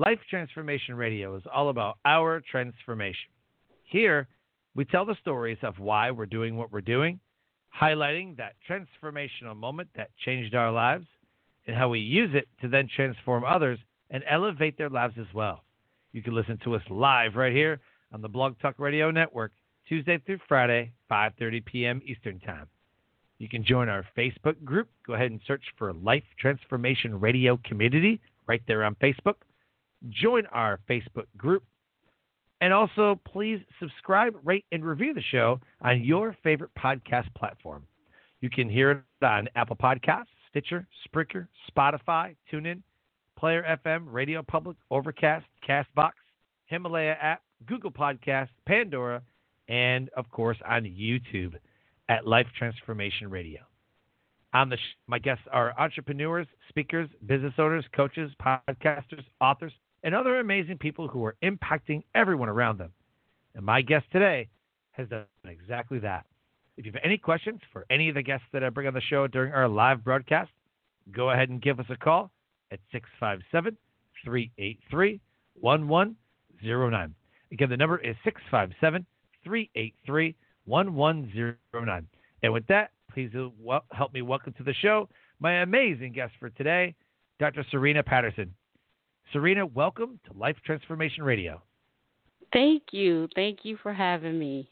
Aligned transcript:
Life 0.00 0.20
Transformation 0.30 0.94
Radio 0.94 1.36
is 1.36 1.42
all 1.54 1.68
about 1.68 1.98
our 2.06 2.40
transformation. 2.50 3.28
Here, 3.84 4.28
we 4.74 4.86
tell 4.86 5.04
the 5.04 5.14
stories 5.20 5.58
of 5.62 5.78
why 5.78 6.10
we're 6.10 6.24
doing 6.24 6.56
what 6.56 6.72
we're 6.72 6.80
doing, 6.80 7.20
highlighting 7.78 8.34
that 8.38 8.54
transformational 8.66 9.54
moment 9.54 9.90
that 9.94 10.08
changed 10.24 10.54
our 10.54 10.72
lives, 10.72 11.04
and 11.66 11.76
how 11.76 11.90
we 11.90 11.98
use 12.00 12.30
it 12.32 12.48
to 12.62 12.68
then 12.68 12.88
transform 12.96 13.44
others 13.44 13.78
and 14.08 14.24
elevate 14.26 14.78
their 14.78 14.88
lives 14.88 15.16
as 15.20 15.26
well. 15.34 15.64
You 16.12 16.22
can 16.22 16.34
listen 16.34 16.58
to 16.64 16.76
us 16.76 16.82
live 16.88 17.36
right 17.36 17.52
here 17.52 17.78
on 18.10 18.22
the 18.22 18.28
Blog 18.28 18.58
Talk 18.62 18.76
Radio 18.78 19.10
Network, 19.10 19.52
Tuesday 19.86 20.16
through 20.24 20.38
Friday, 20.48 20.92
5:30 21.10 21.62
p.m. 21.66 22.00
Eastern 22.06 22.40
Time. 22.40 22.68
You 23.36 23.50
can 23.50 23.62
join 23.62 23.90
our 23.90 24.06
Facebook 24.16 24.64
group. 24.64 24.88
Go 25.06 25.12
ahead 25.12 25.30
and 25.30 25.40
search 25.46 25.64
for 25.76 25.92
Life 25.92 26.24
Transformation 26.38 27.20
Radio 27.20 27.60
Community 27.66 28.18
right 28.46 28.62
there 28.66 28.82
on 28.82 28.94
Facebook 28.94 29.34
join 30.08 30.46
our 30.46 30.80
Facebook 30.88 31.26
group. 31.36 31.64
And 32.60 32.72
also, 32.72 33.18
please 33.26 33.60
subscribe, 33.78 34.34
rate, 34.44 34.64
and 34.70 34.84
review 34.84 35.14
the 35.14 35.22
show 35.22 35.60
on 35.80 36.04
your 36.04 36.36
favorite 36.42 36.70
podcast 36.78 37.32
platform. 37.34 37.86
You 38.40 38.50
can 38.50 38.68
hear 38.68 38.90
it 38.90 39.24
on 39.24 39.48
Apple 39.54 39.76
Podcasts, 39.76 40.26
Stitcher, 40.50 40.86
Spreaker, 41.08 41.46
Spotify, 41.70 42.36
TuneIn, 42.52 42.82
Player 43.38 43.78
FM, 43.86 44.04
Radio 44.06 44.42
Public, 44.42 44.76
Overcast, 44.90 45.46
Castbox, 45.66 46.12
Himalaya 46.66 47.16
app, 47.20 47.42
Google 47.66 47.90
Podcasts, 47.90 48.48
Pandora, 48.66 49.22
and 49.68 50.10
of 50.16 50.30
course 50.30 50.58
on 50.68 50.82
YouTube 50.82 51.54
at 52.08 52.26
Life 52.26 52.46
Transformation 52.58 53.30
Radio. 53.30 53.60
On 54.52 54.68
the 54.68 54.76
sh- 54.76 54.96
my 55.06 55.18
guests 55.18 55.44
are 55.52 55.78
entrepreneurs, 55.78 56.46
speakers, 56.68 57.08
business 57.26 57.54
owners, 57.58 57.84
coaches, 57.94 58.32
podcasters, 58.42 59.24
authors, 59.40 59.72
and 60.02 60.14
other 60.14 60.38
amazing 60.38 60.78
people 60.78 61.08
who 61.08 61.24
are 61.24 61.36
impacting 61.42 62.02
everyone 62.14 62.48
around 62.48 62.78
them. 62.78 62.92
And 63.54 63.64
my 63.64 63.82
guest 63.82 64.06
today 64.12 64.48
has 64.92 65.08
done 65.08 65.24
exactly 65.44 65.98
that. 66.00 66.26
If 66.76 66.86
you 66.86 66.92
have 66.92 67.00
any 67.04 67.18
questions 67.18 67.60
for 67.72 67.84
any 67.90 68.08
of 68.08 68.14
the 68.14 68.22
guests 68.22 68.46
that 68.52 68.64
I 68.64 68.70
bring 68.70 68.86
on 68.86 68.94
the 68.94 69.00
show 69.00 69.26
during 69.26 69.52
our 69.52 69.68
live 69.68 70.02
broadcast, 70.02 70.50
go 71.12 71.30
ahead 71.30 71.48
and 71.48 71.60
give 71.60 71.78
us 71.80 71.86
a 71.90 71.96
call 71.96 72.30
at 72.70 72.80
657 72.92 73.76
383 74.24 75.20
1109. 75.60 77.14
Again, 77.52 77.68
the 77.68 77.76
number 77.76 77.98
is 77.98 78.16
657 78.24 79.04
383 79.44 80.36
1109. 80.64 82.06
And 82.42 82.52
with 82.52 82.66
that, 82.68 82.90
please 83.12 83.30
help 83.92 84.14
me 84.14 84.22
welcome 84.22 84.54
to 84.54 84.62
the 84.62 84.74
show 84.74 85.08
my 85.40 85.62
amazing 85.62 86.12
guest 86.12 86.34
for 86.38 86.50
today, 86.50 86.94
Dr. 87.38 87.64
Serena 87.70 88.02
Patterson. 88.02 88.54
Serena, 89.32 89.64
welcome 89.64 90.18
to 90.26 90.36
Life 90.36 90.56
Transformation 90.64 91.22
Radio. 91.22 91.62
Thank 92.52 92.82
you. 92.90 93.28
Thank 93.36 93.60
you 93.62 93.76
for 93.80 93.92
having 93.92 94.38
me. 94.38 94.68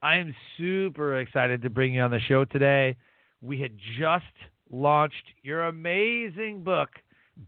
I 0.00 0.16
am 0.16 0.34
super 0.56 1.18
excited 1.18 1.60
to 1.62 1.70
bring 1.70 1.94
you 1.94 2.02
on 2.02 2.12
the 2.12 2.20
show 2.20 2.44
today. 2.44 2.94
We 3.42 3.60
had 3.60 3.72
just 3.98 4.24
launched 4.70 5.14
your 5.42 5.64
amazing 5.64 6.62
book, 6.62 6.90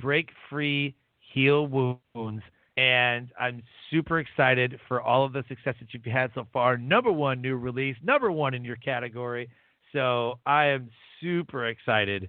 Break 0.00 0.30
Free, 0.50 0.96
Heal 1.32 1.66
Wounds. 1.66 2.42
And 2.76 3.28
I'm 3.38 3.62
super 3.90 4.18
excited 4.18 4.80
for 4.88 5.00
all 5.00 5.24
of 5.24 5.32
the 5.32 5.44
success 5.48 5.74
that 5.80 5.92
you've 5.92 6.04
had 6.04 6.32
so 6.34 6.46
far. 6.52 6.76
Number 6.76 7.12
one 7.12 7.40
new 7.40 7.56
release, 7.56 7.96
number 8.02 8.32
one 8.32 8.54
in 8.54 8.64
your 8.64 8.76
category. 8.76 9.48
So 9.92 10.40
I 10.44 10.66
am 10.66 10.90
super 11.20 11.66
excited. 11.68 12.28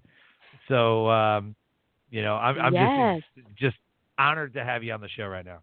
So 0.68 1.10
um, 1.10 1.56
you 2.10 2.22
know, 2.22 2.36
I'm, 2.36 2.60
I'm 2.60 2.74
yes. 2.74 3.22
just 3.36 3.58
just 3.58 3.78
honored 4.18 4.54
to 4.54 4.64
have 4.64 4.84
you 4.84 4.94
on 4.94 5.02
the 5.02 5.10
show 5.10 5.26
right 5.28 5.46
now. 5.46 5.60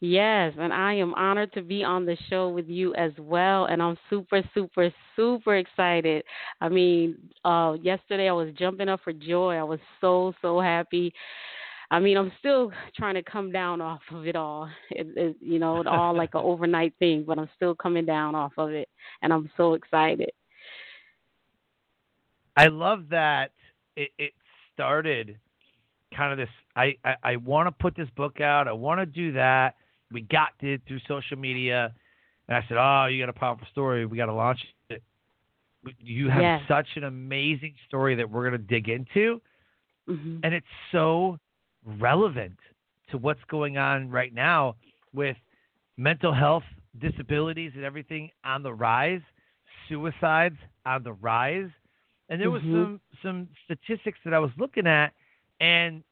Yes, 0.00 0.52
and 0.58 0.72
I 0.72 0.94
am 0.94 1.14
honored 1.14 1.52
to 1.54 1.62
be 1.62 1.82
on 1.82 2.04
the 2.04 2.16
show 2.28 2.48
with 2.48 2.68
you 2.68 2.94
as 2.94 3.12
well. 3.18 3.66
And 3.66 3.82
I'm 3.82 3.96
super, 4.10 4.42
super, 4.52 4.92
super 5.14 5.56
excited. 5.56 6.24
I 6.60 6.68
mean, 6.68 7.16
uh, 7.44 7.76
yesterday 7.80 8.28
I 8.28 8.32
was 8.32 8.52
jumping 8.58 8.88
up 8.88 9.00
for 9.04 9.12
joy. 9.12 9.54
I 9.54 9.62
was 9.62 9.80
so, 10.00 10.34
so 10.42 10.60
happy. 10.60 11.12
I 11.90 12.00
mean, 12.00 12.16
I'm 12.16 12.32
still 12.40 12.72
trying 12.96 13.14
to 13.14 13.22
come 13.22 13.52
down 13.52 13.80
off 13.80 14.00
of 14.12 14.26
it 14.26 14.34
all. 14.34 14.68
It, 14.90 15.06
it, 15.16 15.36
you 15.40 15.58
know, 15.58 15.80
it 15.80 15.86
all 15.86 16.16
like 16.16 16.34
an 16.34 16.40
overnight 16.44 16.94
thing, 16.98 17.24
but 17.26 17.38
I'm 17.38 17.48
still 17.54 17.74
coming 17.74 18.04
down 18.04 18.34
off 18.34 18.52
of 18.58 18.70
it, 18.70 18.88
and 19.22 19.32
I'm 19.32 19.48
so 19.56 19.74
excited. 19.74 20.30
I 22.56 22.66
love 22.66 23.08
that 23.10 23.52
it, 23.96 24.10
it 24.18 24.32
started 24.74 25.38
kind 26.14 26.32
of 26.32 26.38
this 26.38 26.48
I, 26.76 26.94
I, 27.04 27.14
I 27.22 27.36
want 27.36 27.68
to 27.68 27.72
put 27.72 27.96
this 27.96 28.08
book 28.16 28.40
out. 28.40 28.68
I 28.68 28.72
want 28.72 29.00
to 29.00 29.06
do 29.06 29.32
that. 29.32 29.76
We 30.12 30.20
got 30.20 30.50
it 30.60 30.82
through 30.86 31.00
social 31.08 31.38
media. 31.38 31.92
And 32.48 32.56
I 32.56 32.64
said, 32.68 32.76
Oh, 32.78 33.06
you 33.06 33.20
got 33.22 33.30
a 33.30 33.38
powerful 33.38 33.66
story. 33.72 34.06
We 34.06 34.16
got 34.16 34.26
to 34.26 34.34
launch 34.34 34.60
it. 34.90 35.02
You 36.00 36.28
have 36.28 36.42
yes. 36.42 36.60
such 36.68 36.88
an 36.96 37.04
amazing 37.04 37.74
story 37.88 38.16
that 38.16 38.30
we're 38.30 38.48
going 38.48 38.60
to 38.60 38.66
dig 38.66 38.88
into. 38.88 39.40
Mm-hmm. 40.08 40.38
And 40.42 40.54
it's 40.54 40.66
so 40.92 41.38
relevant 41.84 42.58
to 43.10 43.18
what's 43.18 43.40
going 43.48 43.78
on 43.78 44.10
right 44.10 44.34
now 44.34 44.76
with 45.14 45.36
mental 45.96 46.34
health, 46.34 46.64
disabilities, 47.00 47.72
and 47.74 47.84
everything 47.84 48.30
on 48.44 48.62
the 48.62 48.72
rise, 48.72 49.22
suicides 49.88 50.56
on 50.84 51.02
the 51.02 51.12
rise. 51.14 51.70
And 52.28 52.40
there 52.40 52.48
mm-hmm. 52.48 52.72
was 52.72 52.84
some 52.84 53.00
some 53.22 53.48
statistics 53.64 54.18
that 54.24 54.34
I 54.34 54.38
was 54.38 54.50
looking 54.58 54.86
at 54.86 55.12
and 55.60 56.02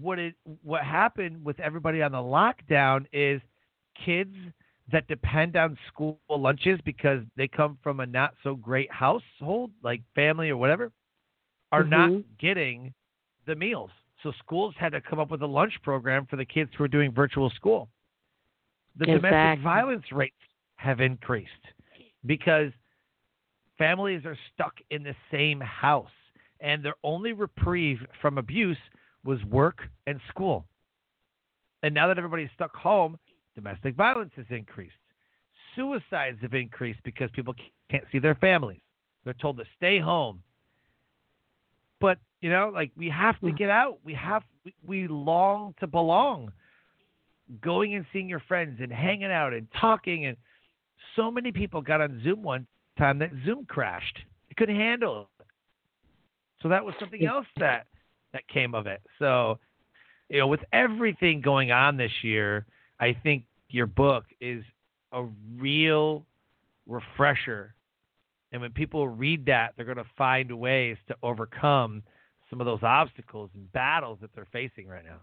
what 0.00 0.18
it 0.18 0.34
what 0.62 0.82
happened 0.84 1.44
with 1.44 1.58
everybody 1.60 2.02
on 2.02 2.12
the 2.12 2.18
lockdown 2.18 3.06
is 3.12 3.40
kids 4.04 4.34
that 4.92 5.06
depend 5.08 5.56
on 5.56 5.76
school 5.88 6.18
lunches 6.28 6.80
because 6.84 7.22
they 7.36 7.48
come 7.48 7.78
from 7.82 8.00
a 8.00 8.06
not 8.06 8.34
so 8.42 8.54
great 8.54 8.90
household, 8.92 9.70
like 9.82 10.02
family 10.14 10.50
or 10.50 10.56
whatever, 10.56 10.90
are 11.72 11.82
mm-hmm. 11.82 11.90
not 11.90 12.22
getting 12.38 12.92
the 13.46 13.54
meals. 13.54 13.90
So 14.22 14.32
schools 14.38 14.74
had 14.78 14.92
to 14.92 15.00
come 15.00 15.18
up 15.18 15.30
with 15.30 15.42
a 15.42 15.46
lunch 15.46 15.74
program 15.82 16.26
for 16.26 16.36
the 16.36 16.44
kids 16.44 16.70
who 16.76 16.84
are 16.84 16.88
doing 16.88 17.12
virtual 17.12 17.50
school. 17.50 17.88
The 18.96 19.04
exactly. 19.04 19.30
domestic 19.30 19.64
violence 19.64 20.04
rates 20.12 20.34
have 20.76 21.00
increased 21.00 21.50
because 22.26 22.72
families 23.78 24.24
are 24.24 24.36
stuck 24.52 24.74
in 24.90 25.02
the 25.02 25.14
same 25.30 25.60
house 25.60 26.10
and 26.60 26.84
their 26.84 26.94
only 27.02 27.32
reprieve 27.32 27.98
from 28.20 28.38
abuse 28.38 28.78
was 29.24 29.42
work 29.44 29.82
and 30.06 30.20
school. 30.28 30.64
And 31.82 31.94
now 31.94 32.08
that 32.08 32.18
everybody's 32.18 32.50
stuck 32.54 32.74
home, 32.74 33.18
domestic 33.54 33.94
violence 33.94 34.32
has 34.36 34.46
increased. 34.50 34.94
Suicides 35.74 36.38
have 36.42 36.54
increased 36.54 37.00
because 37.04 37.30
people 37.32 37.54
can't 37.90 38.04
see 38.12 38.18
their 38.18 38.34
families. 38.34 38.80
They're 39.24 39.34
told 39.34 39.58
to 39.58 39.64
stay 39.76 39.98
home. 39.98 40.42
But, 42.00 42.18
you 42.40 42.50
know, 42.50 42.70
like 42.72 42.90
we 42.96 43.08
have 43.10 43.38
to 43.40 43.50
hmm. 43.50 43.56
get 43.56 43.70
out. 43.70 43.98
We 44.04 44.14
have 44.14 44.42
we, 44.86 45.06
long 45.08 45.74
to 45.80 45.86
belong. 45.86 46.52
Going 47.62 47.94
and 47.94 48.06
seeing 48.12 48.28
your 48.28 48.42
friends 48.46 48.78
and 48.80 48.92
hanging 48.92 49.30
out 49.30 49.52
and 49.52 49.66
talking 49.80 50.26
and 50.26 50.36
so 51.16 51.30
many 51.30 51.50
people 51.50 51.82
got 51.82 52.00
on 52.00 52.20
Zoom 52.22 52.42
one 52.42 52.66
time 52.96 53.18
that 53.18 53.30
Zoom 53.44 53.64
crashed. 53.64 54.18
It 54.50 54.56
couldn't 54.56 54.76
handle 54.76 55.22
it. 55.22 55.39
So 56.62 56.68
that 56.68 56.84
was 56.84 56.94
something 57.00 57.24
else 57.24 57.46
that 57.58 57.86
that 58.32 58.46
came 58.48 58.74
of 58.74 58.86
it. 58.86 59.02
So, 59.18 59.58
you 60.28 60.38
know, 60.38 60.46
with 60.46 60.60
everything 60.72 61.40
going 61.40 61.72
on 61.72 61.96
this 61.96 62.12
year, 62.22 62.66
I 63.00 63.16
think 63.22 63.44
your 63.68 63.86
book 63.86 64.24
is 64.40 64.62
a 65.12 65.24
real 65.56 66.26
refresher. 66.86 67.74
And 68.52 68.60
when 68.60 68.72
people 68.72 69.08
read 69.08 69.46
that, 69.46 69.72
they're 69.76 69.84
going 69.84 69.96
to 69.96 70.04
find 70.16 70.50
ways 70.58 70.96
to 71.08 71.16
overcome 71.22 72.02
some 72.48 72.60
of 72.60 72.66
those 72.66 72.82
obstacles 72.82 73.50
and 73.54 73.72
battles 73.72 74.18
that 74.20 74.30
they're 74.34 74.48
facing 74.52 74.86
right 74.86 75.04
now. 75.04 75.20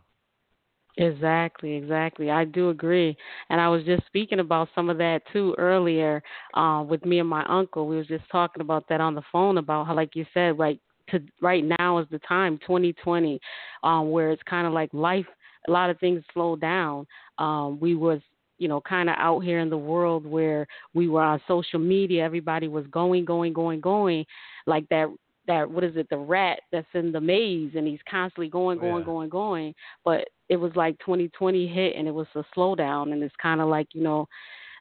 Exactly, 0.99 1.75
exactly. 1.75 2.31
I 2.31 2.43
do 2.45 2.69
agree, 2.71 3.15
and 3.49 3.61
I 3.61 3.69
was 3.69 3.83
just 3.83 4.05
speaking 4.07 4.39
about 4.39 4.69
some 4.73 4.89
of 4.89 4.97
that 4.97 5.21
too 5.31 5.53
earlier 5.59 6.23
uh, 6.55 6.83
with 6.87 7.05
me 7.05 7.19
and 7.19 7.29
my 7.29 7.45
uncle. 7.45 7.87
We 7.87 7.97
was 7.97 8.07
just 8.07 8.23
talking 8.31 8.61
about 8.61 8.89
that 8.89 8.99
on 8.99 9.13
the 9.13 9.21
phone 9.31 9.59
about 9.59 9.85
how, 9.85 9.93
like 9.95 10.15
you 10.15 10.25
said, 10.33 10.57
like 10.57 10.79
to 11.09 11.19
right 11.41 11.63
now 11.79 11.99
is 11.99 12.07
the 12.11 12.19
time, 12.19 12.57
2020, 12.59 13.39
um, 13.83 14.11
where 14.11 14.31
it's 14.31 14.43
kind 14.43 14.67
of 14.67 14.73
like 14.73 14.93
life. 14.93 15.25
A 15.67 15.71
lot 15.71 15.89
of 15.89 15.99
things 15.99 16.23
slow 16.33 16.55
down. 16.55 17.05
Um, 17.37 17.79
we 17.79 17.95
was 17.95 18.21
you 18.59 18.67
know, 18.67 18.81
kind 18.81 19.07
of 19.07 19.15
out 19.19 19.41
here 19.41 19.59
in 19.59 19.69
the 19.69 19.77
world 19.77 20.25
where 20.25 20.65
we 20.95 21.07
were 21.07 21.21
on 21.21 21.39
social 21.47 21.79
media, 21.79 22.23
everybody 22.23 22.67
was 22.67 22.85
going, 22.87 23.23
going, 23.23 23.53
going, 23.53 23.79
going, 23.79 24.25
like 24.65 24.87
that 24.89 25.07
that 25.47 25.69
what 25.69 25.83
is 25.83 25.95
it 25.95 26.07
the 26.09 26.17
rat 26.17 26.59
that's 26.71 26.87
in 26.93 27.11
the 27.11 27.21
maze 27.21 27.71
and 27.75 27.87
he's 27.87 27.99
constantly 28.09 28.49
going 28.49 28.77
going 28.77 28.99
yeah. 28.99 29.05
going 29.05 29.29
going 29.29 29.73
but 30.03 30.27
it 30.49 30.57
was 30.57 30.71
like 30.75 30.97
2020 30.99 31.67
hit 31.67 31.95
and 31.95 32.07
it 32.07 32.13
was 32.13 32.27
a 32.35 32.43
slowdown 32.55 33.13
and 33.13 33.23
it's 33.23 33.35
kind 33.41 33.61
of 33.61 33.69
like 33.69 33.87
you 33.93 34.03
know 34.03 34.27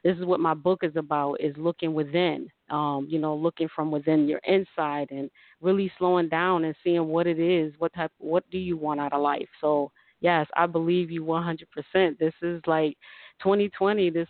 this 0.03 0.17
is 0.17 0.25
what 0.25 0.39
my 0.39 0.53
book 0.53 0.79
is 0.83 0.95
about 0.95 1.35
is 1.39 1.55
looking 1.57 1.93
within 1.93 2.49
um 2.69 3.07
you 3.09 3.19
know 3.19 3.35
looking 3.35 3.67
from 3.75 3.91
within 3.91 4.27
your 4.27 4.41
inside 4.45 5.07
and 5.11 5.29
really 5.61 5.91
slowing 5.97 6.29
down 6.29 6.65
and 6.65 6.75
seeing 6.83 7.07
what 7.07 7.27
it 7.27 7.39
is 7.39 7.73
what 7.77 7.93
type 7.93 8.11
what 8.19 8.43
do 8.51 8.57
you 8.57 8.77
want 8.77 8.99
out 8.99 9.13
of 9.13 9.21
life? 9.21 9.47
So 9.61 9.91
yes 10.19 10.47
i 10.55 10.65
believe 10.65 11.11
you 11.11 11.23
100% 11.23 12.17
this 12.17 12.33
is 12.41 12.61
like 12.65 12.97
2020 13.41 14.09
this 14.09 14.27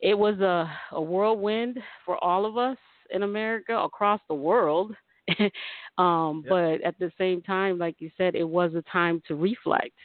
it 0.00 0.16
was 0.16 0.38
a 0.40 0.70
a 0.92 1.00
whirlwind 1.00 1.78
for 2.04 2.22
all 2.22 2.44
of 2.46 2.56
us 2.56 2.76
in 3.10 3.22
america 3.22 3.76
across 3.76 4.20
the 4.28 4.34
world. 4.34 4.94
Um, 5.98 6.44
yep. 6.44 6.50
But 6.50 6.86
at 6.86 6.98
the 7.00 7.10
same 7.18 7.42
time, 7.42 7.76
like 7.76 7.96
you 7.98 8.08
said, 8.16 8.36
it 8.36 8.48
was 8.48 8.72
a 8.74 8.82
time 8.82 9.20
to 9.26 9.34
reflect, 9.34 9.96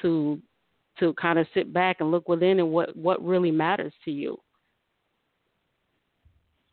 to 0.00 0.40
to 1.00 1.12
kind 1.14 1.38
of 1.38 1.46
sit 1.54 1.72
back 1.72 1.96
and 2.00 2.10
look 2.10 2.28
within 2.28 2.60
and 2.60 2.70
what 2.70 2.96
what 2.96 3.24
really 3.24 3.50
matters 3.50 3.92
to 4.04 4.10
you. 4.10 4.38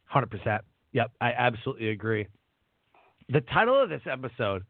Hundred 0.05 0.31
percent. 0.31 0.61
Yep, 0.93 1.11
I 1.19 1.31
absolutely 1.31 1.89
agree. 1.89 2.27
The 3.29 3.41
title 3.41 3.81
of 3.81 3.89
this 3.89 4.01
episode 4.09 4.63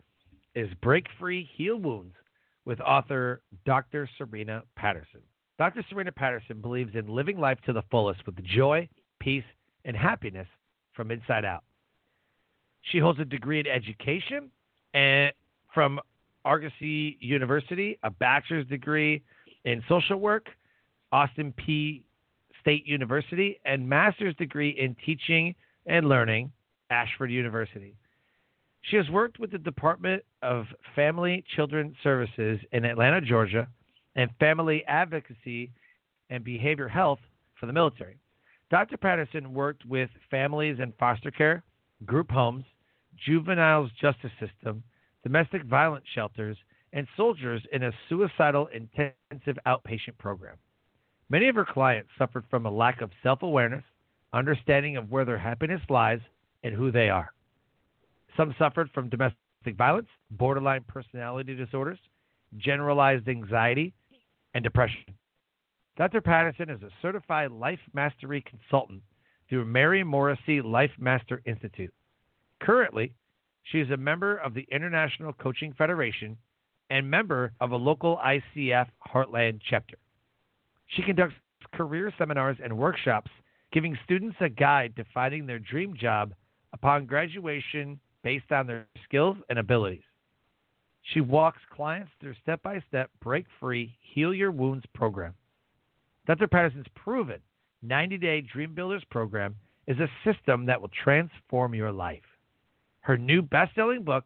is 0.55 0.69
"Break 0.81 1.05
Free, 1.19 1.47
Heal 1.55 1.77
Wounds" 1.77 2.15
with 2.65 2.81
author 2.81 3.41
Dr. 3.65 4.09
Serena 4.17 4.63
Patterson. 4.75 5.21
Dr. 5.57 5.83
Serena 5.89 6.11
Patterson 6.11 6.61
believes 6.61 6.95
in 6.95 7.07
living 7.07 7.39
life 7.39 7.57
to 7.65 7.73
the 7.73 7.83
fullest 7.89 8.25
with 8.25 8.35
joy, 8.43 8.87
peace, 9.19 9.43
and 9.85 9.95
happiness 9.95 10.47
from 10.93 11.11
inside 11.11 11.45
out. 11.45 11.63
She 12.91 12.99
holds 12.99 13.19
a 13.19 13.25
degree 13.25 13.59
in 13.59 13.67
education 13.67 14.51
and 14.93 15.31
from 15.73 15.99
Argosy 16.45 17.17
University, 17.19 17.99
a 18.03 18.09
bachelor's 18.09 18.67
degree 18.67 19.21
in 19.65 19.83
social 19.87 20.19
work, 20.19 20.47
Austin 21.11 21.53
Peay 21.53 22.01
State 22.61 22.85
University, 22.85 23.59
and 23.65 23.87
master's 23.87 24.35
degree 24.35 24.69
in 24.71 24.95
teaching 25.05 25.55
and 25.85 26.07
learning, 26.07 26.51
Ashford 26.89 27.31
University. 27.31 27.95
She 28.81 28.97
has 28.97 29.09
worked 29.09 29.39
with 29.39 29.51
the 29.51 29.57
Department 29.57 30.23
of 30.41 30.65
Family 30.95 31.43
Children 31.55 31.95
Services 32.03 32.59
in 32.71 32.85
Atlanta, 32.85 33.21
Georgia, 33.21 33.67
and 34.15 34.29
Family 34.39 34.83
Advocacy 34.87 35.71
and 36.29 36.43
Behavior 36.43 36.87
Health 36.87 37.19
for 37.59 37.65
the 37.65 37.73
military. 37.73 38.17
Dr. 38.69 38.97
Patterson 38.97 39.53
worked 39.53 39.85
with 39.85 40.09
families 40.29 40.77
in 40.79 40.93
foster 40.99 41.31
care, 41.31 41.63
group 42.05 42.31
homes, 42.31 42.65
juveniles 43.25 43.89
justice 43.99 44.31
system, 44.39 44.83
domestic 45.23 45.63
violence 45.63 46.05
shelters, 46.13 46.57
and 46.93 47.07
soldiers 47.15 47.61
in 47.71 47.83
a 47.83 47.91
suicidal 48.09 48.67
intensive 48.67 49.57
outpatient 49.65 50.17
program. 50.17 50.55
Many 51.29 51.49
of 51.49 51.55
her 51.55 51.65
clients 51.65 52.09
suffered 52.17 52.45
from 52.49 52.65
a 52.65 52.71
lack 52.71 53.01
of 53.01 53.11
self 53.21 53.41
awareness, 53.41 53.83
understanding 54.33 54.97
of 54.97 55.11
where 55.11 55.25
their 55.25 55.37
happiness 55.37 55.81
lies, 55.89 56.19
and 56.63 56.73
who 56.73 56.91
they 56.91 57.09
are. 57.09 57.33
Some 58.35 58.55
suffered 58.57 58.89
from 58.93 59.09
domestic 59.09 59.37
violence, 59.77 60.07
borderline 60.31 60.85
personality 60.87 61.55
disorders, 61.55 61.99
generalized 62.57 63.27
anxiety, 63.27 63.93
and 64.53 64.63
depression. 64.63 65.03
Dr. 65.97 66.21
Patterson 66.21 66.69
is 66.69 66.81
a 66.83 66.89
certified 67.01 67.51
life 67.51 67.79
mastery 67.93 68.43
consultant 68.47 69.01
through 69.49 69.65
Mary 69.65 70.03
Morrissey 70.03 70.61
Life 70.61 70.91
Master 70.99 71.41
Institute. 71.45 71.93
Currently, 72.61 73.13
she 73.63 73.79
is 73.79 73.89
a 73.89 73.97
member 73.97 74.37
of 74.37 74.53
the 74.53 74.67
International 74.71 75.33
Coaching 75.33 75.73
Federation 75.73 76.37
and 76.89 77.09
member 77.09 77.51
of 77.59 77.71
a 77.71 77.75
local 77.75 78.19
ICF 78.25 78.87
Heartland 79.13 79.59
chapter. 79.69 79.97
She 80.87 81.01
conducts 81.01 81.35
career 81.73 82.13
seminars 82.17 82.57
and 82.63 82.77
workshops, 82.77 83.31
giving 83.71 83.97
students 84.03 84.37
a 84.39 84.49
guide 84.49 84.95
to 84.95 85.05
finding 85.13 85.45
their 85.45 85.59
dream 85.59 85.95
job 85.99 86.33
upon 86.73 87.05
graduation 87.05 87.99
based 88.23 88.51
on 88.51 88.67
their 88.67 88.87
skills 89.03 89.37
and 89.49 89.59
abilities. 89.59 90.03
She 91.13 91.21
walks 91.21 91.61
clients 91.73 92.11
through 92.19 92.35
step 92.41 92.61
by 92.63 92.83
step 92.87 93.09
break 93.21 93.45
free, 93.59 93.97
heal 94.13 94.33
your 94.33 94.51
wounds 94.51 94.85
program. 94.93 95.33
Dr. 96.25 96.47
Patterson's 96.47 96.87
proven 96.95 97.39
90 97.81 98.17
day 98.17 98.41
Dream 98.41 98.73
Builders 98.73 99.03
program 99.09 99.55
is 99.87 99.97
a 99.99 100.09
system 100.29 100.65
that 100.65 100.81
will 100.81 100.91
transform 101.03 101.73
your 101.73 101.91
life. 101.91 102.23
Her 102.99 103.17
new 103.17 103.41
best 103.41 103.73
selling 103.75 104.03
book, 104.03 104.25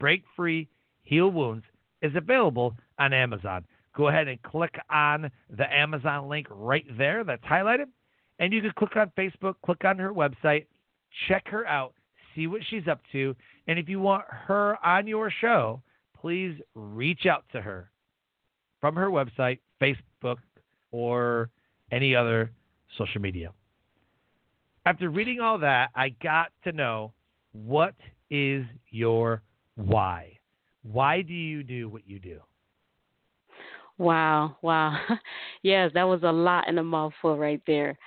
Break 0.00 0.24
Free, 0.34 0.68
Heal 1.02 1.30
Wounds, 1.30 1.64
is 2.02 2.14
available 2.14 2.76
on 2.98 3.12
Amazon. 3.12 3.64
Go 3.96 4.08
ahead 4.08 4.28
and 4.28 4.40
click 4.42 4.74
on 4.90 5.30
the 5.56 5.72
Amazon 5.72 6.28
link 6.28 6.46
right 6.50 6.86
there 6.96 7.24
that's 7.24 7.44
highlighted. 7.44 7.86
And 8.38 8.52
you 8.52 8.60
can 8.60 8.72
click 8.78 8.96
on 8.96 9.10
Facebook, 9.18 9.54
click 9.64 9.84
on 9.84 9.98
her 9.98 10.12
website, 10.12 10.66
check 11.26 11.48
her 11.48 11.66
out, 11.66 11.94
see 12.34 12.46
what 12.46 12.60
she's 12.70 12.86
up 12.86 13.00
to. 13.12 13.34
And 13.66 13.78
if 13.78 13.88
you 13.88 13.98
want 13.98 14.24
her 14.28 14.78
on 14.86 15.06
your 15.08 15.32
show, 15.40 15.82
please 16.20 16.56
reach 16.74 17.26
out 17.26 17.44
to 17.52 17.60
her 17.60 17.90
from 18.80 18.94
her 18.94 19.10
website, 19.10 19.58
Facebook, 19.80 20.36
or 20.92 21.50
any 21.90 22.14
other 22.14 22.52
social 22.96 23.20
media. 23.20 23.52
After 24.86 25.10
reading 25.10 25.40
all 25.40 25.58
that, 25.58 25.90
I 25.94 26.10
got 26.22 26.52
to 26.64 26.72
know 26.72 27.12
what 27.52 27.94
is 28.30 28.64
your 28.90 29.42
why? 29.74 30.37
Why 30.82 31.22
do 31.22 31.32
you 31.34 31.62
do 31.62 31.88
what 31.88 32.06
you 32.06 32.18
do? 32.18 32.40
Wow, 33.98 34.56
wow. 34.62 34.96
yes, 35.62 35.90
that 35.94 36.04
was 36.04 36.22
a 36.22 36.32
lot 36.32 36.68
in 36.68 36.78
a 36.78 36.84
mouthful 36.84 37.36
right 37.36 37.60
there. 37.66 37.98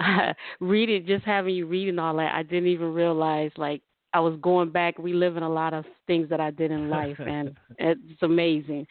reading, 0.60 1.06
just 1.06 1.24
having 1.24 1.54
you 1.54 1.66
reading 1.66 1.98
all 1.98 2.16
that, 2.16 2.34
I 2.34 2.42
didn't 2.42 2.68
even 2.68 2.92
realize 2.94 3.50
like 3.56 3.82
I 4.14 4.20
was 4.20 4.38
going 4.40 4.70
back, 4.70 4.94
reliving 4.98 5.42
a 5.42 5.48
lot 5.48 5.74
of 5.74 5.84
things 6.06 6.28
that 6.30 6.40
I 6.40 6.50
did 6.50 6.70
in 6.70 6.90
life, 6.90 7.18
and 7.26 7.50
it's 7.78 8.22
amazing. 8.22 8.86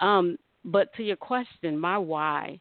Um, 0.00 0.36
but 0.64 0.92
to 0.96 1.02
your 1.02 1.16
question, 1.16 1.78
my 1.78 1.98
why, 1.98 2.60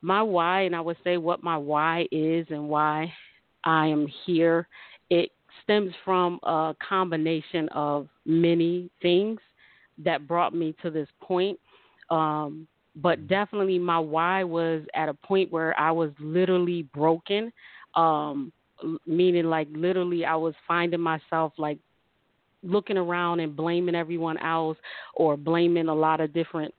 my 0.00 0.22
why, 0.22 0.62
and 0.62 0.74
I 0.74 0.80
would 0.80 0.96
say 1.04 1.16
what 1.16 1.42
my 1.42 1.56
why 1.56 2.06
is 2.10 2.46
and 2.50 2.68
why 2.68 3.12
I 3.64 3.86
am 3.86 4.06
here. 4.24 4.68
It 5.10 5.30
stems 5.62 5.92
from 6.04 6.38
a 6.42 6.74
combination 6.86 7.68
of 7.70 8.08
many 8.24 8.90
things 9.00 9.38
that 9.98 10.26
brought 10.26 10.54
me 10.54 10.74
to 10.82 10.90
this 10.90 11.08
point. 11.20 11.58
Um, 12.10 12.66
but 12.96 13.26
definitely 13.26 13.78
my 13.78 13.98
why 13.98 14.44
was 14.44 14.82
at 14.94 15.08
a 15.08 15.14
point 15.14 15.50
where 15.50 15.78
I 15.80 15.90
was 15.90 16.10
literally 16.20 16.82
broken, 16.94 17.52
um, 17.94 18.52
meaning 19.06 19.44
like 19.44 19.68
literally 19.72 20.24
I 20.24 20.36
was 20.36 20.54
finding 20.68 21.00
myself 21.00 21.52
like 21.56 21.78
looking 22.62 22.96
around 22.96 23.40
and 23.40 23.56
blaming 23.56 23.94
everyone 23.94 24.38
else 24.38 24.76
or 25.14 25.36
blaming 25.36 25.88
a 25.88 25.94
lot 25.94 26.20
of 26.20 26.32
different 26.32 26.74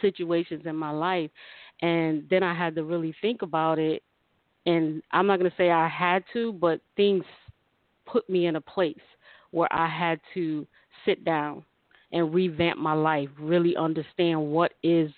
situations 0.00 0.62
in 0.64 0.76
my 0.76 0.90
life. 0.90 1.30
And 1.82 2.24
then 2.30 2.42
I 2.42 2.54
had 2.54 2.74
to 2.76 2.84
really 2.84 3.14
think 3.20 3.42
about 3.42 3.78
it. 3.78 4.02
And 4.64 5.02
I'm 5.12 5.26
not 5.26 5.38
going 5.38 5.50
to 5.50 5.56
say 5.56 5.70
I 5.70 5.88
had 5.88 6.24
to, 6.32 6.52
but 6.52 6.80
things 6.96 7.24
put 8.06 8.28
me 8.30 8.46
in 8.46 8.56
a 8.56 8.60
place 8.60 8.94
where 9.50 9.72
I 9.72 9.88
had 9.88 10.20
to 10.34 10.66
sit 11.04 11.24
down 11.24 11.64
and 12.12 12.32
revamp 12.34 12.78
my 12.78 12.92
life, 12.92 13.28
really 13.38 13.76
understand 13.76 14.40
what 14.40 14.72
is 14.82 15.10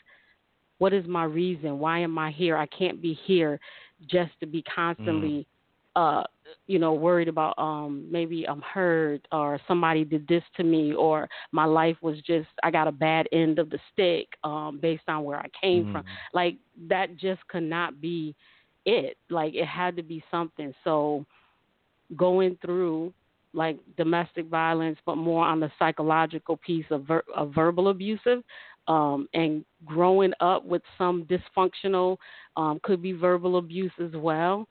what 0.78 0.92
is 0.92 1.06
my 1.08 1.24
reason? 1.24 1.78
Why 1.80 1.98
am 1.98 2.18
I 2.18 2.30
here? 2.30 2.56
I 2.56 2.66
can't 2.66 3.02
be 3.02 3.18
here 3.26 3.58
just 4.08 4.30
to 4.40 4.46
be 4.46 4.62
constantly 4.62 5.46
mm. 5.96 6.20
uh 6.20 6.22
you 6.68 6.78
know 6.78 6.94
worried 6.94 7.26
about 7.26 7.58
um 7.58 8.06
maybe 8.10 8.48
I'm 8.48 8.62
hurt 8.62 9.26
or 9.32 9.60
somebody 9.66 10.04
did 10.04 10.26
this 10.28 10.44
to 10.56 10.62
me 10.62 10.94
or 10.94 11.28
my 11.50 11.64
life 11.64 11.96
was 12.00 12.16
just 12.24 12.48
I 12.62 12.70
got 12.70 12.86
a 12.86 12.92
bad 12.92 13.26
end 13.32 13.58
of 13.58 13.70
the 13.70 13.78
stick 13.92 14.28
um 14.44 14.78
based 14.80 15.08
on 15.08 15.24
where 15.24 15.38
I 15.38 15.48
came 15.60 15.86
mm. 15.86 15.92
from. 15.92 16.04
Like 16.32 16.56
that 16.88 17.16
just 17.16 17.46
could 17.48 17.64
not 17.64 18.00
be 18.00 18.36
it. 18.86 19.16
Like 19.28 19.54
it 19.54 19.66
had 19.66 19.96
to 19.96 20.02
be 20.02 20.22
something. 20.30 20.72
So 20.84 21.26
going 22.16 22.56
through 22.64 23.12
like 23.52 23.78
domestic 23.96 24.46
violence, 24.46 24.98
but 25.06 25.16
more 25.16 25.44
on 25.44 25.60
the 25.60 25.70
psychological 25.78 26.56
piece 26.58 26.86
of, 26.90 27.04
ver- 27.04 27.24
of 27.34 27.54
verbal 27.54 27.88
abusive, 27.88 28.42
um, 28.86 29.28
and 29.34 29.64
growing 29.84 30.32
up 30.40 30.64
with 30.64 30.82
some 30.96 31.26
dysfunctional, 31.26 32.16
um, 32.56 32.80
could 32.82 33.02
be 33.02 33.12
verbal 33.12 33.58
abuse 33.58 33.92
as 34.02 34.12
well. 34.14 34.66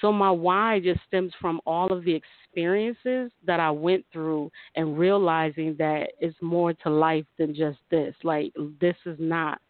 So 0.00 0.12
my 0.12 0.30
why 0.30 0.80
just 0.80 1.00
stems 1.06 1.32
from 1.40 1.60
all 1.66 1.92
of 1.92 2.04
the 2.04 2.14
experiences 2.14 3.30
that 3.46 3.60
I 3.60 3.70
went 3.70 4.04
through 4.12 4.50
and 4.74 4.98
realizing 4.98 5.76
that 5.78 6.12
it's 6.20 6.36
more 6.40 6.72
to 6.72 6.90
life 6.90 7.26
than 7.38 7.54
just 7.54 7.78
this. 7.90 8.14
Like 8.22 8.52
this 8.80 8.96
is 9.04 9.16
not 9.18 9.60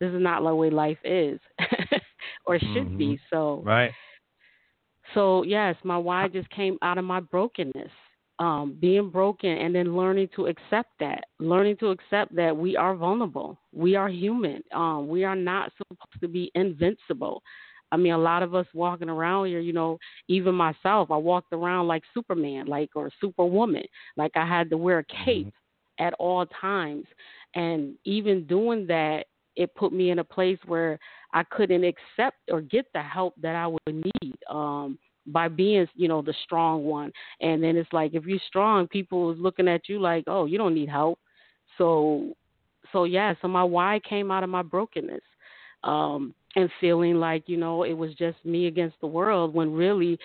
this 0.00 0.10
is 0.12 0.20
not 0.20 0.42
the 0.42 0.54
way 0.54 0.70
life 0.70 0.98
is 1.04 1.40
or 2.46 2.58
should 2.58 2.68
mm-hmm. 2.68 2.98
be. 2.98 3.20
So 3.30 3.62
Right. 3.64 3.92
So 5.14 5.42
yes, 5.42 5.76
my 5.84 5.96
why 5.98 6.28
just 6.28 6.50
came 6.50 6.78
out 6.82 6.98
of 6.98 7.04
my 7.04 7.20
brokenness. 7.20 7.90
Um, 8.40 8.76
being 8.80 9.10
broken 9.10 9.50
and 9.50 9.74
then 9.74 9.96
learning 9.96 10.28
to 10.36 10.46
accept 10.46 10.90
that, 11.00 11.24
learning 11.40 11.76
to 11.78 11.88
accept 11.88 12.32
that 12.36 12.56
we 12.56 12.76
are 12.76 12.94
vulnerable, 12.94 13.58
we 13.72 13.96
are 13.96 14.08
human, 14.08 14.62
um, 14.72 15.08
we 15.08 15.24
are 15.24 15.34
not 15.34 15.72
supposed 15.76 16.20
to 16.20 16.28
be 16.28 16.48
invincible. 16.54 17.42
I 17.90 17.96
mean, 17.96 18.12
a 18.12 18.18
lot 18.18 18.44
of 18.44 18.54
us 18.54 18.66
walking 18.72 19.08
around 19.08 19.46
here, 19.46 19.58
you 19.58 19.72
know, 19.72 19.98
even 20.28 20.54
myself, 20.54 21.10
I 21.10 21.16
walked 21.16 21.52
around 21.52 21.88
like 21.88 22.04
Superman, 22.14 22.66
like 22.66 22.90
or 22.94 23.10
Superwoman, 23.20 23.82
like 24.16 24.30
I 24.36 24.46
had 24.46 24.70
to 24.70 24.76
wear 24.76 25.00
a 25.00 25.24
cape 25.24 25.48
mm-hmm. 25.48 26.04
at 26.04 26.14
all 26.20 26.46
times, 26.46 27.06
and 27.56 27.96
even 28.04 28.46
doing 28.46 28.86
that, 28.86 29.24
it 29.56 29.74
put 29.74 29.92
me 29.92 30.10
in 30.10 30.20
a 30.20 30.24
place 30.24 30.58
where 30.66 30.96
I 31.32 31.42
couldn't 31.44 31.84
accept 31.84 32.38
or 32.50 32.60
get 32.60 32.86
the 32.94 33.02
help 33.02 33.34
that 33.42 33.54
I 33.54 33.66
would 33.66 33.80
need. 33.86 34.36
Um, 34.50 34.98
by 35.30 35.46
being, 35.46 35.86
you 35.94 36.08
know, 36.08 36.22
the 36.22 36.32
strong 36.44 36.84
one. 36.84 37.12
And 37.42 37.62
then 37.62 37.76
it's 37.76 37.92
like 37.92 38.14
if 38.14 38.24
you're 38.24 38.38
strong, 38.46 38.88
people 38.88 39.30
is 39.30 39.38
looking 39.38 39.68
at 39.68 39.86
you 39.86 40.00
like, 40.00 40.24
oh, 40.26 40.46
you 40.46 40.56
don't 40.56 40.72
need 40.72 40.88
help. 40.88 41.18
So, 41.76 42.32
so 42.92 43.04
yeah. 43.04 43.34
So 43.42 43.48
my 43.48 43.62
why 43.62 44.00
came 44.08 44.30
out 44.30 44.42
of 44.42 44.48
my 44.48 44.62
brokenness. 44.62 45.20
Um, 45.84 46.34
and 46.56 46.70
feeling 46.80 47.16
like 47.16 47.44
you 47.46 47.56
know 47.56 47.84
it 47.84 47.92
was 47.92 48.14
just 48.14 48.36
me 48.44 48.66
against 48.66 49.00
the 49.00 49.06
world 49.06 49.54
when 49.54 49.72
really 49.72 50.18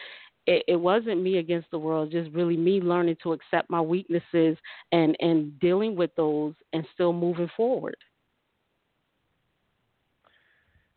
it, 0.47 0.63
it 0.67 0.75
wasn't 0.75 1.21
me 1.21 1.37
against 1.37 1.69
the 1.71 1.77
world 1.77 2.11
just 2.11 2.31
really 2.31 2.57
me 2.57 2.81
learning 2.81 3.17
to 3.21 3.33
accept 3.33 3.69
my 3.69 3.81
weaknesses 3.81 4.57
and 4.91 5.15
and 5.19 5.59
dealing 5.59 5.95
with 5.95 6.09
those 6.15 6.53
and 6.73 6.85
still 6.93 7.13
moving 7.13 7.49
forward 7.55 7.95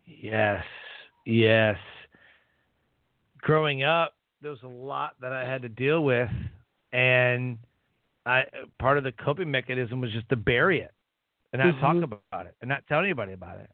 yes 0.06 0.64
yes 1.24 1.76
growing 3.38 3.82
up 3.82 4.14
there 4.42 4.50
was 4.50 4.62
a 4.62 4.68
lot 4.68 5.14
that 5.20 5.32
i 5.32 5.44
had 5.44 5.62
to 5.62 5.68
deal 5.68 6.04
with 6.04 6.30
and 6.92 7.58
i 8.24 8.42
part 8.78 8.98
of 8.98 9.04
the 9.04 9.12
coping 9.12 9.50
mechanism 9.50 10.00
was 10.00 10.10
just 10.12 10.28
to 10.28 10.36
bury 10.36 10.80
it 10.80 10.92
and 11.52 11.60
not 11.60 11.74
mm-hmm. 11.74 12.00
talk 12.00 12.18
about 12.30 12.46
it 12.46 12.54
and 12.60 12.68
not 12.68 12.82
tell 12.88 13.00
anybody 13.00 13.32
about 13.32 13.58
it 13.58 13.70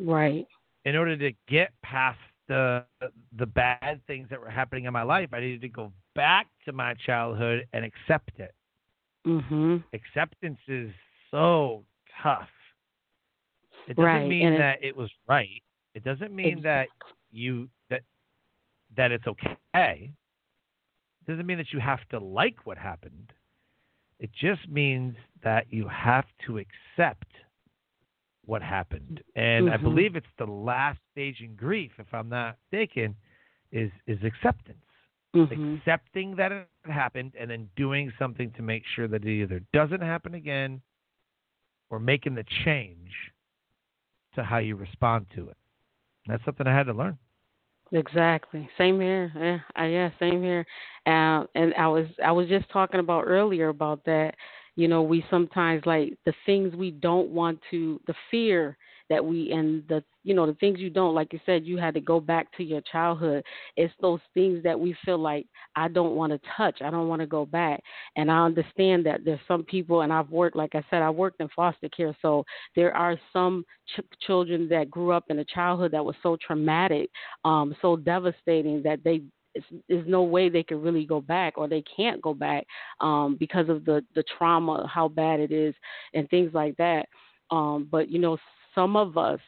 right 0.00 0.46
in 0.84 0.96
order 0.96 1.16
to 1.16 1.32
get 1.48 1.70
past 1.82 2.18
the 2.48 2.84
the 3.36 3.46
bad 3.46 4.00
things 4.06 4.26
that 4.30 4.40
were 4.40 4.50
happening 4.50 4.86
in 4.86 4.92
my 4.92 5.02
life, 5.02 5.28
I 5.32 5.40
needed 5.40 5.60
to 5.60 5.68
go 5.68 5.92
back 6.14 6.48
to 6.64 6.72
my 6.72 6.94
childhood 7.06 7.66
and 7.72 7.84
accept 7.84 8.32
it. 8.38 8.54
Mm-hmm. 9.26 9.76
Acceptance 9.92 10.58
is 10.66 10.90
so 11.30 11.84
tough. 12.22 12.48
It 13.88 13.96
doesn't 13.96 14.04
right. 14.04 14.28
mean 14.28 14.46
and 14.46 14.60
that 14.60 14.78
it 14.82 14.96
was 14.96 15.10
right. 15.26 15.62
It 15.94 16.04
doesn't 16.04 16.32
mean 16.34 16.58
exactly. 16.58 16.62
that 16.62 16.88
you 17.30 17.68
that 17.90 18.02
that 18.96 19.12
it's 19.12 19.26
okay. 19.26 19.56
It 19.72 21.30
doesn't 21.30 21.46
mean 21.46 21.58
that 21.58 21.72
you 21.72 21.80
have 21.80 22.00
to 22.10 22.18
like 22.18 22.66
what 22.66 22.78
happened. 22.78 23.32
It 24.20 24.30
just 24.38 24.68
means 24.68 25.14
that 25.42 25.66
you 25.70 25.88
have 25.88 26.24
to 26.46 26.58
accept 26.58 27.26
what 28.44 28.62
happened. 28.62 29.22
And 29.36 29.66
mm-hmm. 29.66 29.74
I 29.74 29.76
believe 29.76 30.16
it's 30.16 30.26
the 30.38 30.46
last 30.46 30.98
stage 31.12 31.40
in 31.40 31.54
grief, 31.54 31.92
if 31.98 32.06
I'm 32.12 32.28
not 32.28 32.56
mistaken, 32.70 33.14
is 33.72 33.90
is 34.06 34.18
acceptance. 34.22 34.78
Mm-hmm. 35.34 35.76
Accepting 35.76 36.36
that 36.36 36.52
it 36.52 36.68
happened 36.84 37.32
and 37.38 37.50
then 37.50 37.68
doing 37.76 38.12
something 38.18 38.50
to 38.56 38.62
make 38.62 38.82
sure 38.94 39.08
that 39.08 39.24
it 39.24 39.42
either 39.42 39.60
doesn't 39.72 40.00
happen 40.00 40.34
again 40.34 40.80
or 41.90 42.00
making 42.00 42.34
the 42.34 42.44
change 42.64 43.12
to 44.34 44.42
how 44.42 44.58
you 44.58 44.76
respond 44.76 45.26
to 45.34 45.48
it. 45.48 45.56
That's 46.26 46.44
something 46.44 46.66
I 46.66 46.76
had 46.76 46.86
to 46.86 46.92
learn. 46.92 47.18
Exactly. 47.92 48.68
Same 48.76 49.00
here. 49.00 49.32
Yeah, 49.76 49.86
yeah 49.86 50.10
same 50.20 50.42
here. 50.42 50.66
Uh, 51.06 51.44
and 51.54 51.72
I 51.78 51.88
was 51.88 52.06
I 52.24 52.32
was 52.32 52.48
just 52.48 52.70
talking 52.70 53.00
about 53.00 53.24
earlier 53.26 53.68
about 53.68 54.04
that 54.04 54.34
you 54.76 54.88
know 54.88 55.02
we 55.02 55.24
sometimes 55.30 55.84
like 55.86 56.16
the 56.24 56.34
things 56.46 56.74
we 56.74 56.90
don't 56.90 57.30
want 57.30 57.58
to 57.70 58.00
the 58.06 58.14
fear 58.30 58.76
that 59.08 59.24
we 59.24 59.50
and 59.52 59.82
the 59.88 60.02
you 60.24 60.34
know 60.34 60.46
the 60.46 60.54
things 60.54 60.78
you 60.78 60.90
don't 60.90 61.14
like 61.14 61.32
you 61.32 61.40
said 61.46 61.64
you 61.64 61.76
had 61.78 61.94
to 61.94 62.00
go 62.00 62.20
back 62.20 62.46
to 62.56 62.62
your 62.62 62.80
childhood 62.92 63.42
it's 63.76 63.92
those 64.00 64.20
things 64.34 64.62
that 64.62 64.78
we 64.78 64.94
feel 65.04 65.18
like 65.18 65.46
i 65.76 65.88
don't 65.88 66.14
want 66.14 66.32
to 66.32 66.40
touch 66.56 66.80
i 66.82 66.90
don't 66.90 67.08
want 67.08 67.20
to 67.20 67.26
go 67.26 67.46
back 67.46 67.82
and 68.16 68.30
i 68.30 68.44
understand 68.44 69.04
that 69.04 69.24
there's 69.24 69.40
some 69.48 69.64
people 69.64 70.02
and 70.02 70.12
i've 70.12 70.30
worked 70.30 70.56
like 70.56 70.74
i 70.74 70.84
said 70.90 71.02
i 71.02 71.10
worked 71.10 71.40
in 71.40 71.48
foster 71.54 71.88
care 71.88 72.16
so 72.20 72.44
there 72.76 72.94
are 72.94 73.18
some 73.32 73.64
ch- 73.96 74.26
children 74.26 74.68
that 74.68 74.90
grew 74.90 75.12
up 75.12 75.24
in 75.30 75.38
a 75.38 75.44
childhood 75.44 75.92
that 75.92 76.04
was 76.04 76.16
so 76.22 76.36
traumatic 76.46 77.08
um 77.44 77.74
so 77.80 77.96
devastating 77.96 78.82
that 78.82 79.02
they 79.04 79.22
there's 79.88 80.06
no 80.06 80.22
way 80.22 80.48
they 80.48 80.62
can 80.62 80.80
really 80.80 81.04
go 81.04 81.20
back 81.20 81.54
or 81.56 81.68
they 81.68 81.82
can't 81.96 82.22
go 82.22 82.34
back 82.34 82.66
um, 83.00 83.36
because 83.38 83.68
of 83.68 83.84
the 83.84 84.04
the 84.14 84.22
trauma, 84.36 84.86
how 84.92 85.08
bad 85.08 85.40
it 85.40 85.52
is, 85.52 85.74
and 86.14 86.28
things 86.28 86.52
like 86.54 86.76
that. 86.76 87.06
Um, 87.50 87.88
but 87.90 88.10
you 88.10 88.18
know, 88.18 88.36
some 88.78 88.94
of 88.94 89.18
us 89.18 89.40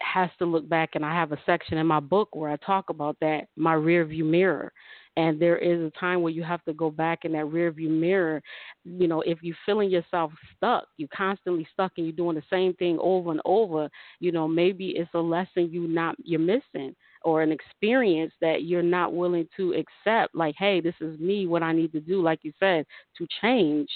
has 0.00 0.30
to 0.38 0.44
look 0.44 0.68
back, 0.68 0.90
and 0.94 1.04
I 1.04 1.12
have 1.12 1.32
a 1.32 1.38
section 1.44 1.78
in 1.78 1.86
my 1.86 1.98
book 1.98 2.28
where 2.36 2.50
I 2.50 2.56
talk 2.56 2.90
about 2.90 3.16
that, 3.20 3.48
my 3.56 3.72
rear 3.72 4.04
view 4.04 4.24
mirror. 4.24 4.72
And 5.16 5.40
there 5.40 5.58
is 5.58 5.80
a 5.80 5.98
time 5.98 6.22
where 6.22 6.32
you 6.32 6.44
have 6.44 6.62
to 6.64 6.72
go 6.72 6.88
back 6.88 7.24
in 7.24 7.32
that 7.32 7.46
rear 7.46 7.72
view 7.72 7.88
mirror. 7.88 8.40
You 8.84 9.08
know, 9.08 9.20
if 9.22 9.38
you're 9.42 9.56
feeling 9.66 9.90
yourself 9.90 10.30
stuck, 10.56 10.84
you're 10.96 11.08
constantly 11.14 11.66
stuck 11.72 11.92
and 11.96 12.06
you're 12.06 12.16
doing 12.16 12.36
the 12.36 12.42
same 12.48 12.72
thing 12.74 12.98
over 13.00 13.32
and 13.32 13.40
over, 13.44 13.90
you 14.20 14.30
know, 14.30 14.46
maybe 14.46 14.90
it's 14.90 15.10
a 15.14 15.18
lesson 15.18 15.70
you 15.70 15.88
not 15.88 16.14
you're 16.22 16.40
missing 16.40 16.94
or 17.24 17.42
an 17.42 17.50
experience 17.52 18.32
that 18.40 18.62
you're 18.64 18.82
not 18.82 19.12
willing 19.12 19.48
to 19.56 19.74
accept 19.74 20.34
like 20.34 20.54
hey 20.58 20.80
this 20.80 20.94
is 21.00 21.18
me 21.20 21.46
what 21.46 21.62
i 21.62 21.72
need 21.72 21.92
to 21.92 22.00
do 22.00 22.20
like 22.20 22.40
you 22.42 22.52
said 22.58 22.84
to 23.16 23.26
change 23.40 23.88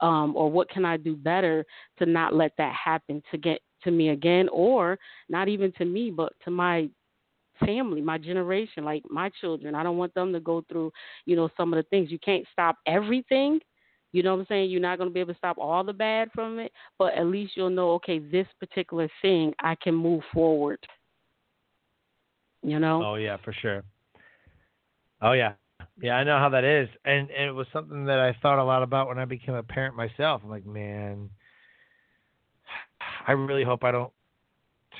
um, 0.00 0.34
or 0.34 0.50
what 0.50 0.70
can 0.70 0.84
i 0.84 0.96
do 0.96 1.14
better 1.14 1.64
to 1.98 2.06
not 2.06 2.34
let 2.34 2.52
that 2.56 2.74
happen 2.74 3.22
to 3.30 3.36
get 3.36 3.60
to 3.84 3.90
me 3.90 4.10
again 4.10 4.48
or 4.52 4.98
not 5.28 5.48
even 5.48 5.72
to 5.72 5.84
me 5.84 6.10
but 6.10 6.32
to 6.44 6.50
my 6.50 6.88
family 7.64 8.00
my 8.00 8.18
generation 8.18 8.84
like 8.84 9.02
my 9.10 9.30
children 9.40 9.74
i 9.74 9.82
don't 9.82 9.98
want 9.98 10.12
them 10.14 10.32
to 10.32 10.40
go 10.40 10.64
through 10.68 10.90
you 11.26 11.36
know 11.36 11.48
some 11.56 11.72
of 11.72 11.76
the 11.76 11.88
things 11.90 12.10
you 12.10 12.18
can't 12.18 12.46
stop 12.52 12.76
everything 12.86 13.60
you 14.14 14.22
know 14.22 14.34
what 14.34 14.40
I'm 14.40 14.46
saying? 14.50 14.68
You're 14.68 14.78
not 14.78 14.98
going 14.98 15.08
to 15.08 15.14
be 15.14 15.20
able 15.20 15.32
to 15.32 15.38
stop 15.38 15.56
all 15.56 15.82
the 15.82 15.92
bad 15.94 16.28
from 16.34 16.58
it, 16.58 16.70
but 16.98 17.14
at 17.14 17.24
least 17.24 17.52
you'll 17.56 17.70
know, 17.70 17.92
okay, 17.92 18.18
this 18.18 18.46
particular 18.60 19.08
thing 19.22 19.54
I 19.58 19.74
can 19.74 19.94
move 19.94 20.20
forward 20.34 20.78
you 22.62 22.78
know? 22.78 23.02
Oh 23.04 23.14
yeah, 23.16 23.36
for 23.44 23.52
sure. 23.52 23.82
Oh 25.20 25.32
yeah. 25.32 25.52
Yeah, 26.00 26.14
I 26.14 26.24
know 26.24 26.38
how 26.38 26.48
that 26.50 26.64
is. 26.64 26.88
And 27.04 27.30
and 27.30 27.48
it 27.48 27.52
was 27.52 27.66
something 27.72 28.04
that 28.06 28.18
I 28.18 28.36
thought 28.40 28.58
a 28.58 28.64
lot 28.64 28.82
about 28.82 29.08
when 29.08 29.18
I 29.18 29.24
became 29.24 29.54
a 29.54 29.62
parent 29.62 29.96
myself. 29.96 30.40
I'm 30.44 30.50
like, 30.50 30.66
man, 30.66 31.28
I 33.26 33.32
really 33.32 33.64
hope 33.64 33.84
I 33.84 33.92
don't 33.92 34.12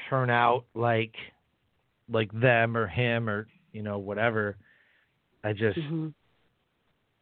turn 0.09 0.31
out 0.31 0.65
like 0.75 1.15
like 2.09 2.31
them 2.33 2.77
or 2.77 2.87
him 2.87 3.29
or, 3.29 3.47
you 3.73 3.83
know, 3.83 3.99
whatever. 3.99 4.57
I 5.45 5.53
just 5.53 5.79
mm-hmm. 5.79 6.09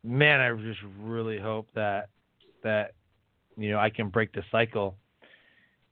man, 0.05 0.41
I 0.41 0.53
just 0.63 0.81
really 1.01 1.39
hope 1.39 1.69
that 1.75 2.09
that 2.63 2.93
you 3.57 3.71
know, 3.71 3.79
I 3.79 3.91
can 3.91 4.09
break 4.09 4.33
the 4.33 4.43
cycle 4.51 4.97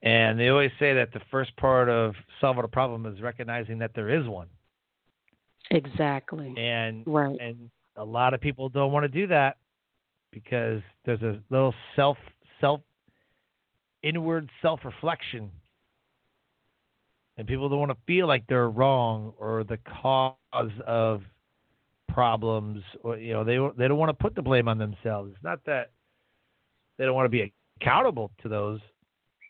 and 0.02 0.38
they 0.38 0.48
always 0.48 0.70
say 0.78 0.94
that 0.94 1.12
the 1.12 1.20
first 1.30 1.56
part 1.56 1.88
of 1.88 2.14
solving 2.40 2.64
a 2.64 2.68
problem 2.68 3.06
is 3.06 3.20
recognizing 3.20 3.78
that 3.78 3.92
there 3.94 4.08
is 4.08 4.26
one. 4.28 4.46
Exactly. 5.70 6.54
And 6.56 7.02
right. 7.06 7.36
and 7.40 7.70
a 7.96 8.04
lot 8.04 8.32
of 8.32 8.40
people 8.40 8.68
don't 8.68 8.92
want 8.92 9.04
to 9.04 9.08
do 9.08 9.26
that 9.26 9.56
because 10.30 10.80
there's 11.04 11.22
a 11.22 11.40
little 11.50 11.74
self 11.96 12.16
self 12.60 12.80
inward 14.02 14.50
self 14.62 14.80
reflection. 14.84 15.50
And 17.36 17.46
people 17.46 17.68
don't 17.68 17.78
want 17.78 17.92
to 17.92 17.96
feel 18.06 18.26
like 18.26 18.44
they're 18.48 18.70
wrong 18.70 19.32
or 19.38 19.64
the 19.64 19.78
cause 20.00 20.36
of 20.86 21.22
problems 22.08 22.82
or 23.02 23.16
you 23.18 23.32
know 23.32 23.44
they 23.44 23.58
they 23.76 23.86
don't 23.88 23.98
want 23.98 24.10
to 24.10 24.14
put 24.14 24.34
the 24.34 24.42
blame 24.42 24.68
on 24.68 24.78
themselves. 24.78 25.30
It's 25.34 25.42
not 25.42 25.64
that 25.66 25.90
they 26.98 27.04
don't 27.04 27.14
want 27.14 27.26
to 27.26 27.30
be 27.30 27.52
accountable 27.80 28.30
to 28.42 28.48
those 28.48 28.80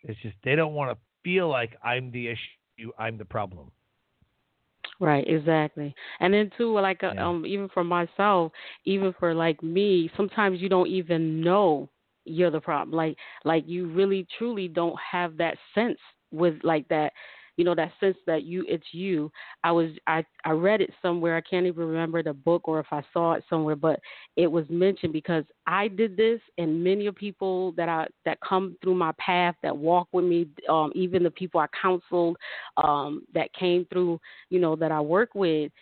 it's 0.05 0.21
just 0.21 0.37
they 0.45 0.55
don't 0.55 0.75
want 0.75 0.91
to 0.91 0.99
feel 1.23 1.49
like 1.49 1.77
I'm 1.83 2.11
the 2.13 2.29
issue, 2.29 2.93
I'm 2.99 3.19
the 3.19 3.25
problem. 3.25 3.71
Right, 5.01 5.25
exactly. 5.27 5.95
And 6.21 6.33
then 6.33 6.51
too, 6.57 6.73
like 6.79 7.03
uh, 7.03 7.13
Yeah. 7.15 7.29
um, 7.29 7.47
even 7.47 7.69
for 7.69 7.85
myself, 7.85 8.53
even 8.85 9.13
for 9.19 9.35
like 9.35 9.63
me, 9.63 10.11
sometimes 10.17 10.61
you 10.61 10.69
don't 10.69 10.89
even 10.89 11.41
know 11.41 11.89
you're 12.31 12.51
the 12.51 12.61
problem. 12.61 12.97
Like, 12.97 13.17
like 13.45 13.65
you 13.67 13.89
really 13.89 14.27
truly 14.39 14.69
don't 14.69 14.97
have 14.99 15.37
that 15.39 15.57
sense 15.75 15.99
with 16.31 16.55
like 16.63 16.87
that, 16.89 17.13
you 17.57 17.65
know, 17.65 17.75
that 17.75 17.91
sense 17.99 18.17
that 18.27 18.45
you 18.45 18.65
it's 18.69 18.87
you. 18.93 19.33
I 19.65 19.73
was 19.73 19.91
I 20.07 20.25
I 20.45 20.51
read 20.51 20.81
it 20.81 20.91
somewhere. 21.03 21.37
I 21.37 21.41
can't 21.41 21.67
even 21.67 21.87
remember 21.87 22.23
the 22.23 22.33
book 22.33 22.69
or 22.69 22.79
if 22.79 22.87
I 22.93 23.03
saw 23.13 23.33
it 23.33 23.45
somewhere, 23.51 23.77
but 23.77 23.99
it 24.37 24.47
was 24.47 24.65
mentioned 24.71 25.13
because 25.13 25.45
I 25.67 25.89
did 25.89 26.17
this, 26.17 26.41
and 26.59 26.85
many 26.85 27.07
of 27.07 27.17
people 27.17 27.73
that 27.73 27.89
I 27.89 28.07
that 28.25 28.39
come 28.47 28.77
through 28.83 28.95
my 28.95 29.13
path 29.19 29.57
that 29.63 29.77
walk 29.77 30.09
with 30.13 30.25
me, 30.25 30.47
um, 30.69 30.93
even 30.95 31.23
the 31.23 31.31
people 31.31 31.61
I 31.61 31.67
counseled, 31.81 32.37
um, 32.77 33.25
that 33.35 33.53
came 33.55 33.87
through 33.93 34.21
you 34.51 34.61
know 34.61 34.77
that 34.77 34.93
I 34.93 35.01
work 35.01 35.31
with, 35.35 35.73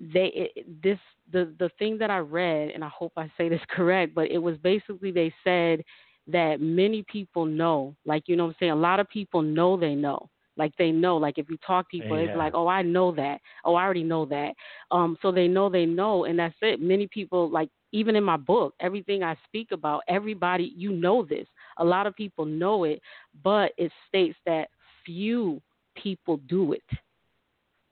they 0.00 0.50
it, 0.56 0.82
this 0.82 0.98
the 1.32 1.54
the 1.58 1.70
thing 1.78 1.98
that 1.98 2.10
I 2.10 2.18
read, 2.18 2.70
and 2.70 2.84
I 2.84 2.88
hope 2.88 3.12
I 3.16 3.30
say 3.36 3.48
this 3.48 3.60
correct, 3.70 4.14
but 4.14 4.30
it 4.30 4.38
was 4.38 4.56
basically 4.58 5.10
they 5.12 5.32
said 5.44 5.82
that 6.28 6.60
many 6.60 7.04
people 7.10 7.44
know, 7.46 7.94
like 8.04 8.24
you 8.26 8.36
know 8.36 8.44
what 8.44 8.50
I'm 8.50 8.56
saying, 8.60 8.72
a 8.72 8.76
lot 8.76 9.00
of 9.00 9.08
people 9.08 9.42
know 9.42 9.76
they 9.76 9.94
know. 9.94 10.28
Like 10.56 10.72
they 10.78 10.90
know, 10.90 11.16
like 11.16 11.38
if 11.38 11.48
you 11.50 11.56
talk 11.66 11.86
to 11.90 11.96
people, 11.96 12.16
Yeah. 12.16 12.24
it's 12.24 12.34
like, 12.34 12.52
oh, 12.54 12.66
I 12.66 12.82
know 12.82 13.12
that. 13.14 13.40
Oh, 13.64 13.74
I 13.74 13.84
already 13.84 14.02
know 14.04 14.24
that. 14.26 14.54
Um, 14.90 15.16
so 15.22 15.30
they 15.30 15.46
know 15.48 15.68
they 15.68 15.86
know, 15.86 16.24
and 16.24 16.38
that's 16.38 16.54
it. 16.62 16.80
Many 16.80 17.06
people, 17.08 17.48
like 17.50 17.68
even 17.92 18.16
in 18.16 18.24
my 18.24 18.36
book, 18.36 18.74
everything 18.80 19.22
I 19.22 19.36
speak 19.46 19.70
about, 19.72 20.02
everybody, 20.08 20.72
you 20.76 20.92
know 20.92 21.24
this. 21.24 21.46
A 21.78 21.84
lot 21.84 22.06
of 22.06 22.14
people 22.16 22.44
know 22.44 22.84
it, 22.84 23.00
but 23.42 23.72
it 23.76 23.92
states 24.08 24.36
that 24.46 24.68
few 25.04 25.60
people 25.94 26.38
do 26.48 26.72
it, 26.72 26.82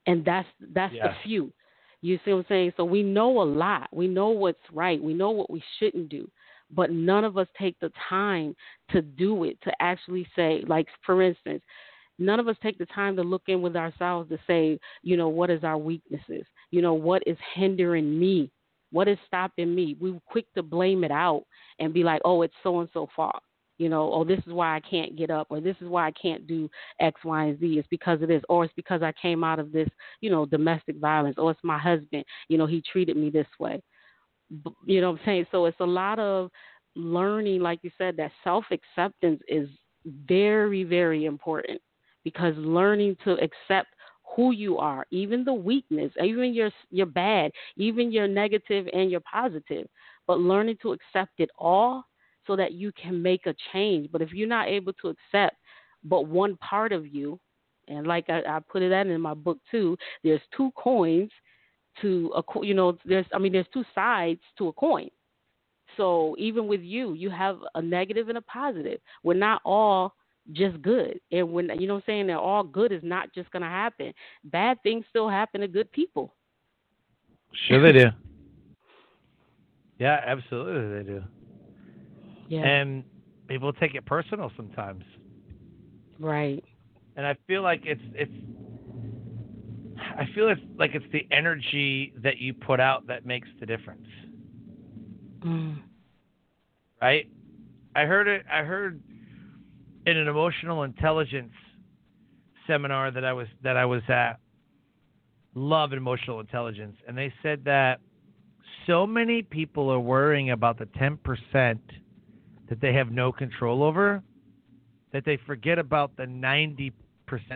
and 0.06 0.24
that's 0.24 0.48
that's 0.72 0.94
the 1.02 1.10
few. 1.22 1.52
You 2.04 2.18
see 2.22 2.32
what 2.32 2.40
I'm 2.40 2.46
saying? 2.50 2.72
So 2.76 2.84
we 2.84 3.02
know 3.02 3.40
a 3.40 3.44
lot. 3.44 3.88
We 3.90 4.08
know 4.08 4.28
what's 4.28 4.58
right. 4.70 5.02
We 5.02 5.14
know 5.14 5.30
what 5.30 5.48
we 5.48 5.62
shouldn't 5.78 6.10
do, 6.10 6.30
but 6.70 6.90
none 6.90 7.24
of 7.24 7.38
us 7.38 7.46
take 7.58 7.80
the 7.80 7.90
time 8.10 8.54
to 8.90 9.00
do 9.00 9.44
it. 9.44 9.56
To 9.62 9.72
actually 9.80 10.26
say, 10.36 10.62
like 10.66 10.86
for 11.06 11.22
instance, 11.22 11.62
none 12.18 12.38
of 12.38 12.46
us 12.46 12.56
take 12.62 12.76
the 12.76 12.84
time 12.86 13.16
to 13.16 13.22
look 13.22 13.44
in 13.48 13.62
with 13.62 13.74
ourselves 13.74 14.28
to 14.28 14.38
say, 14.46 14.78
you 15.02 15.16
know, 15.16 15.28
what 15.28 15.48
is 15.48 15.64
our 15.64 15.78
weaknesses? 15.78 16.44
You 16.70 16.82
know, 16.82 16.92
what 16.92 17.22
is 17.26 17.38
hindering 17.54 18.20
me? 18.20 18.50
What 18.92 19.08
is 19.08 19.16
stopping 19.26 19.74
me? 19.74 19.96
We're 19.98 20.20
quick 20.26 20.44
to 20.56 20.62
blame 20.62 21.04
it 21.04 21.10
out 21.10 21.44
and 21.78 21.94
be 21.94 22.02
like, 22.02 22.20
oh, 22.26 22.42
it's 22.42 22.52
so 22.62 22.80
and 22.80 22.88
so 22.92 23.08
fault. 23.16 23.42
You 23.78 23.88
know, 23.88 24.12
oh, 24.12 24.24
this 24.24 24.38
is 24.46 24.52
why 24.52 24.76
I 24.76 24.80
can't 24.80 25.16
get 25.16 25.30
up, 25.30 25.48
or 25.50 25.60
this 25.60 25.76
is 25.80 25.88
why 25.88 26.06
I 26.06 26.12
can't 26.12 26.46
do 26.46 26.70
X, 27.00 27.20
Y, 27.24 27.44
and 27.44 27.58
Z. 27.58 27.78
It's 27.78 27.88
because 27.88 28.22
of 28.22 28.28
this, 28.28 28.42
or 28.48 28.64
it's 28.64 28.74
because 28.76 29.02
I 29.02 29.12
came 29.20 29.42
out 29.42 29.58
of 29.58 29.72
this, 29.72 29.88
you 30.20 30.30
know, 30.30 30.46
domestic 30.46 30.96
violence, 30.96 31.36
or 31.38 31.50
it's 31.50 31.60
my 31.64 31.78
husband. 31.78 32.24
You 32.48 32.58
know, 32.58 32.66
he 32.66 32.82
treated 32.92 33.16
me 33.16 33.30
this 33.30 33.48
way. 33.58 33.82
You 34.86 35.00
know 35.00 35.10
what 35.10 35.20
I'm 35.20 35.26
saying? 35.26 35.46
So 35.50 35.64
it's 35.66 35.80
a 35.80 35.86
lot 35.86 36.18
of 36.18 36.50
learning, 36.94 37.60
like 37.60 37.80
you 37.82 37.90
said, 37.98 38.16
that 38.16 38.30
self 38.44 38.64
acceptance 38.70 39.40
is 39.48 39.68
very, 40.28 40.84
very 40.84 41.24
important 41.24 41.80
because 42.22 42.54
learning 42.56 43.16
to 43.24 43.32
accept 43.32 43.88
who 44.36 44.52
you 44.52 44.78
are, 44.78 45.06
even 45.10 45.44
the 45.44 45.52
weakness, 45.52 46.12
even 46.22 46.54
your 46.54 46.70
your 46.90 47.06
bad, 47.06 47.50
even 47.76 48.10
your 48.12 48.28
negative 48.28 48.86
and 48.92 49.10
your 49.10 49.20
positive, 49.20 49.86
but 50.26 50.40
learning 50.40 50.76
to 50.82 50.92
accept 50.92 51.32
it 51.38 51.50
all 51.58 52.04
so 52.46 52.56
that 52.56 52.72
you 52.72 52.92
can 52.92 53.22
make 53.22 53.46
a 53.46 53.54
change. 53.72 54.10
But 54.12 54.22
if 54.22 54.32
you're 54.32 54.48
not 54.48 54.68
able 54.68 54.92
to 54.94 55.08
accept 55.08 55.56
but 56.04 56.26
one 56.26 56.56
part 56.58 56.92
of 56.92 57.06
you, 57.06 57.40
and 57.88 58.06
like 58.06 58.28
I, 58.28 58.42
I 58.46 58.60
put 58.60 58.82
it 58.82 58.90
that 58.90 59.06
in 59.06 59.20
my 59.20 59.34
book 59.34 59.58
too, 59.70 59.96
there's 60.22 60.40
two 60.56 60.70
coins 60.76 61.30
to 62.02 62.32
a 62.36 62.42
co- 62.42 62.62
you 62.62 62.74
know 62.74 62.96
there's 63.04 63.26
I 63.32 63.38
mean 63.38 63.52
there's 63.52 63.66
two 63.72 63.84
sides 63.94 64.40
to 64.58 64.68
a 64.68 64.72
coin. 64.72 65.08
So 65.96 66.34
even 66.38 66.66
with 66.66 66.80
you, 66.80 67.14
you 67.14 67.30
have 67.30 67.58
a 67.74 67.82
negative 67.82 68.28
and 68.28 68.38
a 68.38 68.42
positive. 68.42 69.00
We're 69.22 69.34
not 69.34 69.60
all 69.64 70.14
just 70.52 70.80
good. 70.82 71.20
And 71.30 71.52
when 71.52 71.70
you 71.78 71.86
know 71.86 71.94
what 71.94 72.04
I'm 72.04 72.06
saying 72.06 72.26
that 72.28 72.38
all 72.38 72.64
good 72.64 72.92
is 72.92 73.02
not 73.02 73.32
just 73.34 73.50
gonna 73.50 73.68
happen. 73.68 74.12
Bad 74.44 74.82
things 74.82 75.04
still 75.10 75.28
happen 75.28 75.60
to 75.60 75.68
good 75.68 75.90
people. 75.92 76.34
Sure 77.68 77.82
they 77.82 77.98
do. 77.98 78.08
Yeah, 79.96 80.20
absolutely 80.26 80.98
they 80.98 81.04
do. 81.04 81.22
Yeah. 82.48 82.64
And 82.64 83.04
people 83.48 83.72
take 83.72 83.94
it 83.94 84.04
personal 84.06 84.50
sometimes. 84.56 85.04
right. 86.18 86.64
And 87.16 87.24
I 87.24 87.36
feel 87.46 87.62
like 87.62 87.82
it's 87.84 88.02
it's 88.14 88.32
I 89.96 90.26
feel 90.34 90.48
it's 90.48 90.60
like 90.76 90.94
it's 90.94 91.04
the 91.12 91.26
energy 91.30 92.12
that 92.22 92.38
you 92.38 92.52
put 92.52 92.80
out 92.80 93.06
that 93.06 93.24
makes 93.24 93.48
the 93.60 93.66
difference. 93.66 94.06
Mm. 95.44 95.76
Right? 97.00 97.28
I 97.94 98.04
heard 98.04 98.26
it 98.26 98.44
I 98.52 98.62
heard 98.62 99.00
in 100.06 100.16
an 100.16 100.26
emotional 100.26 100.82
intelligence 100.82 101.52
seminar 102.66 103.10
that 103.10 103.24
I 103.24 103.32
was 103.32 103.46
that 103.62 103.76
I 103.76 103.84
was 103.84 104.02
at 104.08 104.40
love 105.54 105.92
emotional 105.92 106.40
intelligence 106.40 106.96
and 107.06 107.16
they 107.16 107.32
said 107.42 107.64
that 107.64 108.00
so 108.86 109.06
many 109.06 109.42
people 109.42 109.88
are 109.90 110.00
worrying 110.00 110.50
about 110.50 110.78
the 110.78 110.86
10% 110.86 111.78
that 112.68 112.80
they 112.80 112.92
have 112.92 113.10
no 113.10 113.32
control 113.32 113.82
over 113.82 114.22
that 115.12 115.24
they 115.24 115.38
forget 115.46 115.78
about 115.78 116.16
the 116.16 116.24
90% 116.24 116.92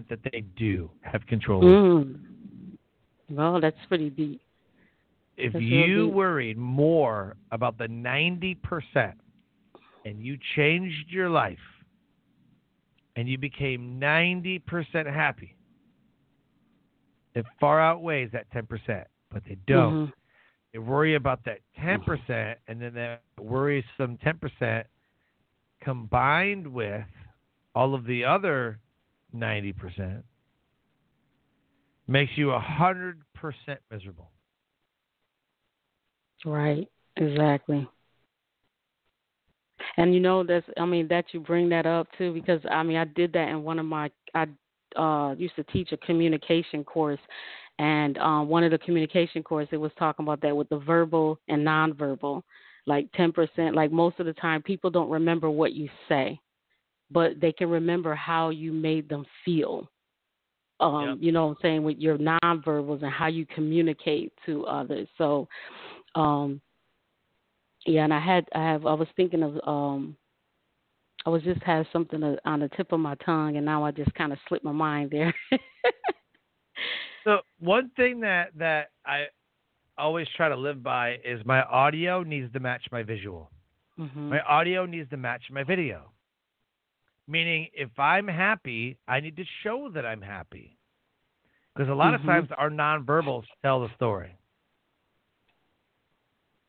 that 0.09 0.21
they 0.31 0.45
do 0.57 0.91
have 1.03 1.27
control 1.27 1.65
over. 1.65 2.05
Mm. 2.05 2.21
Well, 3.31 3.61
that's 3.61 3.77
pretty 3.89 4.11
deep. 4.11 4.41
If 5.37 5.53
That's 5.53 5.65
you 5.65 6.07
deep. 6.07 6.15
worried 6.15 6.59
more 6.59 7.37
about 7.53 7.79
the 7.79 7.87
90% 7.87 9.15
and 10.05 10.23
you 10.25 10.39
changed 10.57 11.11
your 11.11 11.29
life 11.29 11.59
and 13.17 13.29
you 13.29 13.39
became 13.39 14.01
90% 14.01 15.13
happy, 15.13 15.57
it 17.35 17.45
far 17.61 17.81
outweighs 17.81 18.31
that 18.33 18.51
10%, 18.51 19.05
but 19.31 19.45
they 19.45 19.57
don't. 19.67 20.09
Mhm. 20.09 20.13
They 20.73 20.79
worry 20.79 21.15
about 21.15 21.45
that 21.45 21.61
10%, 21.77 22.59
and 22.67 22.81
then 22.81 22.95
that 22.95 23.23
worrisome 23.41 24.17
10% 24.19 24.87
combined 25.81 26.67
with 26.67 27.05
all 27.75 27.95
of 27.95 28.05
the 28.05 28.25
other 28.25 28.81
90% 29.35 30.23
makes 32.07 32.33
you 32.37 32.47
100% 32.47 33.15
miserable. 33.91 34.31
Right. 36.45 36.89
Exactly. 37.17 37.89
And 39.97 40.15
you 40.15 40.21
know 40.21 40.45
that's 40.45 40.67
I 40.77 40.85
mean 40.85 41.09
that 41.09 41.27
you 41.33 41.41
bring 41.41 41.69
that 41.71 41.87
up 41.87 42.07
too 42.17 42.33
because 42.33 42.61
I 42.71 42.83
mean 42.83 42.97
I 42.97 43.05
did 43.05 43.33
that 43.33 43.49
in 43.49 43.63
one 43.63 43.79
of 43.79 43.87
my 43.87 44.11
I 44.35 44.47
uh 44.97 45.35
used 45.37 45.57
to 45.57 45.65
teach 45.65 45.93
a 45.93 45.97
communication 45.99 46.85
course 46.85 47.19
and 47.79 48.17
um 48.19 48.49
one 48.49 48.65
of 48.65 48.71
the 48.71 48.79
communication 48.79 49.43
course 49.43 49.69
it 49.73 49.77
was 49.77 49.93
talking 49.99 50.25
about 50.25 50.41
that 50.43 50.57
with 50.57 50.69
the 50.69 50.79
verbal 50.79 51.39
and 51.49 51.67
nonverbal 51.67 52.43
like 52.89 53.11
10% 53.13 53.75
like 53.75 53.93
most 53.93 54.19
of 54.19 54.27
the 54.27 54.33
time 54.33 54.63
people 54.63 54.91
don't 54.91 55.11
remember 55.11 55.51
what 55.51 55.73
you 55.73 55.89
say 56.09 56.39
but 57.11 57.41
they 57.41 57.53
can 57.53 57.69
remember 57.69 58.15
how 58.15 58.51
you 58.51 58.73
made 58.73 59.09
them 59.09 59.25
feel 59.45 59.89
um 60.81 61.11
Yep. 61.11 61.19
you 61.21 61.33
know 61.33 61.47
what 61.47 61.51
I'm 61.53 61.63
saying 61.63 61.83
with 61.85 61.99
your 61.99 62.19
nonverbals 62.19 63.03
and 63.03 63.13
how 63.13 63.27
you 63.27 63.47
communicate 63.47 64.33
to 64.47 64.67
others 64.67 65.09
so 65.19 65.49
um 66.15 66.61
yeah, 67.87 68.05
and 68.05 68.13
I 68.13 68.21
had 68.21 68.47
I 68.55 68.59
have 68.71 68.87
I 68.87 68.93
was 68.93 69.09
thinking 69.17 69.43
of 69.43 69.59
um 69.67 70.17
I 71.25 71.31
was 71.31 71.43
just 71.43 71.63
had 71.63 71.87
something 71.93 72.37
on 72.45 72.61
the 72.61 72.69
tip 72.71 72.93
of 72.93 73.01
my 73.01 73.15
tongue 73.17 73.57
and 73.57 73.65
now 73.65 73.85
I 73.85 73.91
just 73.91 74.13
kind 74.15 74.33
of 74.33 74.39
slipped 74.49 74.65
my 74.65 74.73
mind 74.73 75.11
there. 75.11 75.35
So 77.25 77.41
one 77.59 77.91
thing 77.95 78.21
that 78.21 78.53
that 78.57 78.91
I 79.05 79.25
always 79.99 80.27
try 80.37 80.49
to 80.49 80.57
live 80.57 80.83
by 80.83 81.17
is 81.25 81.45
my 81.45 81.63
audio 81.63 82.23
needs 82.23 82.53
to 82.53 82.61
match 82.61 82.83
my 82.91 83.03
visual. 83.03 83.51
hmm 83.97 84.31
My 84.31 84.41
audio 84.43 84.87
needs 84.87 85.11
to 85.11 85.17
match 85.17 85.43
my 85.51 85.65
video. 85.65 86.13
Meaning, 87.27 87.69
if 87.75 87.91
I'm 87.99 88.27
happy, 88.27 88.97
I 89.07 89.21
need 89.21 89.37
to 89.37 89.45
show 89.63 89.91
that 89.91 90.07
I'm 90.07 90.23
happy. 90.23 90.79
Because 91.75 91.91
a 91.91 91.95
lot 91.95 92.15
of 92.15 92.23
Mhm. 92.23 92.27
times 92.27 92.51
our 92.53 92.71
nonverbals 92.71 93.47
tell 93.63 93.81
the 93.81 93.91
story. 93.95 94.33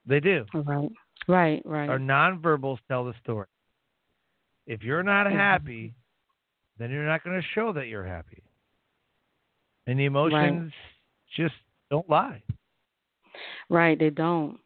They 0.06 0.20
do. 0.20 0.46
Right. 0.54 0.92
Right, 1.28 1.62
right. 1.66 1.90
Our 1.90 2.00
nonverbals 2.00 2.80
tell 2.88 3.06
the 3.06 3.14
story. 3.24 3.48
If 4.66 4.84
you're 4.84 5.04
not 5.04 5.28
Mhm. 5.28 5.36
happy, 5.36 5.94
then 6.78 6.92
you're 6.92 7.06
not 7.06 7.24
going 7.24 7.40
to 7.42 7.48
show 7.50 7.72
that 7.74 7.88
you're 7.88 8.06
happy. 8.06 8.44
And 9.88 10.00
the 10.00 10.06
emotions 10.06 10.74
just 11.36 11.56
don't 11.90 12.08
lie. 12.10 12.44
Right, 13.70 13.98
they 13.98 14.10
don't. 14.10 14.60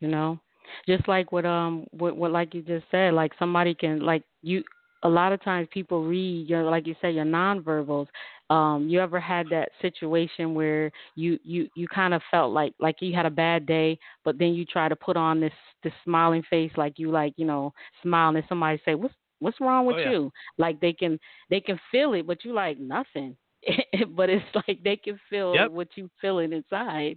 You 0.00 0.08
know, 0.08 0.38
just 0.86 1.08
like 1.08 1.32
what 1.32 1.46
um 1.46 1.86
what 1.90 2.16
what 2.16 2.30
like 2.32 2.54
you 2.54 2.62
just 2.62 2.84
said, 2.90 3.14
like 3.14 3.32
somebody 3.38 3.74
can 3.74 4.00
like 4.00 4.22
you. 4.42 4.62
A 5.02 5.08
lot 5.08 5.32
of 5.32 5.42
times 5.44 5.68
people 5.72 6.04
read 6.04 6.48
your 6.48 6.64
like 6.64 6.86
you 6.86 6.94
say 7.00 7.10
your 7.12 7.24
nonverbals 7.26 8.08
Um, 8.48 8.88
you 8.88 9.00
ever 9.00 9.18
had 9.20 9.46
that 9.50 9.70
situation 9.82 10.54
where 10.54 10.90
you 11.16 11.38
you 11.44 11.68
you 11.74 11.88
kind 11.88 12.14
of 12.14 12.22
felt 12.30 12.52
like 12.52 12.72
like 12.80 12.96
you 13.00 13.14
had 13.14 13.26
a 13.26 13.30
bad 13.30 13.66
day, 13.66 13.98
but 14.24 14.38
then 14.38 14.54
you 14.54 14.64
try 14.64 14.88
to 14.88 14.96
put 14.96 15.16
on 15.16 15.40
this 15.40 15.52
this 15.82 15.92
smiling 16.04 16.42
face, 16.48 16.70
like 16.76 16.98
you 16.98 17.10
like 17.10 17.34
you 17.36 17.44
know 17.46 17.72
smiling, 18.02 18.36
and 18.36 18.46
somebody 18.48 18.80
say, 18.84 18.94
"What's 18.94 19.14
what's 19.40 19.60
wrong 19.60 19.86
with 19.86 19.96
oh, 19.96 20.00
yeah. 20.00 20.10
you?" 20.10 20.32
Like 20.58 20.80
they 20.80 20.92
can 20.92 21.18
they 21.50 21.60
can 21.60 21.78
feel 21.90 22.14
it, 22.14 22.26
but 22.26 22.44
you 22.44 22.52
like 22.52 22.78
nothing. 22.78 23.36
but 24.16 24.30
it's 24.30 24.44
like 24.54 24.82
they 24.84 24.96
can 24.96 25.18
feel 25.28 25.54
yep. 25.54 25.70
what 25.70 25.88
you 25.96 26.08
feeling 26.20 26.52
inside. 26.52 27.16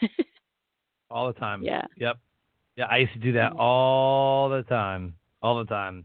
all 1.10 1.26
the 1.26 1.38
time. 1.38 1.62
Yeah. 1.62 1.82
Yep. 1.96 2.18
Yeah, 2.76 2.86
I 2.90 2.98
used 2.98 3.12
to 3.14 3.18
do 3.18 3.32
that 3.32 3.52
all 3.52 4.48
the 4.48 4.62
time. 4.62 5.14
All 5.42 5.58
the 5.58 5.64
time. 5.64 6.04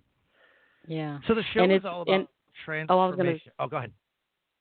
Yeah. 0.87 1.19
So 1.27 1.35
the 1.35 1.43
show 1.53 1.63
and 1.63 1.71
is 1.71 1.85
all 1.85 2.01
about 2.01 2.13
and, 2.13 2.27
transformation. 2.65 2.87
Oh, 2.89 2.99
I 2.99 3.07
was 3.07 3.15
gonna, 3.17 3.35
oh, 3.59 3.67
go 3.67 3.77
ahead. 3.77 3.91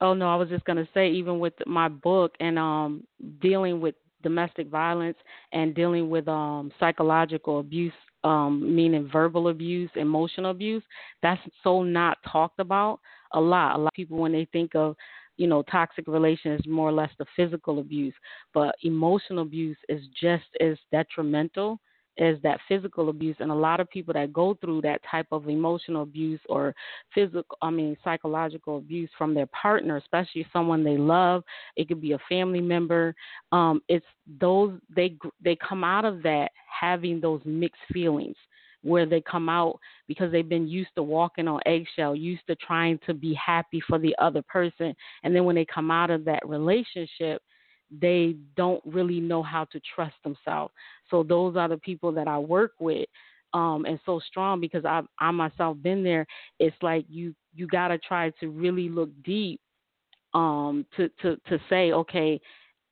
Oh 0.01 0.15
no, 0.15 0.29
I 0.29 0.37
was 0.37 0.49
just 0.49 0.65
gonna 0.65 0.89
say 0.93 1.11
even 1.11 1.39
with 1.39 1.55
my 1.67 1.89
book 1.89 2.35
and 2.41 2.59
um 2.59 3.05
dealing 3.41 3.81
with 3.81 3.95
domestic 4.23 4.69
violence 4.69 5.17
and 5.53 5.75
dealing 5.75 6.11
with 6.11 6.29
um 6.29 6.71
psychological 6.79 7.61
abuse, 7.61 7.93
um 8.25 8.75
meaning 8.75 9.09
verbal 9.13 9.49
abuse, 9.49 9.91
emotional 9.97 10.51
abuse, 10.51 10.83
that's 11.23 11.41
so 11.63 11.83
not 11.83 12.19
talked 12.31 12.61
about 12.61 13.01
a 13.33 13.41
lot. 13.41 13.77
A 13.77 13.79
lot 13.79 13.89
of 13.89 13.95
people 13.95 14.19
when 14.19 14.33
they 14.33 14.47
think 14.53 14.75
of 14.75 14.97
you 15.37 15.47
know, 15.47 15.63
toxic 15.63 16.07
relation 16.07 16.53
is 16.53 16.67
more 16.67 16.89
or 16.89 16.93
less 16.93 17.11
the 17.19 17.27
physical 17.37 17.79
abuse, 17.79 18.15
but 18.53 18.75
emotional 18.83 19.43
abuse 19.43 19.79
is 19.89 20.03
just 20.21 20.45
as 20.61 20.77
detrimental 20.91 21.81
as 22.19 22.37
that 22.43 22.61
physical 22.69 23.09
abuse. 23.09 23.37
And 23.41 23.51
a 23.51 23.55
lot 23.55 23.81
of 23.81 23.89
people 23.91 24.13
that 24.15 24.33
go 24.33 24.55
through 24.61 24.83
that 24.83 25.01
type 25.11 25.27
of 25.33 25.49
emotional 25.49 26.03
abuse 26.03 26.41
or 26.49 26.75
physical, 27.15 27.57
I 27.63 27.71
mean, 27.71 27.97
psychological 28.05 28.79
abuse 28.79 29.11
from 29.17 29.35
their 29.35 29.47
partner, 29.47 29.97
especially 29.97 30.47
someone 30.53 30.85
they 30.85 30.99
love, 30.99 31.43
it 31.77 31.89
could 31.89 32.01
be 32.01 32.13
a 32.13 32.19
family 32.29 32.61
member. 32.61 33.15
Um, 33.51 33.81
it's 33.89 34.07
those 34.41 34.79
they 34.95 35.17
they 35.43 35.57
come 35.57 35.85
out 35.85 36.05
of 36.05 36.23
that 36.23 36.51
having 36.81 37.21
those 37.21 37.41
mixed 37.45 37.83
feelings 37.93 38.37
where 38.83 39.07
they 39.07 39.21
come 39.21 39.49
out 39.49 39.79
because 40.09 40.33
they've 40.33 40.49
been 40.49 40.69
used 40.69 40.91
to 40.97 41.03
walking 41.03 41.49
on 41.49 41.61
eggshell, 41.67 42.15
used 42.15 42.47
to 42.49 42.57
trying 42.57 42.99
to 43.07 43.15
be 43.15 43.35
happy 43.35 43.81
for 43.89 43.99
the 43.99 44.15
other 44.19 44.43
person. 44.43 44.95
And 45.23 45.35
then 45.35 45.45
when 45.45 45.57
they 45.57 45.67
come 45.67 45.91
out 45.91 46.11
of 46.11 46.25
that 46.25 46.47
relationship, 46.47 47.43
they 48.01 48.37
don't 48.57 48.83
really 48.87 49.21
know 49.21 49.43
how 49.43 49.65
to 49.67 49.81
trust 49.95 50.17
themselves. 50.25 50.73
So 51.11 51.23
those 51.23 51.57
are 51.57 51.69
the 51.69 51.77
people 51.79 52.13
that 52.13 52.29
I 52.29 52.39
work 52.39 52.73
with. 52.81 53.07
Um, 53.55 53.85
and 53.85 54.01
so 54.07 54.19
strong 54.19 54.61
because 54.61 54.87
I 54.87 55.03
I 55.19 55.31
myself 55.31 55.77
been 55.83 56.03
there. 56.03 56.27
It's 56.59 56.77
like 56.81 57.05
you 57.09 57.35
you 57.55 57.67
gotta 57.67 57.99
try 57.99 58.31
to 58.41 58.49
really 58.49 58.89
look 58.89 59.11
deep 59.25 59.61
um 60.35 60.87
to 60.97 61.09
to 61.21 61.37
to 61.49 61.59
say 61.69 61.93
okay 61.93 62.41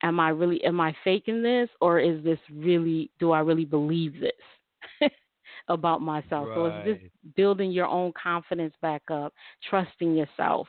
am 0.02 0.20
i 0.20 0.28
really 0.28 0.62
am 0.64 0.80
i 0.80 0.94
faking 1.04 1.42
this 1.42 1.68
or 1.80 1.98
is 1.98 2.22
this 2.22 2.38
really 2.52 3.10
do 3.18 3.32
i 3.32 3.40
really 3.40 3.64
believe 3.64 4.14
this 4.20 5.10
about 5.68 6.00
myself. 6.00 6.48
Right. 6.48 6.54
So 6.54 6.66
it's 6.66 7.00
just 7.00 7.36
building 7.36 7.70
your 7.70 7.86
own 7.86 8.12
confidence 8.20 8.74
back 8.82 9.02
up, 9.10 9.32
trusting 9.68 10.14
yourself. 10.14 10.66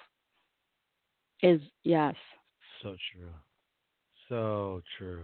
Is 1.41 1.62
yes. 1.84 2.15
So 2.84 2.95
true. 3.12 3.30
So 4.30 4.82
true. 4.97 5.23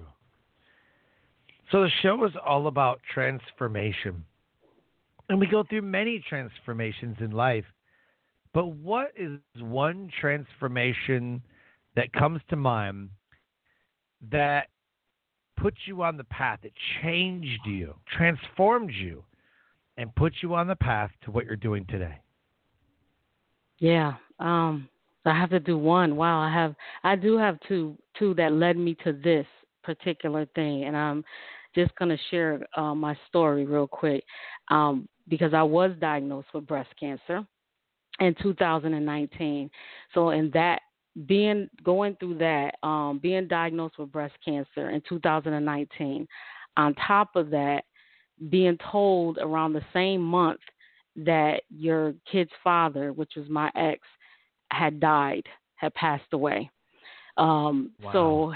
So 1.72 1.82
the 1.82 1.90
show 2.02 2.24
is 2.26 2.32
all 2.46 2.68
about 2.68 3.02
transformation. 3.14 4.24
And 5.30 5.40
we 5.40 5.48
go 5.48 5.64
through 5.64 5.82
many 5.82 6.24
transformations 6.28 7.18
in 7.20 7.32
life. 7.32 7.66
But 8.54 8.68
what 8.68 9.12
is 9.18 9.40
one 9.60 10.10
transformation 10.20 11.42
that 11.96 12.14
comes 12.14 12.42
to 12.50 12.56
mind 12.56 13.10
that 14.32 14.68
put 15.58 15.74
you 15.86 16.02
on 16.04 16.18
the 16.18 16.24
path, 16.26 16.60
that 16.64 16.72
changed 17.02 17.60
you, 17.66 17.96
transformed 18.18 18.92
you, 18.92 19.24
and 19.98 20.14
put 20.16 20.34
you 20.42 20.54
on 20.56 20.68
the 20.68 20.76
path 20.76 21.12
to 21.24 21.32
what 21.32 21.46
you're 21.46 21.56
doing 21.56 21.86
today? 21.90 22.20
Yeah. 23.80 24.14
Um 24.40 24.90
I 25.26 25.38
have 25.38 25.50
to 25.50 25.60
do 25.60 25.78
one. 25.78 26.16
Wow, 26.16 26.40
I 26.40 26.54
have 26.54 26.76
I 27.04 27.16
do 27.16 27.38
have 27.38 27.60
two 27.68 27.98
two 28.18 28.34
that 28.36 28.54
led 28.54 28.78
me 28.78 28.96
to 29.04 29.14
this 29.14 29.46
particular 29.84 30.46
thing 30.56 30.86
and 30.86 30.96
I'm 30.96 31.24
just 31.78 31.92
to 32.00 32.18
share 32.32 32.60
uh, 32.76 32.96
my 32.96 33.16
story 33.28 33.66
real 33.66 33.88
quick 33.88 34.24
um, 34.70 35.08
because 35.28 35.54
I 35.54 35.64
was 35.64 35.92
diagnosed 36.00 36.48
with 36.54 36.66
breast 36.66 36.90
cancer 37.00 37.46
in 38.20 38.36
2019. 38.42 39.70
So 40.14 40.32
in 40.32 40.50
that 40.54 40.82
being 41.28 41.70
going 41.84 42.16
through 42.20 42.38
that 42.40 42.76
um, 42.84 43.20
being 43.22 43.48
diagnosed 43.48 44.00
with 44.00 44.12
breast 44.12 44.36
cancer 44.44 44.90
in 44.90 45.02
2019 45.08 46.28
on 46.78 46.96
top 46.96 47.36
of 47.36 47.50
that 47.52 47.84
being 48.50 48.78
told 48.92 49.38
around 49.40 49.74
the 49.74 49.86
same 49.94 50.22
month 50.22 50.60
that 51.16 51.62
your 51.70 52.14
kid's 52.32 52.52
father, 52.64 53.12
which 53.14 53.32
was 53.36 53.50
my 53.50 53.72
ex, 53.76 54.02
had 54.72 55.00
died, 55.00 55.44
had 55.76 55.94
passed 55.96 56.32
away. 56.34 56.70
Um, 57.38 57.92
wow. 58.02 58.12
So 58.14 58.54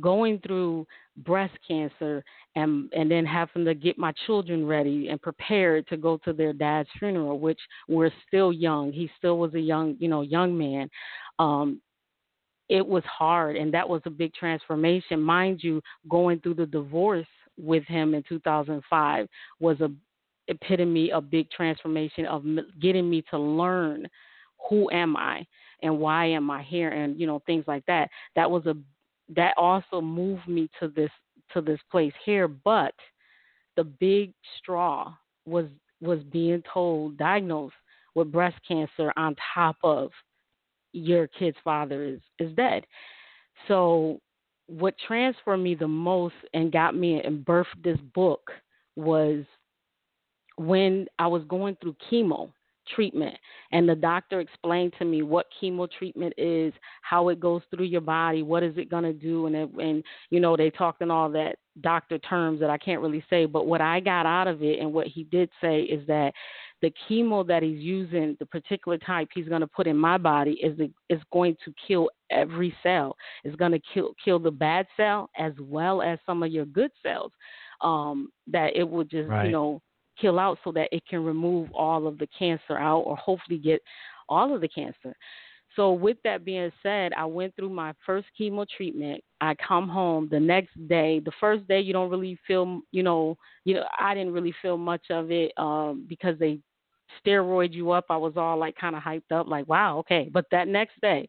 going 0.00 0.38
through 0.38 0.86
breast 1.18 1.54
cancer 1.66 2.22
and 2.54 2.90
and 2.94 3.10
then 3.10 3.26
having 3.26 3.64
to 3.64 3.74
get 3.74 3.98
my 3.98 4.12
children 4.26 4.66
ready 4.66 5.08
and 5.08 5.20
prepared 5.20 5.86
to 5.88 5.96
go 5.96 6.18
to 6.24 6.32
their 6.32 6.52
dad's 6.52 6.88
funeral, 6.98 7.38
which 7.38 7.58
we're 7.88 8.12
still 8.26 8.52
young. 8.52 8.92
He 8.92 9.10
still 9.18 9.38
was 9.38 9.54
a 9.54 9.60
young, 9.60 9.96
you 9.98 10.08
know, 10.08 10.22
young 10.22 10.56
man. 10.56 10.88
Um, 11.38 11.80
it 12.68 12.86
was 12.86 13.02
hard, 13.04 13.56
and 13.56 13.74
that 13.74 13.88
was 13.88 14.00
a 14.04 14.10
big 14.10 14.32
transformation, 14.32 15.20
mind 15.20 15.60
you. 15.62 15.82
Going 16.08 16.38
through 16.40 16.54
the 16.54 16.66
divorce 16.66 17.26
with 17.62 17.84
him 17.84 18.14
in 18.14 18.22
2005 18.28 19.28
was 19.60 19.80
a 19.80 19.90
epitome 20.48 21.12
of 21.12 21.30
big 21.30 21.48
transformation 21.50 22.26
of 22.26 22.44
getting 22.80 23.08
me 23.08 23.22
to 23.30 23.38
learn 23.38 24.08
who 24.68 24.90
am 24.90 25.16
I 25.16 25.46
and 25.82 25.98
why 25.98 26.26
am 26.26 26.50
I 26.50 26.62
here 26.62 26.90
and 26.90 27.18
you 27.18 27.26
know 27.26 27.42
things 27.46 27.64
like 27.66 27.84
that. 27.86 28.10
That 28.36 28.50
was 28.50 28.66
a 28.66 28.76
that 29.34 29.54
also 29.56 30.00
moved 30.00 30.46
me 30.48 30.68
to 30.80 30.88
this 30.88 31.10
to 31.52 31.60
this 31.60 31.80
place 31.90 32.12
here, 32.24 32.48
but 32.48 32.94
the 33.76 33.84
big 33.84 34.32
straw 34.58 35.12
was 35.46 35.66
was 36.00 36.20
being 36.32 36.62
told 36.72 37.16
diagnosed 37.16 37.74
with 38.14 38.32
breast 38.32 38.56
cancer 38.66 39.12
on 39.16 39.36
top 39.54 39.76
of 39.82 40.10
your 40.92 41.26
kid's 41.28 41.56
father 41.62 42.04
is 42.04 42.20
is 42.38 42.54
dead. 42.56 42.84
So 43.68 44.20
what 44.70 44.94
transformed 45.06 45.64
me 45.64 45.74
the 45.74 45.88
most 45.88 46.34
and 46.54 46.70
got 46.70 46.94
me 46.94 47.20
and 47.20 47.44
birthed 47.44 47.82
this 47.82 47.98
book 48.14 48.50
was 48.94 49.44
when 50.56 51.06
I 51.18 51.26
was 51.26 51.42
going 51.48 51.76
through 51.80 51.96
chemo 52.10 52.52
treatment 52.94 53.36
and 53.72 53.88
the 53.88 53.94
doctor 53.94 54.40
explained 54.40 54.92
to 54.98 55.04
me 55.04 55.22
what 55.22 55.46
chemo 55.60 55.88
treatment 55.90 56.32
is 56.38 56.72
how 57.02 57.28
it 57.28 57.40
goes 57.40 57.62
through 57.70 57.84
your 57.84 58.00
body 58.00 58.42
what 58.42 58.62
is 58.62 58.76
it 58.76 58.90
going 58.90 59.04
to 59.04 59.12
do 59.12 59.46
and 59.46 59.54
it, 59.54 59.70
and 59.78 60.02
you 60.30 60.40
know 60.40 60.56
they 60.56 60.70
talked 60.70 61.02
and 61.02 61.12
all 61.12 61.28
that 61.30 61.56
doctor 61.80 62.18
terms 62.18 62.60
that 62.60 62.70
I 62.70 62.78
can't 62.78 63.00
really 63.00 63.24
say 63.30 63.46
but 63.46 63.66
what 63.66 63.80
I 63.80 64.00
got 64.00 64.26
out 64.26 64.48
of 64.48 64.62
it 64.62 64.80
and 64.80 64.92
what 64.92 65.06
he 65.06 65.24
did 65.24 65.48
say 65.60 65.82
is 65.82 66.06
that 66.06 66.32
the 66.82 66.92
chemo 67.08 67.46
that 67.46 67.62
he's 67.62 67.80
using, 67.80 68.36
the 68.38 68.46
particular 68.46 68.98
type 68.98 69.28
he's 69.34 69.48
going 69.48 69.60
to 69.60 69.66
put 69.66 69.86
in 69.86 69.96
my 69.96 70.16
body, 70.16 70.52
is 70.52 70.76
the, 70.78 70.90
is 71.08 71.20
going 71.32 71.56
to 71.64 71.74
kill 71.86 72.08
every 72.30 72.74
cell. 72.82 73.16
It's 73.44 73.56
going 73.56 73.72
to 73.72 73.80
kill 73.92 74.14
kill 74.24 74.38
the 74.38 74.50
bad 74.50 74.86
cell 74.96 75.30
as 75.36 75.52
well 75.60 76.02
as 76.02 76.18
some 76.24 76.42
of 76.42 76.50
your 76.50 76.66
good 76.66 76.90
cells. 77.02 77.32
Um, 77.82 78.30
that 78.46 78.76
it 78.76 78.84
will 78.84 79.04
just 79.04 79.28
right. 79.28 79.46
you 79.46 79.52
know 79.52 79.80
kill 80.20 80.38
out 80.38 80.58
so 80.64 80.72
that 80.72 80.88
it 80.92 81.02
can 81.08 81.24
remove 81.24 81.70
all 81.72 82.06
of 82.06 82.18
the 82.18 82.28
cancer 82.38 82.76
out 82.78 83.00
or 83.00 83.16
hopefully 83.16 83.58
get 83.58 83.80
all 84.28 84.54
of 84.54 84.60
the 84.60 84.68
cancer. 84.68 85.14
So 85.76 85.92
with 85.92 86.16
that 86.24 86.44
being 86.44 86.70
said, 86.82 87.12
I 87.16 87.24
went 87.24 87.54
through 87.56 87.70
my 87.70 87.92
first 88.04 88.26
chemo 88.38 88.66
treatment. 88.68 89.22
I 89.40 89.54
come 89.66 89.88
home 89.88 90.28
the 90.30 90.40
next 90.40 90.72
day. 90.88 91.20
The 91.20 91.32
first 91.40 91.66
day 91.68 91.80
you 91.80 91.92
don't 91.92 92.10
really 92.10 92.38
feel, 92.46 92.80
you 92.90 93.02
know, 93.02 93.36
you 93.64 93.74
know, 93.74 93.84
I 93.98 94.14
didn't 94.14 94.32
really 94.32 94.54
feel 94.60 94.76
much 94.76 95.10
of 95.10 95.30
it 95.30 95.52
um 95.56 96.06
because 96.08 96.38
they 96.38 96.58
steroid 97.24 97.72
you 97.72 97.90
up. 97.92 98.06
I 98.10 98.16
was 98.16 98.34
all 98.36 98.58
like 98.58 98.76
kind 98.76 98.96
of 98.96 99.02
hyped 99.02 99.32
up, 99.32 99.46
like, 99.46 99.68
wow, 99.68 99.98
okay. 99.98 100.28
But 100.32 100.46
that 100.50 100.68
next 100.68 101.00
day, 101.00 101.28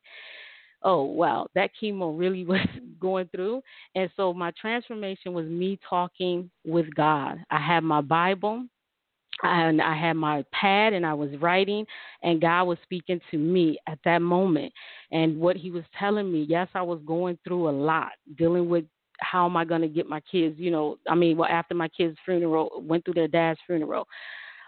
oh, 0.84 1.04
wow, 1.04 1.48
that 1.56 1.72
chemo 1.82 2.18
really 2.18 2.46
was 2.46 2.66
going 3.00 3.28
through. 3.36 3.62
And 3.96 4.10
so 4.16 4.34
my 4.34 4.52
transformation 4.60 5.34
was 5.34 5.46
me 5.46 5.80
talking 5.88 6.50
with 6.66 6.94
God. 6.96 7.38
I 7.50 7.60
had 7.60 7.84
my 7.84 8.02
Bible 8.02 8.66
and 9.44 9.82
I 9.82 9.96
had 9.96 10.14
my 10.14 10.44
pad 10.52 10.94
and 10.94 11.06
I 11.06 11.14
was 11.14 11.30
writing, 11.42 11.86
and 12.24 12.42
God 12.42 12.64
was 12.66 12.78
speaking 12.84 13.20
to 13.32 13.38
me 13.38 13.78
at 13.88 14.00
that 14.06 14.22
moment. 14.22 14.74
And 15.12 15.40
what 15.40 15.56
He 15.58 15.72
was 15.72 15.84
telling 15.98 16.32
me, 16.32 16.46
yes, 16.48 16.68
I 16.76 16.82
was 16.82 17.00
going 17.06 17.38
through 17.44 17.70
a 17.70 17.72
lot, 17.72 18.12
dealing 18.38 18.70
with 18.70 18.86
how 19.20 19.46
am 19.46 19.56
I 19.56 19.66
going 19.66 19.82
to 19.82 19.88
get 19.88 20.10
my 20.10 20.20
kids, 20.22 20.56
you 20.58 20.72
know, 20.72 20.98
I 21.08 21.14
mean, 21.16 21.38
well, 21.38 21.50
after 21.50 21.76
my 21.76 21.88
kids' 21.90 22.18
funeral, 22.26 22.84
went 22.84 23.06
through 23.06 23.14
their 23.16 23.28
dad's 23.28 23.60
funeral 23.68 24.08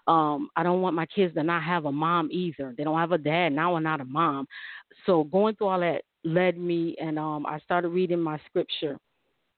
Um, 0.07 0.49
I 0.55 0.63
don't 0.63 0.81
want 0.81 0.95
my 0.95 1.05
kids 1.05 1.33
to 1.35 1.43
not 1.43 1.63
have 1.63 1.85
a 1.85 1.91
mom 1.91 2.29
either. 2.31 2.73
They 2.77 2.83
don't 2.83 2.99
have 2.99 3.13
a 3.13 3.17
dad. 3.17 3.53
Now 3.53 3.75
I'm 3.75 3.83
not 3.83 4.01
a 4.01 4.05
mom. 4.05 4.47
So 5.05 5.23
going 5.25 5.55
through 5.55 5.67
all 5.67 5.79
that 5.79 6.03
led 6.25 6.57
me, 6.57 6.95
and 7.01 7.17
um, 7.17 7.45
I 7.45 7.59
started 7.59 7.89
reading 7.89 8.19
my 8.19 8.39
scripture, 8.47 8.97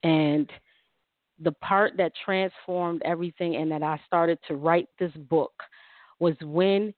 and 0.04 0.50
the 1.42 1.52
part 1.54 1.98
that 1.98 2.14
transformed 2.24 3.02
everything, 3.04 3.58
and 3.58 3.72
that 3.72 3.84
I 3.84 4.00
started 4.08 4.40
to 4.48 4.56
write 4.56 4.88
this 5.00 5.12
book 5.30 5.54
was 6.20 6.36
when 6.42 6.94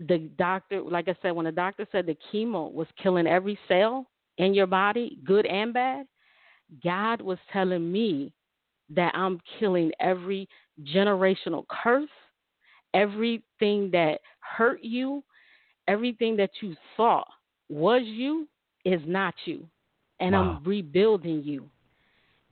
the 0.00 0.18
doctor, 0.38 0.82
like 0.82 1.08
I 1.08 1.16
said, 1.22 1.32
when 1.32 1.46
the 1.46 1.52
doctor 1.52 1.86
said 1.90 2.06
the 2.06 2.16
chemo 2.32 2.72
was 2.72 2.86
killing 3.02 3.26
every 3.26 3.58
cell 3.68 4.06
in 4.38 4.54
your 4.54 4.66
body, 4.66 5.18
good 5.24 5.46
and 5.46 5.72
bad, 5.72 6.06
God 6.82 7.20
was 7.20 7.38
telling 7.52 7.90
me 7.90 8.32
that 8.90 9.14
I'm 9.14 9.40
killing 9.58 9.92
every 10.00 10.48
generational 10.94 11.64
curse, 11.68 12.08
everything 12.92 13.90
that 13.92 14.18
hurt 14.40 14.82
you, 14.82 15.22
everything 15.88 16.36
that 16.36 16.50
you 16.60 16.74
thought 16.96 17.28
was 17.68 18.02
you 18.04 18.48
is 18.84 19.00
not 19.06 19.34
you. 19.44 19.66
And 20.20 20.34
wow. 20.34 20.58
I'm 20.58 20.64
rebuilding 20.64 21.42
you. 21.42 21.68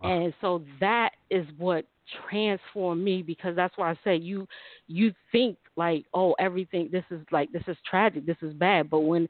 And 0.03 0.35
so 0.41 0.63
that 0.81 1.11
is 1.31 1.47
what 1.59 1.87
transformed 2.29 3.03
me 3.03 3.23
because 3.23 3.57
that's 3.57 3.77
why 3.77 3.91
I 3.91 3.99
say 4.05 4.17
you 4.17 4.47
you 4.89 5.13
think 5.31 5.57
like 5.77 6.05
oh 6.15 6.35
everything 6.39 6.89
this 6.91 7.05
is 7.11 7.21
like 7.31 7.51
this 7.53 7.63
is 7.69 7.77
tragic 7.89 8.27
this 8.27 8.37
is 8.43 8.53
bad. 8.55 8.91
But 8.91 9.01
when 9.01 9.29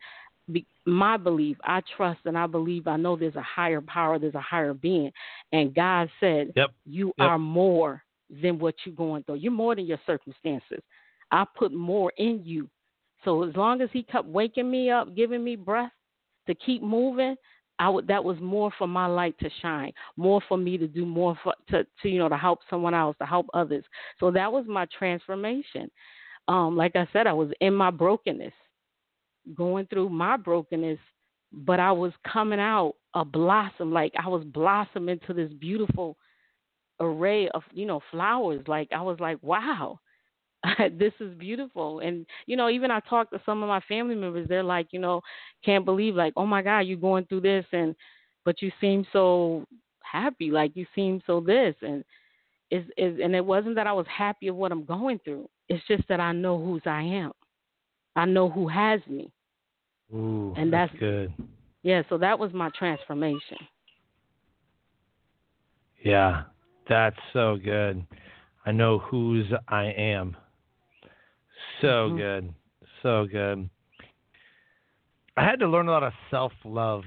be, 0.51 0.67
my 0.87 1.17
belief 1.17 1.57
I 1.65 1.83
trust 1.97 2.21
and 2.25 2.37
I 2.37 2.47
believe 2.47 2.87
I 2.87 2.97
know 2.97 3.17
there's 3.17 3.37
a 3.37 3.43
higher 3.43 3.81
power 3.81 4.19
there's 4.19 4.35
a 4.35 4.41
higher 4.41 4.75
being. 4.75 5.13
And 5.53 5.75
God 5.75 6.09
said 6.19 6.53
yep. 6.57 6.71
you 6.85 7.09
yep. 7.19 7.29
are 7.29 7.39
more 7.39 8.03
than 8.43 8.59
what 8.59 8.75
you're 8.85 8.95
going 8.95 9.23
through. 9.25 9.37
You're 9.37 9.53
more 9.53 9.75
than 9.75 9.87
your 9.87 10.01
circumstances. 10.07 10.81
I 11.31 11.45
put 11.57 11.73
more 11.73 12.13
in 12.17 12.41
you. 12.45 12.69
So 13.25 13.45
as 13.45 13.55
long 13.55 13.83
as 13.83 13.91
he 13.93 14.03
kept 14.03 14.27
waking 14.27 14.71
me 14.71 14.91
up 14.91 15.15
giving 15.15 15.45
me 15.45 15.57
breath 15.57 15.93
to 16.47 16.55
keep 16.55 16.83
moving 16.83 17.37
I 17.79 17.89
would 17.89 18.07
that 18.09 18.23
was 18.23 18.39
more 18.41 18.71
for 18.79 18.87
my 18.87 19.07
light 19.07 19.39
to 19.41 19.51
shine, 19.61 19.93
more 20.17 20.41
for 20.49 20.57
me 20.57 20.79
to 20.79 20.87
do 20.87 21.05
more 21.05 21.37
for 21.43 21.55
to, 21.71 21.85
to 22.03 22.09
you 22.09 22.19
know 22.19 22.29
to 22.29 22.37
help 22.37 22.61
someone 22.69 22.95
else, 22.95 23.17
to 23.21 23.27
help 23.27 23.47
others. 23.55 23.85
So 24.21 24.31
that 24.31 24.53
was 24.53 24.65
my 24.69 24.87
transformation. 24.97 25.91
Um, 26.49 26.77
like 26.77 26.97
I 26.97 27.07
said, 27.13 27.27
I 27.27 27.33
was 27.33 27.51
in 27.61 27.75
my 27.75 27.91
brokenness, 27.91 28.53
going 29.55 29.87
through 29.87 30.09
my 30.09 30.37
brokenness, 30.37 30.99
but 31.53 31.81
I 31.81 31.93
was 31.93 32.13
coming 32.31 32.61
out 32.61 32.95
a 33.15 33.25
blossom, 33.25 33.93
like 33.93 34.13
I 34.23 34.29
was 34.29 34.45
blossoming 34.45 35.21
to 35.27 35.35
this 35.35 35.53
beautiful 35.53 36.17
array 37.01 37.49
of 37.49 37.63
you 37.73 37.87
know 37.87 38.01
flowers. 38.11 38.67
Like 38.67 38.89
I 38.95 39.03
was 39.03 39.19
like, 39.21 39.39
wow, 39.43 39.99
this 40.99 41.13
is 41.21 41.35
beautiful. 41.39 42.01
And, 42.01 42.27
you 42.47 42.57
know, 42.57 42.69
even 42.69 42.91
I 42.91 43.01
talked 43.01 43.33
to 43.33 43.41
some 43.45 43.63
of 43.63 43.69
my 43.69 43.81
family 43.81 44.15
members, 44.15 44.49
they're 44.49 44.63
like, 44.63 44.89
you 44.91 45.01
know, 45.01 45.21
can't 45.65 45.85
believe 45.85 46.15
like, 46.15 46.33
oh 46.37 46.47
my 46.47 46.63
God, 46.63 46.81
you're 46.81 46.97
going 46.97 47.25
through 47.27 47.43
this 47.43 47.65
and 47.73 47.95
but 48.45 48.61
you 48.61 48.73
seem 48.81 49.07
so 49.13 49.65
happy, 50.03 50.51
like 50.51 50.73
you 50.75 50.87
seem 50.95 51.23
so 51.27 51.41
this 51.41 51.75
and 51.83 52.05
is 52.71 52.85
is 52.97 53.19
and 53.23 53.35
it 53.35 53.45
wasn't 53.45 53.77
that 53.77 53.87
I 53.87 53.93
was 53.93 54.07
happy 54.07 54.49
of 54.49 54.57
what 54.57 54.73
I'm 54.73 54.85
going 54.85 55.21
through. 55.25 55.49
It's 55.69 55.87
just 55.87 56.07
that 56.09 56.21
I 56.21 56.33
know 56.33 56.59
whose 56.59 56.83
I 56.87 57.03
am. 57.03 57.33
I 58.17 58.25
know 58.25 58.49
who 58.49 58.69
has 58.69 59.01
me. 59.09 59.31
Ooh, 60.15 60.55
and 60.57 60.73
that's, 60.73 60.93
that's 60.93 61.01
good. 61.01 61.33
Yeah, 61.83 62.03
so 62.09 62.19
that 62.19 62.39
was 62.39 62.53
my 62.53 62.71
transformation. 62.79 63.59
Yeah, 66.05 66.43
that's 66.89 67.17
so 67.33 67.59
good. 67.63 68.05
I 68.67 68.73
know 68.73 68.99
whose 68.99 69.47
I 69.69 69.85
am. 69.97 70.37
So 71.83 72.09
mm-hmm. 72.09 72.17
good. 72.17 72.55
So 73.03 73.27
good. 73.31 73.69
I 75.37 75.45
had 75.45 75.61
to 75.61 75.69
learn 75.69 75.89
a 75.89 75.91
lot 75.91 76.03
of 76.03 76.13
self 76.31 76.53
love. 76.65 77.03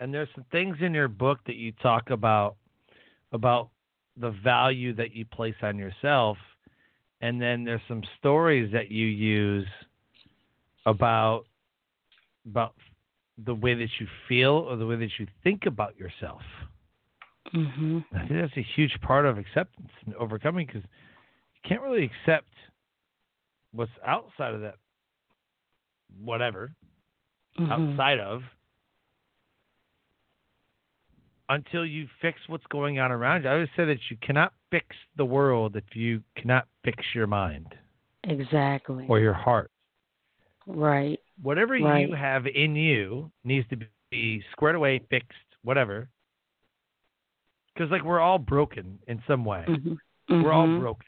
And 0.00 0.14
there's 0.14 0.28
some 0.34 0.44
things 0.50 0.76
in 0.80 0.94
your 0.94 1.08
book 1.08 1.40
that 1.46 1.56
you 1.56 1.72
talk 1.82 2.10
about 2.10 2.56
about 3.32 3.68
the 4.16 4.30
value 4.30 4.94
that 4.94 5.14
you 5.14 5.24
place 5.24 5.54
on 5.62 5.76
yourself. 5.76 6.38
And 7.20 7.40
then 7.40 7.64
there's 7.64 7.80
some 7.88 8.02
stories 8.18 8.72
that 8.72 8.90
you 8.90 9.06
use 9.06 9.66
about 10.86 11.44
about 12.46 12.74
the 13.44 13.54
way 13.54 13.74
that 13.74 13.88
you 14.00 14.06
feel 14.28 14.52
or 14.52 14.76
the 14.76 14.86
way 14.86 14.96
that 14.96 15.10
you 15.18 15.26
think 15.44 15.66
about 15.66 15.96
yourself. 15.98 16.42
Mm-hmm. 17.54 17.98
I 18.14 18.26
think 18.26 18.40
that's 18.40 18.56
a 18.56 18.66
huge 18.76 18.98
part 19.02 19.26
of 19.26 19.38
acceptance 19.38 19.90
and 20.06 20.14
overcoming 20.14 20.66
because 20.66 20.82
you 20.82 21.68
can't 21.68 21.82
really 21.82 22.04
accept 22.04 22.48
what's 23.78 23.92
outside 24.04 24.54
of 24.54 24.60
that 24.62 24.74
whatever 26.20 26.72
mm-hmm. 27.58 27.70
outside 27.70 28.18
of 28.18 28.42
until 31.48 31.86
you 31.86 32.06
fix 32.20 32.38
what's 32.48 32.66
going 32.70 32.98
on 32.98 33.12
around 33.12 33.44
you. 33.44 33.48
I 33.48 33.52
always 33.54 33.68
say 33.76 33.84
that 33.86 33.98
you 34.10 34.16
cannot 34.20 34.52
fix 34.70 34.84
the 35.16 35.24
world 35.24 35.76
if 35.76 35.84
you 35.94 36.22
cannot 36.36 36.66
fix 36.84 36.98
your 37.14 37.26
mind. 37.26 37.74
Exactly. 38.24 39.06
Or 39.08 39.20
your 39.20 39.32
heart. 39.32 39.70
Right. 40.66 41.18
Whatever 41.40 41.74
right. 41.74 42.06
you 42.06 42.14
have 42.14 42.46
in 42.46 42.76
you 42.76 43.30
needs 43.44 43.66
to 43.68 43.78
be 44.10 44.42
squared 44.52 44.74
away, 44.74 45.00
fixed, 45.08 45.38
whatever. 45.62 46.08
Because 47.72 47.90
like 47.90 48.04
we're 48.04 48.20
all 48.20 48.38
broken 48.38 48.98
in 49.06 49.22
some 49.26 49.44
way. 49.44 49.64
Mm-hmm. 49.68 50.42
We're 50.42 50.52
all 50.52 50.66
mm-hmm. 50.66 50.80
broken. 50.80 51.06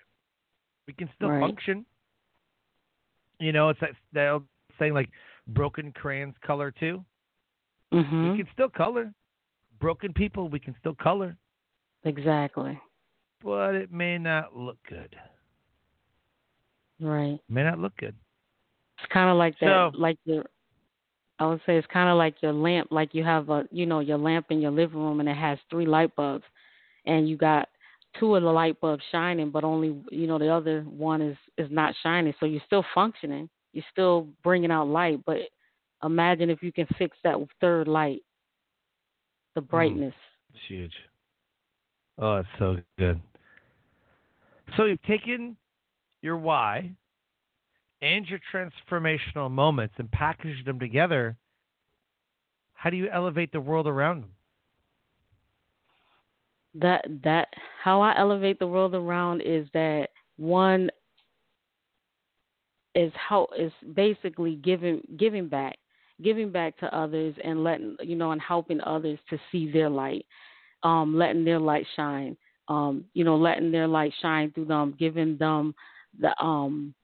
We 0.87 0.95
can 0.95 1.11
still 1.17 1.29
right. 1.29 1.41
function. 1.41 1.85
You 3.41 3.53
know, 3.53 3.71
it's 3.71 3.81
that, 3.81 3.91
that 4.13 4.41
saying 4.79 4.95
like 4.95 5.09
broken 5.49 5.93
crayons 5.93 6.35
color 6.47 6.71
too. 6.71 7.05
Mm-hmm. 7.93 8.33
We 8.33 8.39
can 8.39 8.47
still 8.53 8.69
color. 8.69 9.13
Broken 9.81 10.13
people, 10.13 10.49
we 10.49 10.61
can 10.61 10.77
still 10.79 10.95
color. 10.95 11.37
Exactly. 12.05 12.79
But 13.43 13.75
it 13.75 13.91
may 13.91 14.19
not 14.19 14.57
look 14.57 14.77
good. 14.89 15.17
Right. 17.01 17.35
It 17.35 17.41
may 17.49 17.65
not 17.65 17.79
look 17.79 17.97
good. 17.97 18.15
It's 18.99 19.11
kind 19.13 19.31
of 19.31 19.39
like 19.39 19.59
that, 19.61 19.93
so, 19.93 19.99
like 19.99 20.19
your. 20.25 20.45
I 21.39 21.47
would 21.47 21.63
say 21.65 21.79
it's 21.79 21.87
kind 21.91 22.11
of 22.11 22.19
like 22.19 22.35
your 22.43 22.53
lamp, 22.53 22.89
like 22.91 23.15
you 23.15 23.25
have 23.25 23.49
a, 23.49 23.65
you 23.71 23.87
know, 23.87 24.01
your 24.01 24.19
lamp 24.19 24.47
in 24.51 24.61
your 24.61 24.71
living 24.71 24.99
room, 24.99 25.21
and 25.21 25.29
it 25.29 25.37
has 25.37 25.59
three 25.71 25.87
light 25.87 26.15
bulbs, 26.15 26.45
and 27.07 27.27
you 27.27 27.39
got 27.39 27.71
two 28.19 28.35
of 28.35 28.43
the 28.43 28.51
light 28.51 28.81
bulbs 28.81 29.03
shining, 29.13 29.51
but 29.51 29.65
only 29.65 30.03
you 30.11 30.27
know 30.27 30.39
the 30.39 30.53
other 30.53 30.83
one 30.83 31.23
is 31.23 31.37
is 31.59 31.69
not 31.71 31.95
shining. 32.03 32.35
So 32.41 32.47
you're 32.47 32.63
still 32.67 32.85
functioning, 32.95 33.49
you're 33.73 33.85
still 33.93 34.29
bringing 34.43 34.71
out 34.71 34.89
light. 34.89 35.21
But 35.25 35.39
imagine 36.03 36.51
if 36.51 36.63
you 36.63 36.73
can 36.73 36.87
fix 36.99 37.17
that 37.25 37.37
third 37.61 37.89
light, 37.89 38.21
the 39.55 39.61
hmm. 39.61 39.67
brightness. 39.67 40.15
Mm, 40.15 40.55
it's 40.55 40.65
huge. 40.69 40.95
Oh, 42.19 42.37
it's 42.37 42.49
so 42.59 42.77
good. 42.99 43.21
So 44.77 44.85
you've 44.85 45.03
taken 45.03 45.57
your 46.23 46.37
why 46.37 46.91
and 48.03 48.27
your 48.27 48.41
transformational 48.53 49.51
moments 49.51 49.95
and 49.99 50.11
packaged 50.11 50.67
them 50.67 50.79
together. 50.79 51.37
How 52.75 52.91
do 52.91 52.97
you 52.97 53.09
elevate 53.09 53.53
the 53.53 53.61
world 53.61 53.87
around 53.87 54.23
them? 54.23 54.31
That 56.75 57.05
that 57.25 57.49
how 57.83 58.01
I 58.01 58.17
elevate 58.19 58.59
the 58.59 58.67
world 58.67 58.95
around 58.95 59.41
is 59.41 59.67
that 59.75 60.09
one 60.37 60.91
is 62.95 63.13
how 63.15 63.49
is 63.59 63.73
basically 63.95 64.57
giving 64.57 65.01
giving 65.17 65.49
back 65.49 65.77
giving 66.23 66.51
back 66.51 66.77
to 66.79 66.97
others 66.97 67.35
and 67.43 67.65
letting 67.65 67.97
you 68.03 68.17
know 68.17 68.33
and 68.33 68.41
helping 68.41 68.81
others 68.83 69.19
to 69.29 69.39
see 69.51 69.71
their 69.71 69.89
light 69.89 70.27
um 70.83 71.17
letting 71.17 71.45
their 71.45 71.59
light 71.61 71.87
shine 71.97 72.37
um 72.69 73.05
you 73.15 73.25
know 73.25 73.37
letting 73.37 73.71
their 73.71 73.87
light 73.87 74.13
shine 74.21 74.51
through 74.53 74.65
them 74.65 74.95
giving 74.99 75.37
them 75.39 75.75
the 76.21 76.31
um 76.43 76.95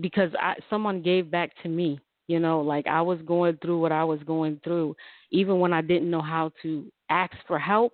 because 0.00 0.30
I 0.40 0.54
someone 0.70 1.02
gave 1.02 1.30
back 1.30 1.50
to 1.62 1.68
me 1.68 2.00
you 2.28 2.38
know 2.38 2.60
like 2.60 2.86
I 2.86 3.02
was 3.02 3.18
going 3.26 3.58
through 3.60 3.80
what 3.80 3.92
I 3.92 4.04
was 4.04 4.20
going 4.24 4.60
through. 4.64 4.96
Even 5.30 5.58
when 5.60 5.72
I 5.72 5.82
didn't 5.82 6.10
know 6.10 6.22
how 6.22 6.50
to 6.62 6.90
ask 7.10 7.34
for 7.46 7.58
help 7.58 7.92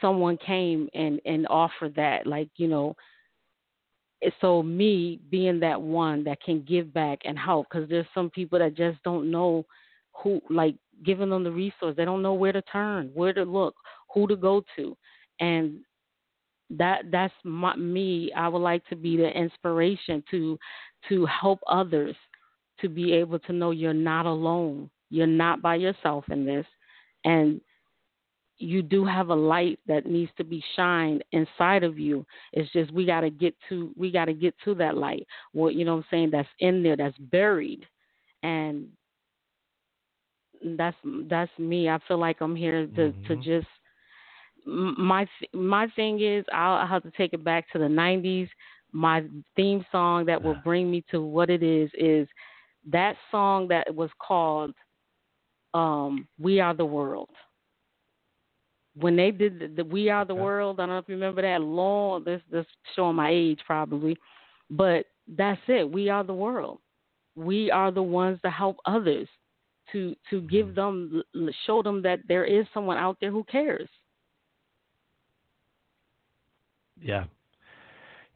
someone 0.00 0.36
came 0.38 0.88
and 0.94 1.20
and 1.24 1.46
offered 1.48 1.94
that 1.94 2.26
like 2.26 2.48
you 2.56 2.68
know 2.68 2.94
so 4.40 4.62
me 4.62 5.20
being 5.30 5.60
that 5.60 5.80
one 5.80 6.24
that 6.24 6.42
can 6.42 6.62
give 6.62 6.92
back 6.92 7.20
and 7.24 7.38
help 7.38 7.66
because 7.70 7.88
there's 7.88 8.06
some 8.14 8.30
people 8.30 8.58
that 8.58 8.76
just 8.76 9.02
don't 9.04 9.30
know 9.30 9.64
who 10.12 10.40
like 10.50 10.74
giving 11.04 11.30
them 11.30 11.44
the 11.44 11.50
resource. 11.50 11.94
They 11.96 12.04
don't 12.04 12.22
know 12.22 12.34
where 12.34 12.52
to 12.52 12.62
turn 12.62 13.10
where 13.14 13.32
to 13.32 13.44
look 13.44 13.74
who 14.12 14.26
to 14.26 14.36
go 14.36 14.64
to. 14.76 14.96
And 15.40 15.80
that 16.70 17.10
that's 17.10 17.34
my, 17.44 17.76
me. 17.76 18.32
I 18.36 18.48
would 18.48 18.58
like 18.58 18.84
to 18.88 18.96
be 18.96 19.16
the 19.16 19.28
inspiration 19.28 20.22
to 20.30 20.58
to 21.08 21.26
help 21.26 21.60
others 21.68 22.16
to 22.80 22.88
be 22.88 23.12
able 23.12 23.38
to 23.40 23.52
know 23.52 23.70
you're 23.70 23.94
not 23.94 24.26
alone. 24.26 24.90
You're 25.10 25.26
not 25.26 25.62
by 25.62 25.76
yourself 25.76 26.24
in 26.30 26.44
this. 26.44 26.66
And 27.24 27.60
you 28.58 28.82
do 28.82 29.04
have 29.04 29.28
a 29.28 29.34
light 29.34 29.78
that 29.86 30.06
needs 30.06 30.32
to 30.36 30.44
be 30.44 30.62
shined 30.74 31.24
inside 31.32 31.84
of 31.84 31.98
you. 31.98 32.26
It's 32.52 32.70
just 32.72 32.92
we 32.92 33.06
got 33.06 33.20
to 33.20 33.30
get 33.30 33.54
to 33.68 33.92
we 33.96 34.10
got 34.10 34.26
to 34.26 34.32
get 34.32 34.54
to 34.64 34.74
that 34.76 34.96
light. 34.96 35.26
What 35.52 35.74
you 35.74 35.84
know 35.84 35.96
what 35.96 36.04
I'm 36.04 36.10
saying 36.10 36.30
that's 36.32 36.48
in 36.58 36.82
there 36.82 36.96
that's 36.96 37.16
buried. 37.18 37.86
And 38.42 38.88
that's 40.76 40.96
that's 41.28 41.50
me. 41.58 41.88
I 41.88 41.98
feel 42.08 42.18
like 42.18 42.40
I'm 42.40 42.56
here 42.56 42.86
to 42.86 42.92
mm-hmm. 42.92 43.26
to 43.26 43.36
just 43.36 43.68
my 44.66 45.26
my 45.52 45.86
thing 45.94 46.20
is 46.20 46.44
I'll, 46.52 46.78
I'll 46.78 46.86
have 46.86 47.02
to 47.04 47.12
take 47.12 47.32
it 47.32 47.44
back 47.44 47.70
to 47.72 47.78
the 47.78 47.84
90s. 47.84 48.48
My 48.92 49.24
theme 49.54 49.84
song 49.92 50.24
that 50.26 50.42
will 50.42 50.56
bring 50.64 50.90
me 50.90 51.04
to 51.10 51.22
what 51.22 51.50
it 51.50 51.62
is 51.62 51.90
is 51.94 52.26
that 52.90 53.16
song 53.30 53.68
that 53.68 53.94
was 53.94 54.10
called 54.18 54.74
um, 55.74 56.26
"We 56.38 56.58
Are 56.60 56.74
the 56.74 56.86
World." 56.86 57.28
When 59.00 59.16
they 59.16 59.30
did 59.30 59.58
the, 59.58 59.68
the 59.68 59.84
"We 59.84 60.10
Are 60.10 60.24
the 60.24 60.34
okay. 60.34 60.42
World," 60.42 60.80
I 60.80 60.82
don't 60.82 60.90
know 60.90 60.98
if 60.98 61.08
you 61.08 61.14
remember 61.14 61.42
that 61.42 61.60
long. 61.60 62.24
This 62.24 62.40
this 62.50 62.66
showing 62.96 63.16
my 63.16 63.30
age 63.30 63.60
probably, 63.66 64.16
but 64.70 65.06
that's 65.26 65.60
it. 65.68 65.90
We 65.90 66.08
are 66.08 66.24
the 66.24 66.34
world. 66.34 66.78
We 67.36 67.70
are 67.70 67.90
the 67.90 68.02
ones 68.02 68.40
to 68.42 68.50
help 68.50 68.78
others 68.86 69.28
to 69.92 70.14
to 70.30 70.40
give 70.42 70.68
mm-hmm. 70.68 71.18
them 71.34 71.52
show 71.66 71.82
them 71.82 72.02
that 72.02 72.20
there 72.28 72.44
is 72.44 72.66
someone 72.74 72.96
out 72.96 73.18
there 73.20 73.30
who 73.30 73.44
cares. 73.44 73.88
Yeah. 77.00 77.24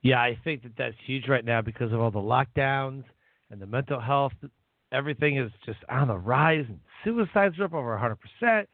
Yeah, 0.03 0.21
I 0.21 0.37
think 0.43 0.63
that 0.65 0.73
that's 0.77 0.97
huge 1.07 1.29
right 1.29 1.45
now 1.45 1.63
because 1.63 1.93
of 1.93 2.01
all 2.01 2.11
the 2.11 2.19
lockdowns 2.19 3.05
and 3.51 3.61
the 3.61 3.67
mental 3.67 4.01
health. 4.01 4.33
Everything 4.91 5.39
is 5.39 5.51
just 5.65 5.79
on 5.89 6.09
the 6.09 6.17
rise, 6.17 6.65
and 6.69 6.79
suicides 7.05 7.59
are 7.59 7.65
up 7.65 7.73
over 7.73 7.97
100%. 8.43 8.67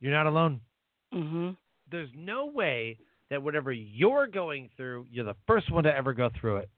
You're 0.00 0.12
not 0.12 0.26
alone. 0.26 0.60
Mm-hmm. 1.14 1.50
There's 1.90 2.10
no 2.16 2.46
way 2.46 2.98
that 3.30 3.42
whatever 3.42 3.72
you're 3.72 4.26
going 4.26 4.70
through, 4.76 5.06
you're 5.10 5.24
the 5.24 5.36
first 5.46 5.70
one 5.70 5.84
to 5.84 5.94
ever 5.94 6.12
go 6.12 6.30
through 6.40 6.58
it. 6.58 6.70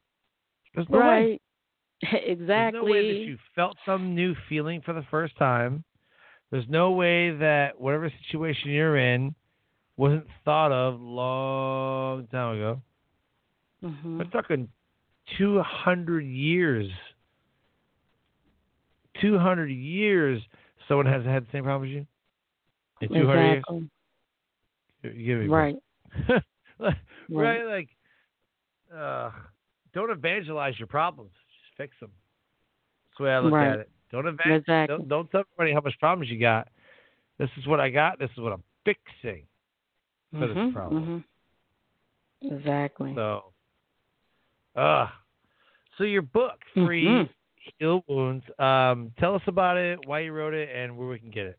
There's 0.75 0.89
no 0.89 0.99
right. 0.99 1.25
way. 1.25 1.41
exactly. 2.03 2.47
There's 2.47 2.75
no 2.75 2.85
way 2.85 3.13
that 3.13 3.21
you 3.21 3.39
felt 3.55 3.77
some 3.85 4.15
new 4.15 4.35
feeling 4.49 4.83
for 4.83 4.95
the 4.95 5.05
first 5.11 5.37
time. 5.37 5.85
There's 6.51 6.69
no 6.69 6.93
way 6.93 7.31
that 7.37 7.81
whatever 7.81 8.13
situation 8.27 8.71
you're 8.71 8.97
in 8.97 9.35
wasn't 9.97 10.27
thought 10.45 10.73
of 10.73 11.01
long 11.01 12.27
time 12.29 12.57
ago. 12.57 12.83
Mm-hmm. 13.85 14.19
We're 14.19 14.25
talking 14.25 14.69
200 15.39 16.21
years. 16.21 16.91
200 19.21 19.67
years 19.67 20.43
someone 20.89 21.07
has 21.07 21.25
had 21.25 21.45
the 21.45 21.49
same 21.53 21.65
problem 21.65 21.89
as 21.89 21.95
you? 21.95 22.07
200 23.09 23.53
exactly. 23.53 23.77
years? 23.77 25.17
Give 25.17 25.39
me 25.41 25.47
right. 25.47 25.77
right. 26.79 26.97
Right. 27.29 27.65
Like, 27.65 27.89
uh, 28.95 29.31
don't 29.95 30.11
evangelize 30.11 30.79
your 30.79 30.89
problems. 30.89 31.31
Just 31.31 31.77
fix 31.77 31.97
them. 32.01 32.11
That's 33.11 33.19
the 33.19 33.25
way 33.25 33.31
I 33.31 33.39
look 33.41 33.53
right. 33.53 33.73
at 33.73 33.79
it. 33.81 33.91
Don't 34.13 34.27
evangelize. 34.27 34.61
Exactly. 34.61 34.97
Don't, 34.97 35.09
don't 35.09 35.31
tell 35.31 35.45
everybody 35.53 35.75
how 35.75 35.81
much 35.81 35.99
problems 35.99 36.31
you 36.31 36.41
got. 36.41 36.69
This 37.39 37.51
is 37.57 37.67
what 37.67 37.81
I 37.81 37.89
got. 37.89 38.19
This 38.19 38.31
is 38.37 38.43
what 38.43 38.53
I'm 38.53 38.63
fixing 38.85 39.45
for 40.33 40.39
mm-hmm, 40.39 40.67
this 40.67 40.75
problem. 40.75 41.25
Mm-hmm. 42.43 42.55
Exactly. 42.55 43.13
So, 43.15 43.45
uh, 44.77 45.07
so 45.99 46.05
your 46.05 46.23
book, 46.23 46.59
Free 46.75 47.05
mm-hmm. 47.05 47.31
Heal 47.79 48.03
Wounds, 48.09 48.45
um, 48.59 49.13
tell 49.19 49.35
us 49.35 49.43
about 49.47 49.77
it, 49.77 49.99
why 50.07 50.21
you 50.21 50.33
wrote 50.33 50.55
it, 50.55 50.69
and 50.75 50.97
where 50.97 51.09
we 51.09 51.19
can 51.19 51.31
get 51.31 51.47
it. 51.47 51.59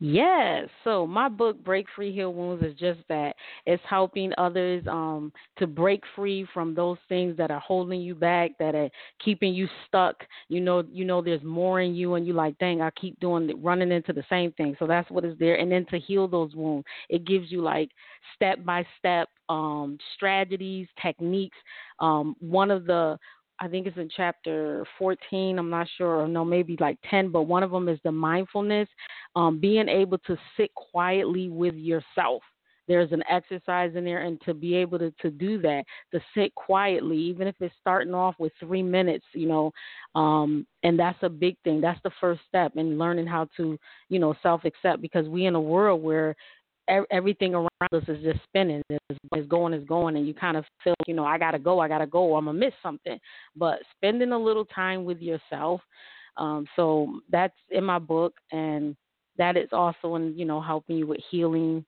Yes. 0.00 0.68
So 0.82 1.06
my 1.06 1.28
book, 1.28 1.62
Break 1.64 1.86
Free 1.94 2.12
Heal 2.12 2.32
Wounds, 2.32 2.64
is 2.64 2.74
just 2.78 3.00
that. 3.08 3.34
It's 3.66 3.82
helping 3.88 4.32
others 4.38 4.84
um, 4.88 5.32
to 5.58 5.66
break 5.66 6.02
free 6.14 6.46
from 6.52 6.74
those 6.74 6.98
things 7.08 7.36
that 7.36 7.50
are 7.50 7.60
holding 7.60 8.00
you 8.00 8.14
back, 8.14 8.52
that 8.58 8.74
are 8.74 8.90
keeping 9.24 9.54
you 9.54 9.68
stuck. 9.86 10.16
You 10.48 10.60
know, 10.60 10.84
you 10.90 11.04
know, 11.04 11.22
there's 11.22 11.42
more 11.42 11.80
in 11.80 11.94
you, 11.94 12.14
and 12.14 12.26
you're 12.26 12.36
like, 12.36 12.58
dang, 12.58 12.80
I 12.82 12.90
keep 12.90 13.18
doing, 13.20 13.50
running 13.62 13.92
into 13.92 14.12
the 14.12 14.24
same 14.28 14.52
thing. 14.52 14.76
So 14.78 14.86
that's 14.86 15.10
what 15.10 15.24
is 15.24 15.38
there. 15.38 15.56
And 15.56 15.70
then 15.70 15.86
to 15.86 15.98
heal 15.98 16.28
those 16.28 16.54
wounds, 16.54 16.86
it 17.08 17.24
gives 17.24 17.50
you 17.50 17.62
like 17.62 17.90
step 18.34 18.64
by 18.64 18.86
step 18.98 19.28
um, 19.48 19.98
strategies, 20.16 20.88
techniques. 21.00 21.58
Um, 22.00 22.36
one 22.40 22.70
of 22.70 22.86
the 22.86 23.18
I 23.60 23.68
think 23.68 23.86
it's 23.86 23.96
in 23.96 24.10
chapter 24.14 24.84
14. 24.98 25.58
I'm 25.58 25.70
not 25.70 25.86
sure, 25.96 26.22
or 26.22 26.28
no, 26.28 26.44
maybe 26.44 26.76
like 26.80 26.98
10, 27.08 27.30
but 27.30 27.42
one 27.42 27.62
of 27.62 27.70
them 27.70 27.88
is 27.88 27.98
the 28.04 28.12
mindfulness, 28.12 28.88
um, 29.36 29.60
being 29.60 29.88
able 29.88 30.18
to 30.18 30.36
sit 30.56 30.74
quietly 30.74 31.48
with 31.48 31.74
yourself. 31.74 32.42
There's 32.86 33.12
an 33.12 33.22
exercise 33.30 33.92
in 33.94 34.04
there, 34.04 34.22
and 34.22 34.40
to 34.42 34.52
be 34.52 34.74
able 34.74 34.98
to, 34.98 35.10
to 35.22 35.30
do 35.30 35.60
that, 35.62 35.84
to 36.12 36.20
sit 36.36 36.54
quietly, 36.54 37.16
even 37.16 37.46
if 37.46 37.54
it's 37.60 37.74
starting 37.80 38.12
off 38.12 38.34
with 38.38 38.52
three 38.60 38.82
minutes, 38.82 39.24
you 39.32 39.48
know, 39.48 39.72
um, 40.14 40.66
and 40.82 40.98
that's 40.98 41.22
a 41.22 41.30
big 41.30 41.56
thing. 41.64 41.80
That's 41.80 42.00
the 42.02 42.10
first 42.20 42.42
step 42.46 42.72
in 42.76 42.98
learning 42.98 43.26
how 43.26 43.48
to, 43.56 43.78
you 44.10 44.18
know, 44.18 44.34
self 44.42 44.64
accept 44.64 45.00
because 45.00 45.26
we 45.28 45.46
in 45.46 45.54
a 45.54 45.60
world 45.60 46.02
where 46.02 46.36
everything 46.88 47.54
around 47.54 47.70
us 47.92 48.04
is 48.08 48.22
just 48.22 48.42
spinning. 48.44 48.82
It's 48.90 49.48
going, 49.48 49.72
is 49.72 49.86
going, 49.86 50.16
and 50.16 50.26
you 50.26 50.34
kind 50.34 50.56
of 50.56 50.64
feel, 50.82 50.94
you 51.06 51.14
know, 51.14 51.24
I 51.24 51.38
gotta 51.38 51.58
go, 51.58 51.80
I 51.80 51.88
gotta 51.88 52.06
go, 52.06 52.36
I'm 52.36 52.46
gonna 52.46 52.58
miss 52.58 52.74
something. 52.82 53.18
But 53.56 53.80
spending 53.96 54.32
a 54.32 54.38
little 54.38 54.64
time 54.66 55.04
with 55.04 55.18
yourself, 55.20 55.80
um, 56.36 56.66
so 56.76 57.20
that's 57.30 57.54
in 57.70 57.84
my 57.84 57.98
book, 57.98 58.34
and 58.52 58.96
that 59.38 59.56
is 59.56 59.68
also 59.72 60.16
in, 60.16 60.36
you 60.36 60.44
know, 60.44 60.60
helping 60.60 60.96
you 60.96 61.06
with 61.06 61.20
healing, 61.30 61.84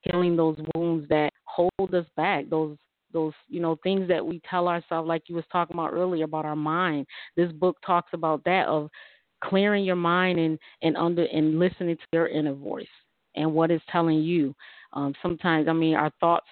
healing 0.00 0.36
those 0.36 0.58
wounds 0.74 1.08
that 1.08 1.30
hold 1.44 1.94
us 1.94 2.06
back, 2.16 2.48
those 2.48 2.76
those 3.12 3.32
you 3.48 3.60
know 3.60 3.78
things 3.82 4.08
that 4.08 4.24
we 4.24 4.40
tell 4.50 4.68
ourselves, 4.68 5.06
like 5.06 5.22
you 5.28 5.36
was 5.36 5.44
talking 5.52 5.76
about 5.76 5.92
earlier 5.92 6.24
about 6.24 6.44
our 6.44 6.56
mind. 6.56 7.06
This 7.36 7.52
book 7.52 7.76
talks 7.86 8.10
about 8.12 8.42
that 8.44 8.66
of 8.66 8.90
clearing 9.42 9.84
your 9.84 9.96
mind 9.96 10.38
and 10.38 10.58
and 10.82 10.96
under 10.96 11.24
and 11.24 11.58
listening 11.58 11.96
to 11.96 12.04
your 12.12 12.28
inner 12.28 12.54
voice 12.54 12.86
and 13.36 13.52
what 13.52 13.70
is 13.70 13.80
telling 13.90 14.22
you. 14.22 14.54
Um, 14.92 15.14
sometimes, 15.22 15.68
I 15.68 15.72
mean, 15.72 15.94
our 15.94 16.12
thoughts 16.20 16.46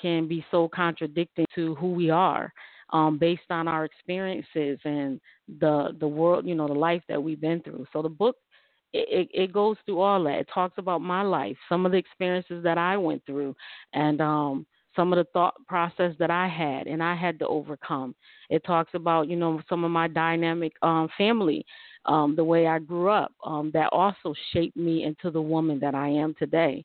can 0.00 0.28
be 0.28 0.44
so 0.50 0.68
contradicting 0.68 1.46
to 1.54 1.74
who 1.76 1.92
we 1.92 2.10
are 2.10 2.52
um, 2.92 3.18
based 3.18 3.50
on 3.50 3.68
our 3.68 3.84
experiences 3.84 4.78
and 4.84 5.20
the 5.60 5.96
the 6.00 6.08
world, 6.08 6.46
you 6.46 6.54
know, 6.54 6.66
the 6.66 6.74
life 6.74 7.02
that 7.08 7.22
we've 7.22 7.40
been 7.40 7.60
through. 7.62 7.86
So 7.92 8.02
the 8.02 8.08
book 8.08 8.36
it, 8.92 9.28
it 9.32 9.52
goes 9.52 9.76
through 9.86 10.00
all 10.00 10.22
that. 10.24 10.38
It 10.40 10.48
talks 10.52 10.78
about 10.78 11.00
my 11.00 11.22
life, 11.22 11.56
some 11.68 11.86
of 11.86 11.92
the 11.92 11.98
experiences 11.98 12.62
that 12.64 12.78
I 12.78 12.96
went 12.96 13.24
through, 13.24 13.54
and 13.92 14.20
um, 14.20 14.66
some 15.00 15.14
of 15.14 15.16
the 15.16 15.30
thought 15.32 15.54
process 15.66 16.14
that 16.18 16.30
I 16.30 16.46
had 16.46 16.86
and 16.86 17.02
I 17.02 17.14
had 17.14 17.38
to 17.38 17.46
overcome. 17.46 18.14
It 18.50 18.62
talks 18.64 18.90
about, 18.92 19.28
you 19.28 19.36
know, 19.36 19.62
some 19.66 19.82
of 19.82 19.90
my 19.90 20.08
dynamic 20.08 20.74
um, 20.82 21.08
family 21.16 21.64
um, 22.04 22.36
the 22.36 22.44
way 22.44 22.66
I 22.66 22.78
grew 22.78 23.08
up, 23.08 23.32
um, 23.42 23.70
that 23.72 23.88
also 23.92 24.34
shaped 24.52 24.76
me 24.76 25.04
into 25.04 25.30
the 25.30 25.40
woman 25.40 25.80
that 25.80 25.94
I 25.94 26.08
am 26.08 26.34
today. 26.38 26.84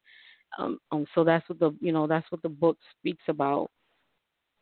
Um, 0.58 0.80
um, 0.93 1.06
so 1.13 1.25
that's 1.25 1.47
what 1.49 1.60
the 1.60 1.75
you 1.82 1.91
know 1.91 2.08
that's 2.08 2.30
what 2.30 2.41
the 2.41 2.49
book 2.49 2.78
speaks 2.97 3.23
about, 3.28 3.69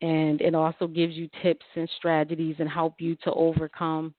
and 0.02 0.42
it 0.42 0.56
also 0.56 0.88
gives 0.88 1.14
you 1.14 1.30
tips 1.44 1.66
and 1.76 1.88
strategies 1.98 2.56
and 2.58 2.70
help 2.70 2.96
you 3.00 3.16
to 3.24 3.34
overcome 3.34 4.16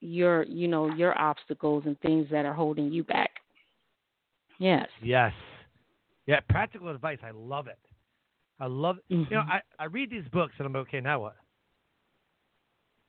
your 0.00 0.42
you 0.44 0.68
know 0.68 0.94
your 0.94 1.18
obstacles 1.18 1.84
and 1.86 1.98
things 2.00 2.26
that 2.30 2.44
are 2.44 2.52
holding 2.52 2.92
you 2.92 3.04
back. 3.04 3.30
Yes. 4.58 4.88
Yes. 5.02 5.32
Yeah, 6.28 6.40
practical 6.50 6.90
advice. 6.90 7.16
I 7.24 7.30
love 7.30 7.68
it. 7.68 7.78
I 8.60 8.66
love 8.66 8.98
it. 8.98 9.14
Mm-hmm. 9.14 9.32
You 9.32 9.38
know, 9.38 9.44
I, 9.50 9.60
I 9.78 9.86
read 9.86 10.10
these 10.10 10.28
books 10.30 10.52
and 10.58 10.66
I'm 10.66 10.76
okay. 10.76 11.00
Now 11.00 11.20
what? 11.20 11.36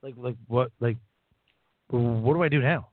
Like 0.01 0.13
like 0.17 0.37
what? 0.47 0.71
Like 0.79 0.95
what 1.89 2.33
do 2.33 2.41
I 2.41 2.47
do 2.47 2.61
now? 2.61 2.87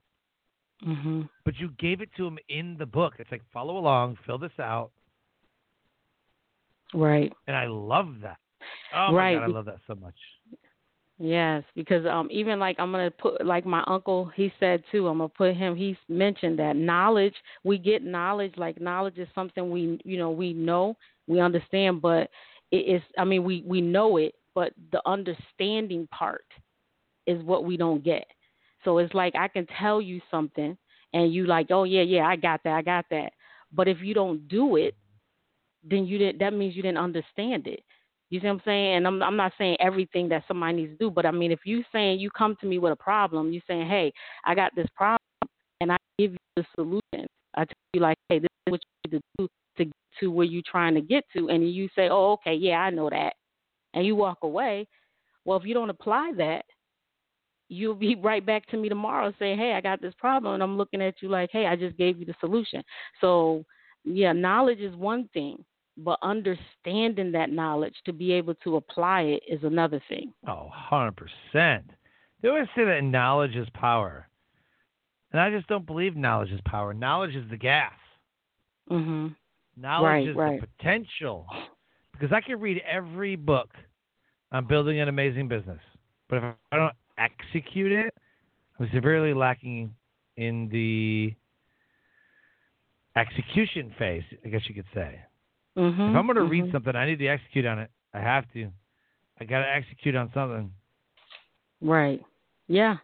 Mm-hmm. 0.84 1.22
But 1.44 1.54
you 1.58 1.70
gave 1.78 2.00
it 2.00 2.08
to 2.16 2.26
him 2.26 2.38
in 2.48 2.76
the 2.76 2.86
book. 2.86 3.14
It's 3.20 3.30
like 3.30 3.42
follow 3.52 3.78
along, 3.78 4.18
fill 4.26 4.36
this 4.36 4.50
out. 4.58 4.90
Right. 6.92 7.32
And 7.46 7.56
I 7.56 7.66
love 7.66 8.08
that. 8.22 8.38
Oh 8.96 9.14
right. 9.14 9.34
my 9.34 9.40
god, 9.40 9.44
I 9.44 9.54
love 9.54 9.64
that 9.66 9.78
so 9.86 9.94
much. 9.94 10.16
Yes, 11.18 11.64
because 11.74 12.04
um 12.04 12.28
even 12.30 12.58
like 12.58 12.76
I'm 12.78 12.92
gonna 12.92 13.10
put 13.10 13.44
like 13.44 13.64
my 13.64 13.82
uncle 13.86 14.26
he 14.36 14.52
said 14.60 14.82
too, 14.92 15.08
I'm 15.08 15.18
gonna 15.18 15.30
put 15.30 15.56
him 15.56 15.74
he 15.74 15.96
mentioned 16.08 16.58
that 16.58 16.76
knowledge 16.76 17.34
we 17.64 17.78
get 17.78 18.02
knowledge, 18.04 18.52
like 18.58 18.78
knowledge 18.80 19.16
is 19.16 19.28
something 19.34 19.70
we 19.70 19.98
you 20.04 20.18
know, 20.18 20.30
we 20.30 20.52
know, 20.52 20.96
we 21.26 21.40
understand, 21.40 22.02
but 22.02 22.28
it 22.70 22.76
is 22.96 23.02
I 23.18 23.24
mean 23.24 23.44
we, 23.44 23.62
we 23.66 23.80
know 23.80 24.18
it, 24.18 24.34
but 24.54 24.74
the 24.92 25.00
understanding 25.08 26.06
part 26.08 26.44
is 27.26 27.42
what 27.44 27.64
we 27.64 27.76
don't 27.76 28.04
get. 28.04 28.26
So 28.84 28.98
it's 28.98 29.14
like 29.14 29.34
I 29.36 29.48
can 29.48 29.66
tell 29.80 30.00
you 30.02 30.20
something 30.30 30.76
and 31.14 31.32
you 31.32 31.46
like, 31.46 31.68
oh 31.70 31.84
yeah, 31.84 32.02
yeah, 32.02 32.26
I 32.26 32.36
got 32.36 32.62
that, 32.64 32.74
I 32.74 32.82
got 32.82 33.06
that. 33.10 33.32
But 33.72 33.88
if 33.88 33.98
you 34.02 34.14
don't 34.14 34.48
do 34.48 34.76
it, 34.76 34.94
then 35.84 36.06
you 36.06 36.18
didn't. 36.18 36.38
That 36.40 36.52
means 36.52 36.74
you 36.76 36.82
didn't 36.82 36.98
understand 36.98 37.66
it. 37.66 37.82
You 38.30 38.40
see 38.40 38.46
what 38.46 38.54
I'm 38.54 38.62
saying? 38.64 38.96
And 38.96 39.06
I'm 39.06 39.22
I'm 39.22 39.36
not 39.36 39.52
saying 39.56 39.76
everything 39.80 40.28
that 40.30 40.44
somebody 40.48 40.76
needs 40.78 40.92
to 40.92 40.98
do, 40.98 41.10
but 41.10 41.26
I 41.26 41.30
mean 41.30 41.52
if 41.52 41.60
you 41.64 41.84
saying 41.92 42.18
you 42.18 42.30
come 42.30 42.56
to 42.60 42.66
me 42.66 42.78
with 42.78 42.92
a 42.92 42.96
problem, 42.96 43.52
you 43.52 43.60
saying, 43.66 43.88
hey, 43.88 44.12
I 44.44 44.54
got 44.54 44.74
this 44.74 44.88
problem, 44.96 45.18
and 45.80 45.92
I 45.92 45.96
give 46.18 46.32
you 46.32 46.38
the 46.56 46.64
solution. 46.74 47.26
I 47.54 47.64
tell 47.64 47.74
you 47.92 48.00
like, 48.00 48.16
hey, 48.28 48.40
this 48.40 48.48
is 48.66 48.72
what 48.72 48.80
you 48.82 49.10
need 49.10 49.18
to 49.18 49.22
do 49.38 49.48
to 49.78 49.84
get 49.84 49.94
to 50.20 50.30
where 50.30 50.46
you're 50.46 50.62
trying 50.68 50.94
to 50.94 51.00
get 51.00 51.24
to, 51.36 51.48
and 51.48 51.70
you 51.70 51.88
say, 51.94 52.08
oh, 52.10 52.32
okay, 52.32 52.54
yeah, 52.54 52.78
I 52.78 52.90
know 52.90 53.08
that, 53.10 53.34
and 53.94 54.04
you 54.04 54.16
walk 54.16 54.38
away. 54.42 54.88
Well, 55.44 55.58
if 55.58 55.64
you 55.64 55.74
don't 55.74 55.90
apply 55.90 56.32
that, 56.38 56.64
you'll 57.68 57.94
be 57.94 58.14
right 58.22 58.44
back 58.44 58.66
to 58.68 58.76
me 58.76 58.88
tomorrow 58.88 59.32
saying, 59.38 59.58
hey, 59.58 59.74
I 59.74 59.80
got 59.80 60.02
this 60.02 60.14
problem, 60.18 60.54
and 60.54 60.62
I'm 60.62 60.76
looking 60.76 61.02
at 61.02 61.14
you 61.20 61.28
like, 61.28 61.50
hey, 61.52 61.66
I 61.66 61.76
just 61.76 61.96
gave 61.96 62.18
you 62.18 62.26
the 62.26 62.34
solution. 62.40 62.82
So, 63.20 63.64
yeah, 64.04 64.32
knowledge 64.32 64.80
is 64.80 64.94
one 64.96 65.28
thing, 65.32 65.64
but 65.96 66.18
understanding 66.22 67.32
that 67.32 67.50
knowledge 67.50 67.94
to 68.04 68.12
be 68.12 68.32
able 68.32 68.54
to 68.56 68.76
apply 68.76 69.22
it 69.22 69.42
is 69.48 69.62
another 69.62 70.02
thing. 70.08 70.32
Oh, 70.46 70.70
100%. 70.90 71.12
They 72.42 72.48
always 72.48 72.66
say 72.76 72.84
that 72.84 73.02
knowledge 73.02 73.56
is 73.56 73.66
power. 73.74 74.28
And 75.32 75.40
I 75.40 75.50
just 75.50 75.66
don't 75.68 75.86
believe 75.86 76.16
knowledge 76.16 76.50
is 76.50 76.60
power. 76.64 76.94
Knowledge 76.94 77.34
is 77.34 77.48
the 77.50 77.56
gas. 77.56 77.92
Mm-hmm. 78.90 79.28
Knowledge 79.80 80.04
Right, 80.04 80.28
is 80.28 80.36
right. 80.36 80.60
the 80.60 80.66
potential. 80.66 81.46
Because 82.12 82.32
I 82.32 82.40
can 82.40 82.60
read 82.60 82.82
every 82.90 83.36
book 83.36 83.70
on 84.52 84.66
building 84.66 85.00
an 85.00 85.08
amazing 85.08 85.48
business, 85.48 85.80
but 86.28 86.36
if 86.36 86.44
I 86.72 86.76
don't 86.76 86.94
execute 87.18 87.92
it, 87.92 88.14
I'm 88.78 88.88
severely 88.94 89.34
lacking 89.34 89.94
in 90.36 90.68
the 90.70 91.34
execution 93.16 93.94
phase, 93.98 94.22
I 94.44 94.48
guess 94.48 94.62
you 94.68 94.74
could 94.74 94.86
say. 94.94 95.20
Mhm. 95.76 96.08
If 96.08 96.14
I'm 96.16 96.26
going 96.26 96.36
to 96.36 96.42
mhm. 96.42 96.50
read 96.50 96.66
something, 96.72 96.96
I 96.96 97.06
need 97.06 97.18
to 97.20 97.26
execute 97.28 97.66
on 97.66 97.78
it. 97.78 97.90
I 98.14 98.20
have 98.20 98.50
to. 98.52 98.70
I 99.40 99.44
got 99.44 99.60
to 99.60 99.68
execute 99.68 100.16
on 100.16 100.30
something. 100.34 100.72
Right. 101.80 102.22
Yeah. 102.68 102.96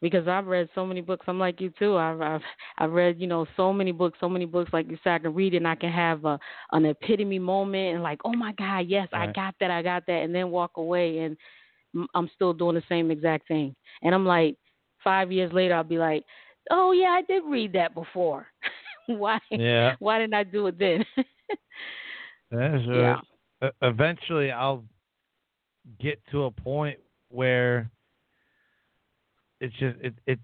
Because 0.00 0.28
I've 0.28 0.46
read 0.46 0.68
so 0.74 0.86
many 0.86 1.00
books. 1.00 1.26
I'm 1.28 1.38
like 1.38 1.60
you 1.60 1.70
too. 1.78 1.96
I've 1.96 2.20
I've 2.20 2.40
I've 2.78 2.92
read, 2.92 3.20
you 3.20 3.26
know, 3.26 3.46
so 3.56 3.72
many 3.72 3.92
books, 3.92 4.18
so 4.20 4.28
many 4.28 4.44
books 4.46 4.72
like 4.72 4.88
you 4.88 4.96
said 5.02 5.12
I 5.14 5.18
can 5.18 5.34
read 5.34 5.54
and 5.54 5.66
I 5.66 5.74
can 5.74 5.90
have 5.92 6.24
a 6.24 6.38
an 6.72 6.86
epitome 6.86 7.38
moment 7.38 7.94
and 7.94 8.02
like, 8.02 8.20
"Oh 8.24 8.32
my 8.32 8.52
god, 8.52 8.86
yes, 8.86 9.08
I 9.12 9.26
got 9.26 9.54
that. 9.60 9.70
I 9.70 9.82
got 9.82 10.06
that." 10.06 10.22
And 10.22 10.34
then 10.34 10.50
walk 10.50 10.72
away 10.76 11.18
and 11.20 11.36
I'm 12.14 12.30
still 12.34 12.52
doing 12.54 12.76
the 12.76 12.82
same 12.88 13.10
exact 13.10 13.48
thing. 13.48 13.74
And 14.02 14.14
I'm 14.14 14.26
like 14.26 14.56
5 15.04 15.32
years 15.32 15.52
later 15.52 15.74
I'll 15.74 15.84
be 15.84 15.98
like, 15.98 16.24
"Oh 16.70 16.92
yeah, 16.92 17.08
I 17.10 17.22
did 17.22 17.42
read 17.46 17.72
that 17.74 17.94
before." 17.94 18.46
why 19.08 19.40
Yeah. 19.50 19.96
why 19.98 20.18
didn't 20.18 20.34
I 20.34 20.44
do 20.44 20.66
it 20.68 20.78
then? 20.78 21.04
That's 22.50 22.84
Yeah. 22.86 23.20
Eventually, 23.82 24.50
I'll 24.50 24.84
get 26.00 26.20
to 26.30 26.44
a 26.44 26.50
point 26.50 26.98
where 27.28 27.90
it's 29.60 29.74
just 29.76 29.96
it 30.00 30.14
it 30.26 30.38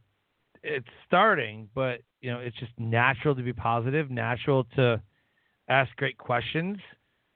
it's 0.62 0.88
starting, 1.06 1.68
but 1.74 2.00
you 2.20 2.30
know, 2.30 2.40
it's 2.40 2.56
just 2.56 2.72
natural 2.78 3.34
to 3.34 3.42
be 3.42 3.52
positive, 3.52 4.10
natural 4.10 4.64
to 4.76 5.00
ask 5.68 5.94
great 5.96 6.18
questions, 6.18 6.78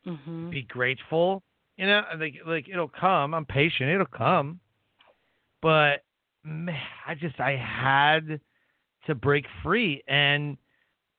mhm. 0.06 0.50
be 0.50 0.62
grateful. 0.62 1.42
You 1.76 1.86
know, 1.86 2.02
like 2.18 2.34
like 2.46 2.68
it'll 2.68 2.88
come. 2.88 3.34
I'm 3.34 3.46
patient. 3.46 3.90
It'll 3.90 4.06
come, 4.06 4.60
but 5.62 6.04
man, 6.44 6.76
I 7.06 7.14
just 7.14 7.40
I 7.40 7.56
had 7.56 8.40
to 9.06 9.14
break 9.14 9.46
free. 9.62 10.02
And 10.06 10.58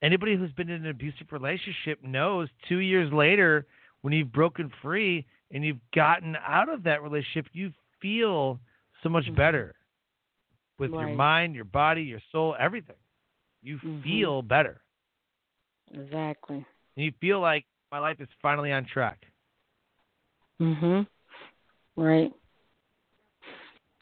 anybody 0.02 0.36
who's 0.36 0.52
been 0.52 0.68
in 0.68 0.84
an 0.84 0.90
abusive 0.90 1.28
relationship 1.30 2.02
knows 2.02 2.48
two 2.68 2.78
years 2.78 3.12
later, 3.12 3.66
when 4.02 4.12
you've 4.12 4.32
broken 4.32 4.70
free 4.82 5.24
and 5.52 5.64
you've 5.64 5.80
gotten 5.94 6.36
out 6.46 6.68
of 6.68 6.82
that 6.82 7.02
relationship, 7.02 7.46
you 7.52 7.72
feel 8.00 8.58
so 9.02 9.08
much 9.08 9.24
Mhm. 9.26 9.36
better 9.36 9.74
with 10.78 10.90
your 10.90 11.08
mind, 11.14 11.54
your 11.54 11.64
body, 11.64 12.02
your 12.02 12.20
soul, 12.32 12.56
everything. 12.58 12.96
You 13.62 13.78
Mhm. 13.78 14.02
feel 14.02 14.42
better. 14.42 14.82
Exactly. 15.92 16.64
And 16.96 17.04
you 17.04 17.12
feel 17.20 17.40
like 17.40 17.64
my 17.90 17.98
life 17.98 18.20
is 18.20 18.28
finally 18.40 18.72
on 18.72 18.84
track. 18.84 19.26
Mhm. 20.58 21.06
Right. 21.96 22.32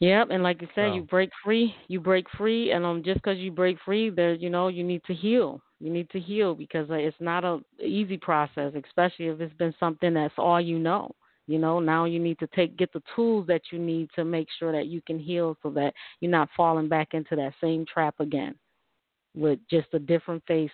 Yep, 0.01 0.27
and 0.31 0.41
like 0.43 0.61
you 0.61 0.67
said, 0.75 0.89
So- 0.89 0.95
you 0.95 1.03
break 1.03 1.29
free. 1.43 1.73
You 1.87 1.99
break 2.01 2.25
free, 2.37 2.71
and 2.71 2.83
um, 2.83 3.03
just 3.03 3.21
because 3.21 3.37
you 3.37 3.51
break 3.51 3.77
free, 3.85 4.09
there, 4.09 4.33
you 4.33 4.49
know, 4.49 4.67
you 4.67 4.83
need 4.83 5.03
to 5.05 5.13
heal. 5.13 5.61
You 5.79 5.91
need 5.91 6.09
to 6.09 6.19
heal 6.19 6.53
because 6.55 6.87
it's 6.89 7.15
not 7.19 7.43
a 7.43 7.59
easy 7.83 8.17
process, 8.17 8.73
especially 8.75 9.27
if 9.27 9.39
it's 9.39 9.53
been 9.55 9.73
something 9.79 10.13
that's 10.13 10.33
all 10.37 10.59
you 10.59 10.77
know. 10.79 11.11
You 11.47 11.59
know, 11.59 11.79
now 11.79 12.05
you 12.05 12.19
need 12.19 12.37
to 12.39 12.47
take 12.47 12.77
get 12.77 12.91
the 12.93 13.01
tools 13.15 13.45
that 13.47 13.61
you 13.71 13.79
need 13.79 14.09
to 14.15 14.23
make 14.23 14.47
sure 14.59 14.71
that 14.71 14.87
you 14.87 15.01
can 15.05 15.19
heal, 15.19 15.55
so 15.61 15.69
that 15.71 15.93
you're 16.19 16.31
not 16.31 16.49
falling 16.57 16.87
back 16.89 17.09
into 17.13 17.35
that 17.35 17.53
same 17.61 17.85
trap 17.85 18.15
again, 18.19 18.55
with 19.35 19.59
just 19.69 19.87
a 19.93 19.99
different 19.99 20.43
face, 20.47 20.71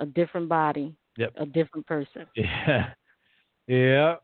a 0.00 0.06
different 0.06 0.48
body, 0.48 0.94
Yep. 1.16 1.32
a 1.36 1.46
different 1.46 1.86
person. 1.86 2.26
Yeah. 2.36 2.90
Yeah. 3.68 4.16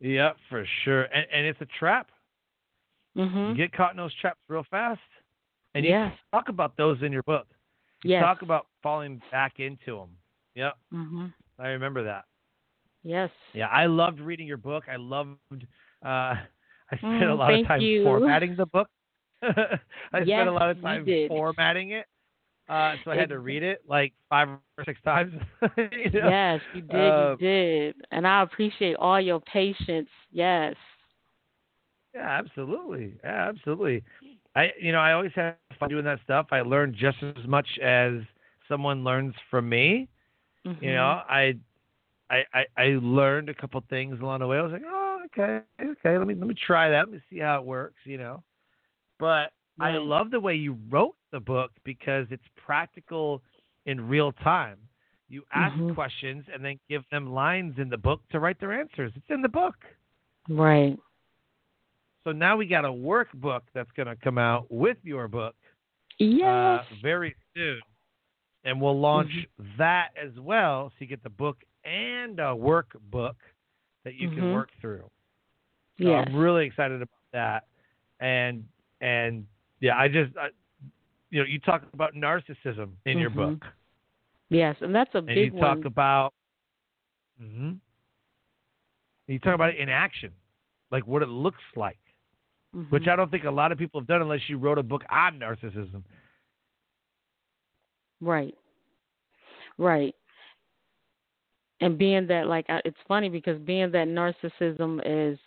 Yeah, 0.00 0.32
for 0.48 0.64
sure. 0.84 1.02
And 1.04 1.26
and 1.32 1.46
it's 1.46 1.60
a 1.60 1.66
trap. 1.78 2.08
Mhm. 3.16 3.50
You 3.50 3.54
get 3.56 3.72
caught 3.72 3.90
in 3.92 3.96
those 3.96 4.14
traps 4.14 4.38
real 4.48 4.64
fast. 4.70 5.00
And 5.74 5.84
you 5.84 5.90
Yes. 5.90 6.12
talk 6.32 6.48
about 6.48 6.76
those 6.76 7.02
in 7.02 7.12
your 7.12 7.22
book. 7.22 7.46
You 8.04 8.10
Yes. 8.10 8.22
talk 8.24 8.42
about 8.42 8.66
falling 8.82 9.20
back 9.30 9.60
into 9.60 9.96
them. 9.96 10.16
Yep. 10.54 10.76
Mhm. 10.92 11.32
I 11.58 11.68
remember 11.68 12.02
that. 12.04 12.24
Yes. 13.02 13.30
Yeah, 13.52 13.68
I 13.68 13.86
loved 13.86 14.20
reading 14.20 14.46
your 14.46 14.56
book. 14.56 14.84
I 14.88 14.96
loved 14.96 15.38
uh 16.04 16.36
I 16.90 16.96
spent 16.96 17.24
a 17.30 17.34
Mm, 17.34 17.38
lot 17.38 17.54
of 17.54 17.62
time 17.66 17.80
you. 17.82 18.02
formatting 18.02 18.56
the 18.56 18.66
book. 18.66 18.88
I 19.42 19.78
Yes, 20.24 20.46
spent 20.46 20.48
a 20.48 20.52
lot 20.52 20.70
of 20.70 20.80
time 20.80 21.04
formatting 21.28 21.90
it. 21.90 22.06
Uh, 22.68 22.96
so 23.04 23.10
I 23.10 23.16
had 23.16 23.28
to 23.30 23.38
read 23.38 23.62
it 23.62 23.80
like 23.88 24.12
five 24.28 24.48
or 24.48 24.84
six 24.84 25.00
times. 25.02 25.32
you 25.92 26.10
know? 26.10 26.28
Yes, 26.28 26.60
you 26.72 26.82
did. 26.82 27.14
Uh, 27.14 27.30
you 27.32 27.36
did. 27.38 27.96
And 28.10 28.26
I 28.26 28.42
appreciate 28.42 28.96
all 28.96 29.20
your 29.20 29.40
patience. 29.40 30.08
Yes. 30.30 30.74
Yeah, 32.14 32.28
absolutely. 32.28 33.14
Yeah, 33.24 33.48
absolutely. 33.48 34.02
I 34.56 34.70
you 34.80 34.92
know, 34.92 34.98
I 35.00 35.12
always 35.12 35.32
have 35.36 35.54
fun 35.78 35.88
doing 35.90 36.04
that 36.04 36.20
stuff. 36.24 36.46
I 36.52 36.60
learn 36.62 36.94
just 36.98 37.18
as 37.22 37.46
much 37.46 37.68
as 37.82 38.20
someone 38.68 39.04
learns 39.04 39.34
from 39.50 39.68
me. 39.68 40.08
Mhm. 40.64 40.82
You 40.82 40.92
know, 40.94 41.22
I 41.28 41.54
I, 42.30 42.44
I 42.54 42.66
I 42.76 42.84
learned 43.02 43.48
a 43.48 43.54
couple 43.54 43.82
things 43.88 44.20
along 44.20 44.40
the 44.40 44.46
way. 44.46 44.58
I 44.58 44.62
was 44.62 44.72
like, 44.72 44.82
oh, 44.86 45.20
okay, 45.26 45.62
okay, 45.80 46.18
let 46.18 46.26
me 46.26 46.34
let 46.34 46.46
me 46.48 46.54
try 46.54 46.88
that. 46.90 47.06
Let 47.08 47.10
me 47.12 47.20
see 47.30 47.38
how 47.38 47.58
it 47.60 47.64
works, 47.64 48.00
you 48.04 48.18
know. 48.18 48.42
But 49.18 49.52
I 49.80 49.92
love 49.98 50.30
the 50.30 50.40
way 50.40 50.54
you 50.54 50.76
wrote 50.90 51.16
the 51.30 51.40
book 51.40 51.70
because 51.84 52.26
it's 52.30 52.44
practical 52.56 53.42
in 53.86 54.08
real 54.08 54.32
time. 54.32 54.78
You 55.28 55.44
ask 55.52 55.74
Mhm. 55.74 55.94
questions 55.94 56.44
and 56.52 56.64
then 56.64 56.78
give 56.88 57.02
them 57.10 57.32
lines 57.32 57.78
in 57.78 57.88
the 57.88 57.96
book 57.98 58.20
to 58.30 58.40
write 58.40 58.58
their 58.60 58.72
answers. 58.72 59.12
It's 59.16 59.30
in 59.30 59.42
the 59.42 59.48
book. 59.48 59.76
Right. 60.48 60.98
So 62.28 62.32
now 62.32 62.58
we 62.58 62.66
got 62.66 62.84
a 62.84 62.88
workbook 62.88 63.62
that's 63.72 63.90
going 63.96 64.06
to 64.06 64.14
come 64.14 64.36
out 64.36 64.70
with 64.70 64.98
your 65.02 65.28
book 65.28 65.54
Yes. 66.18 66.84
uh, 66.90 66.94
very 67.00 67.34
soon, 67.56 67.80
and 68.64 68.78
we'll 68.78 69.00
launch 69.00 69.30
Mm-hmm. 69.30 69.78
that 69.78 70.08
as 70.22 70.38
well. 70.38 70.90
So 70.90 70.94
you 70.98 71.06
get 71.06 71.22
the 71.22 71.30
book 71.30 71.56
and 71.86 72.38
a 72.38 72.54
workbook 72.54 73.36
that 74.04 74.14
you 74.14 74.28
can 74.28 74.44
Mhm. 74.44 74.52
work 74.52 74.68
through. 74.78 75.08
So 76.02 76.10
yes. 76.10 76.28
I'm 76.28 76.36
really 76.36 76.66
excited 76.66 77.00
about 77.00 77.08
that, 77.32 77.66
and 78.20 78.68
and 79.00 79.46
yeah, 79.80 79.96
I 79.96 80.08
just 80.08 80.36
I, 80.36 80.48
you 81.30 81.40
know 81.40 81.46
you 81.46 81.58
talk 81.60 81.82
about 81.94 82.12
narcissism 82.12 82.90
in 83.06 83.16
your 83.16 83.30
Mhm. 83.30 83.36
book, 83.36 83.64
yes, 84.50 84.76
and 84.82 84.94
that's 84.94 85.14
a 85.14 85.22
and 85.22 85.28
big 85.34 85.54
you 85.54 85.60
talk 85.60 85.78
one. 85.78 85.86
about 85.86 86.34
hmm 87.38 87.72
you 89.28 89.38
talk 89.38 89.54
about 89.54 89.70
it 89.70 89.76
in 89.78 89.88
action, 89.88 90.30
like 90.90 91.06
what 91.06 91.22
it 91.22 91.28
looks 91.30 91.62
like. 91.74 91.98
Which 92.90 93.04
Mhm. 93.04 93.08
I 93.08 93.16
don't 93.16 93.30
think 93.30 93.44
a 93.44 93.50
lot 93.50 93.72
of 93.72 93.78
people 93.78 94.00
have 94.00 94.08
done 94.08 94.22
unless 94.22 94.48
you 94.48 94.58
wrote 94.58 94.78
a 94.78 94.82
book 94.82 95.04
on 95.10 95.38
narcissism. 95.38 96.02
Right. 98.20 98.54
Right. 99.78 100.14
And 101.80 101.96
being 101.96 102.26
that, 102.26 102.48
like, 102.48 102.66
it's 102.68 102.98
funny 103.06 103.28
because 103.28 103.58
being 103.60 103.92
that 103.92 104.08
narcissism 104.08 105.00
is, 105.04 105.38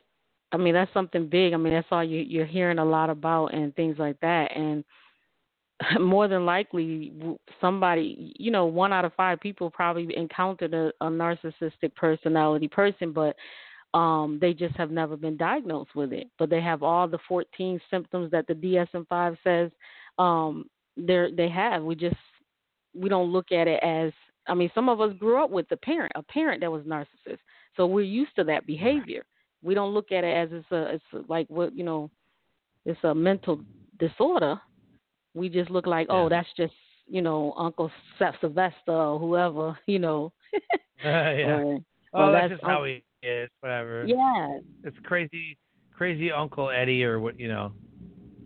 I 0.54 0.58
mean, 0.58 0.74
that's 0.74 0.94
something 0.94 1.28
big. 1.28 1.54
I 1.54 1.58
mean, 1.58 1.74
that's 1.74 1.88
all 1.92 2.04
you, 2.04 2.22
you're 2.22 2.46
hearing 2.46 2.80
a 2.80 2.86
lot 2.86 3.10
about 3.10 3.48
and 3.48 3.76
things 3.76 3.98
like 4.00 4.20
that. 4.22 4.56
And 4.56 4.86
more 6.00 6.28
than 6.30 6.46
likely, 6.46 7.12
somebody, 7.60 8.34
you 8.40 8.52
know, 8.52 8.66
one 8.66 8.94
out 8.94 9.06
of 9.06 9.14
five 9.16 9.42
people 9.42 9.70
probably 9.70 10.16
encountered 10.16 10.74
a, 10.74 10.92
a 11.02 11.10
narcissistic 11.10 11.96
personality 11.96 12.68
person, 12.70 13.12
but 13.12 13.36
um, 13.94 14.38
they 14.40 14.54
just 14.54 14.76
have 14.76 14.92
never 14.92 15.18
been 15.18 15.38
diagnosed 15.38 15.96
with 15.96 16.14
it. 16.14 16.28
But 16.40 16.50
they 16.50 16.62
have 16.62 16.84
all 16.84 17.08
the 17.08 17.20
14 17.28 17.80
symptoms 17.90 18.32
that 18.32 18.48
the 18.48 18.54
DSM-5 18.54 19.38
says 19.44 19.72
um, 20.18 20.66
they 20.98 21.28
they 21.36 21.50
have. 21.50 21.84
We 21.84 21.96
just 21.96 22.16
we 22.94 23.10
don't 23.10 23.32
look 23.32 23.52
at 23.52 23.68
it 23.68 23.82
as. 23.84 24.12
I 24.48 24.56
mean, 24.56 24.72
some 24.74 24.90
of 24.90 25.00
us 25.00 25.14
grew 25.20 25.42
up 25.42 25.52
with 25.52 25.68
a 25.72 25.78
parent, 25.78 26.12
a 26.16 26.24
parent 26.24 26.62
that 26.62 26.72
was 26.72 26.84
narcissist, 26.84 27.38
so 27.78 27.86
we're 27.86 28.02
used 28.02 28.36
to 28.38 28.44
that 28.46 28.66
behavior. 28.66 29.24
We 29.64 29.76
don't 29.76 29.94
look 29.94 30.12
at 30.12 30.24
it 30.24 30.36
as 30.36 30.50
it's 30.52 30.72
a 30.72 30.96
it's 30.96 31.04
a, 31.14 31.32
like 31.32 31.48
what 31.50 31.76
you 31.76 31.84
know, 31.84 32.10
it's 32.86 33.00
a 33.04 33.14
mental 33.14 33.62
disorder. 34.00 34.60
We 35.34 35.48
just 35.48 35.70
look 35.70 35.86
like, 35.86 36.08
oh, 36.10 36.28
that's 36.28 36.50
just 36.58 36.74
you 37.08 37.22
know, 37.22 37.54
Uncle 37.58 37.92
Seth 38.18 38.36
Sylvester 38.42 38.92
or 38.92 39.20
whoever, 39.20 39.78
you 39.86 40.00
know. 40.00 40.34
uh, 40.54 40.58
yeah. 41.06 41.64
Or, 42.14 42.24
oh, 42.24 42.28
or 42.28 42.32
that's, 42.34 42.44
that's 42.44 42.60
just 42.60 42.64
how 42.70 42.84
he 42.84 43.02
is. 43.24 43.50
Whatever. 43.60 44.06
Yeah. 44.06 44.60
It's 44.84 44.98
crazy, 45.04 45.58
crazy 45.96 46.32
Uncle 46.32 46.70
Eddie 46.70 47.04
or 47.04 47.20
what 47.20 47.40
you 47.40 47.48
know. 47.48 47.72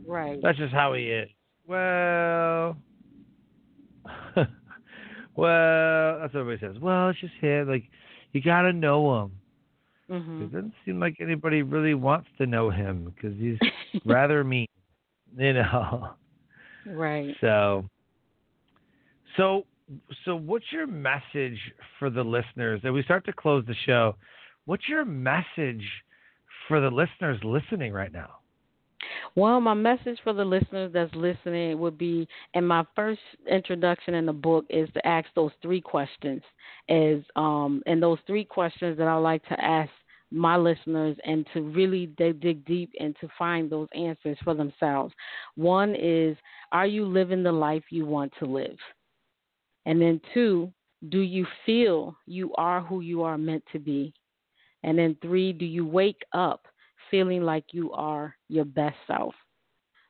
Right. 0.07 0.39
That's 0.41 0.57
just 0.57 0.73
how 0.73 0.93
he 0.93 1.03
is. 1.03 1.29
Well, 1.67 2.77
well, 5.35 6.19
that's 6.19 6.33
what 6.33 6.41
everybody 6.41 6.59
says. 6.59 6.81
Well, 6.81 7.09
it's 7.09 7.19
just 7.19 7.33
him. 7.41 7.67
Like, 7.67 7.89
you 8.33 8.41
gotta 8.41 8.73
know 8.73 9.23
him. 9.23 9.31
Mm-hmm. 10.09 10.43
It 10.43 10.51
doesn't 10.51 10.73
seem 10.85 10.99
like 10.99 11.17
anybody 11.19 11.63
really 11.63 11.95
wants 11.95 12.27
to 12.37 12.45
know 12.45 12.69
him 12.69 13.11
because 13.15 13.37
he's 13.39 13.57
rather 14.05 14.43
mean, 14.43 14.67
you 15.37 15.53
know. 15.53 16.09
Right. 16.85 17.35
So, 17.41 17.85
so, 19.37 19.65
so, 20.23 20.35
what's 20.35 20.65
your 20.71 20.85
message 20.87 21.59
for 21.97 22.09
the 22.09 22.23
listeners? 22.23 22.81
As 22.83 22.91
we 22.91 23.03
start 23.03 23.25
to 23.25 23.33
close 23.33 23.65
the 23.65 23.75
show, 23.85 24.15
what's 24.65 24.87
your 24.87 25.05
message 25.05 25.83
for 26.67 26.81
the 26.81 26.89
listeners 26.89 27.39
listening 27.43 27.93
right 27.93 28.11
now? 28.11 28.37
Well, 29.35 29.59
my 29.59 29.73
message 29.73 30.17
for 30.23 30.33
the 30.33 30.45
listeners 30.45 30.91
that's 30.93 31.13
listening 31.13 31.77
would 31.79 31.97
be, 31.97 32.27
and 32.53 32.67
my 32.67 32.85
first 32.95 33.19
introduction 33.49 34.13
in 34.15 34.25
the 34.25 34.33
book 34.33 34.65
is 34.69 34.89
to 34.93 35.05
ask 35.05 35.27
those 35.35 35.51
three 35.61 35.81
questions. 35.81 36.41
Is 36.87 37.23
um, 37.35 37.83
and 37.85 38.01
those 38.01 38.19
three 38.25 38.45
questions 38.45 38.97
that 38.97 39.07
I 39.07 39.15
like 39.15 39.45
to 39.47 39.63
ask 39.63 39.91
my 40.31 40.57
listeners 40.57 41.17
and 41.25 41.45
to 41.53 41.61
really 41.61 42.07
dig, 42.17 42.41
dig 42.41 42.65
deep 42.65 42.91
and 42.99 43.15
to 43.21 43.29
find 43.37 43.69
those 43.69 43.87
answers 43.95 44.37
for 44.43 44.53
themselves. 44.53 45.13
One 45.55 45.95
is, 45.95 46.35
are 46.71 46.87
you 46.87 47.05
living 47.05 47.43
the 47.43 47.51
life 47.51 47.83
you 47.89 48.05
want 48.05 48.33
to 48.39 48.45
live? 48.45 48.77
And 49.85 50.01
then 50.01 50.19
two, 50.33 50.71
do 51.09 51.19
you 51.19 51.45
feel 51.65 52.15
you 52.25 52.53
are 52.55 52.81
who 52.81 53.01
you 53.01 53.23
are 53.23 53.37
meant 53.37 53.63
to 53.71 53.79
be? 53.79 54.13
And 54.85 54.97
then 54.97 55.17
three, 55.21 55.51
do 55.51 55.65
you 55.65 55.85
wake 55.85 56.21
up 56.31 56.67
feeling 57.09 57.41
like 57.41 57.65
you 57.71 57.91
are 57.91 58.35
your 58.47 58.65
best 58.65 58.95
self? 59.07 59.33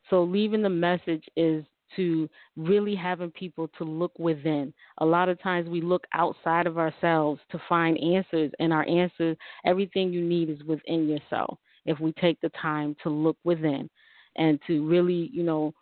So 0.10 0.22
leaving 0.22 0.62
the 0.62 0.70
message 0.70 1.24
is 1.36 1.64
to 1.96 2.30
really 2.58 2.94
having 2.94 3.32
people 3.32 3.70
to 3.78 3.86
look 3.86 4.12
within. 4.20 4.74
A 4.98 5.06
lot 5.06 5.30
of 5.30 5.42
times 5.42 5.70
we 5.70 5.82
look 5.82 6.04
outside 6.14 6.68
of 6.68 6.78
ourselves 6.78 7.40
to 7.52 7.62
find 7.70 7.98
answers, 7.98 8.52
and 8.60 8.74
our 8.74 8.88
answers, 8.88 9.38
everything 9.66 10.12
you 10.12 10.22
need 10.22 10.50
is 10.50 10.62
within 10.64 11.08
yourself. 11.08 11.58
If 11.86 12.02
we 12.02 12.12
take 12.14 12.40
the 12.42 12.52
time 12.62 12.98
to 13.04 13.10
look 13.10 13.38
within 13.46 13.90
and 14.36 14.60
to 14.68 14.86
really, 14.86 15.30
you 15.32 15.44
know, 15.44 15.74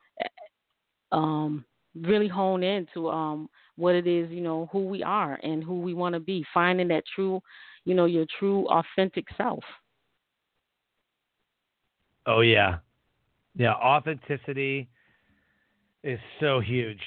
um, 1.12 1.66
really 1.96 2.28
hone 2.28 2.62
into 2.62 3.10
um, 3.10 3.50
what 3.76 3.96
it 3.96 4.06
is, 4.06 4.30
you 4.30 4.42
know, 4.42 4.70
who 4.72 4.86
we 4.86 5.02
are 5.02 5.40
and 5.42 5.64
who 5.64 5.80
we 5.80 5.96
want 5.96 6.14
to 6.14 6.20
be, 6.20 6.46
finding 6.54 6.90
that 6.90 7.04
true, 7.16 7.42
you 7.86 7.96
know, 7.96 8.06
your 8.06 8.26
true 8.40 8.68
authentic 8.68 9.26
self. 9.38 9.64
Oh 12.26 12.42
yeah, 12.42 12.78
yeah. 13.56 13.74
Authenticity 13.74 14.90
is 16.04 16.20
so 16.40 16.60
huge 16.60 17.02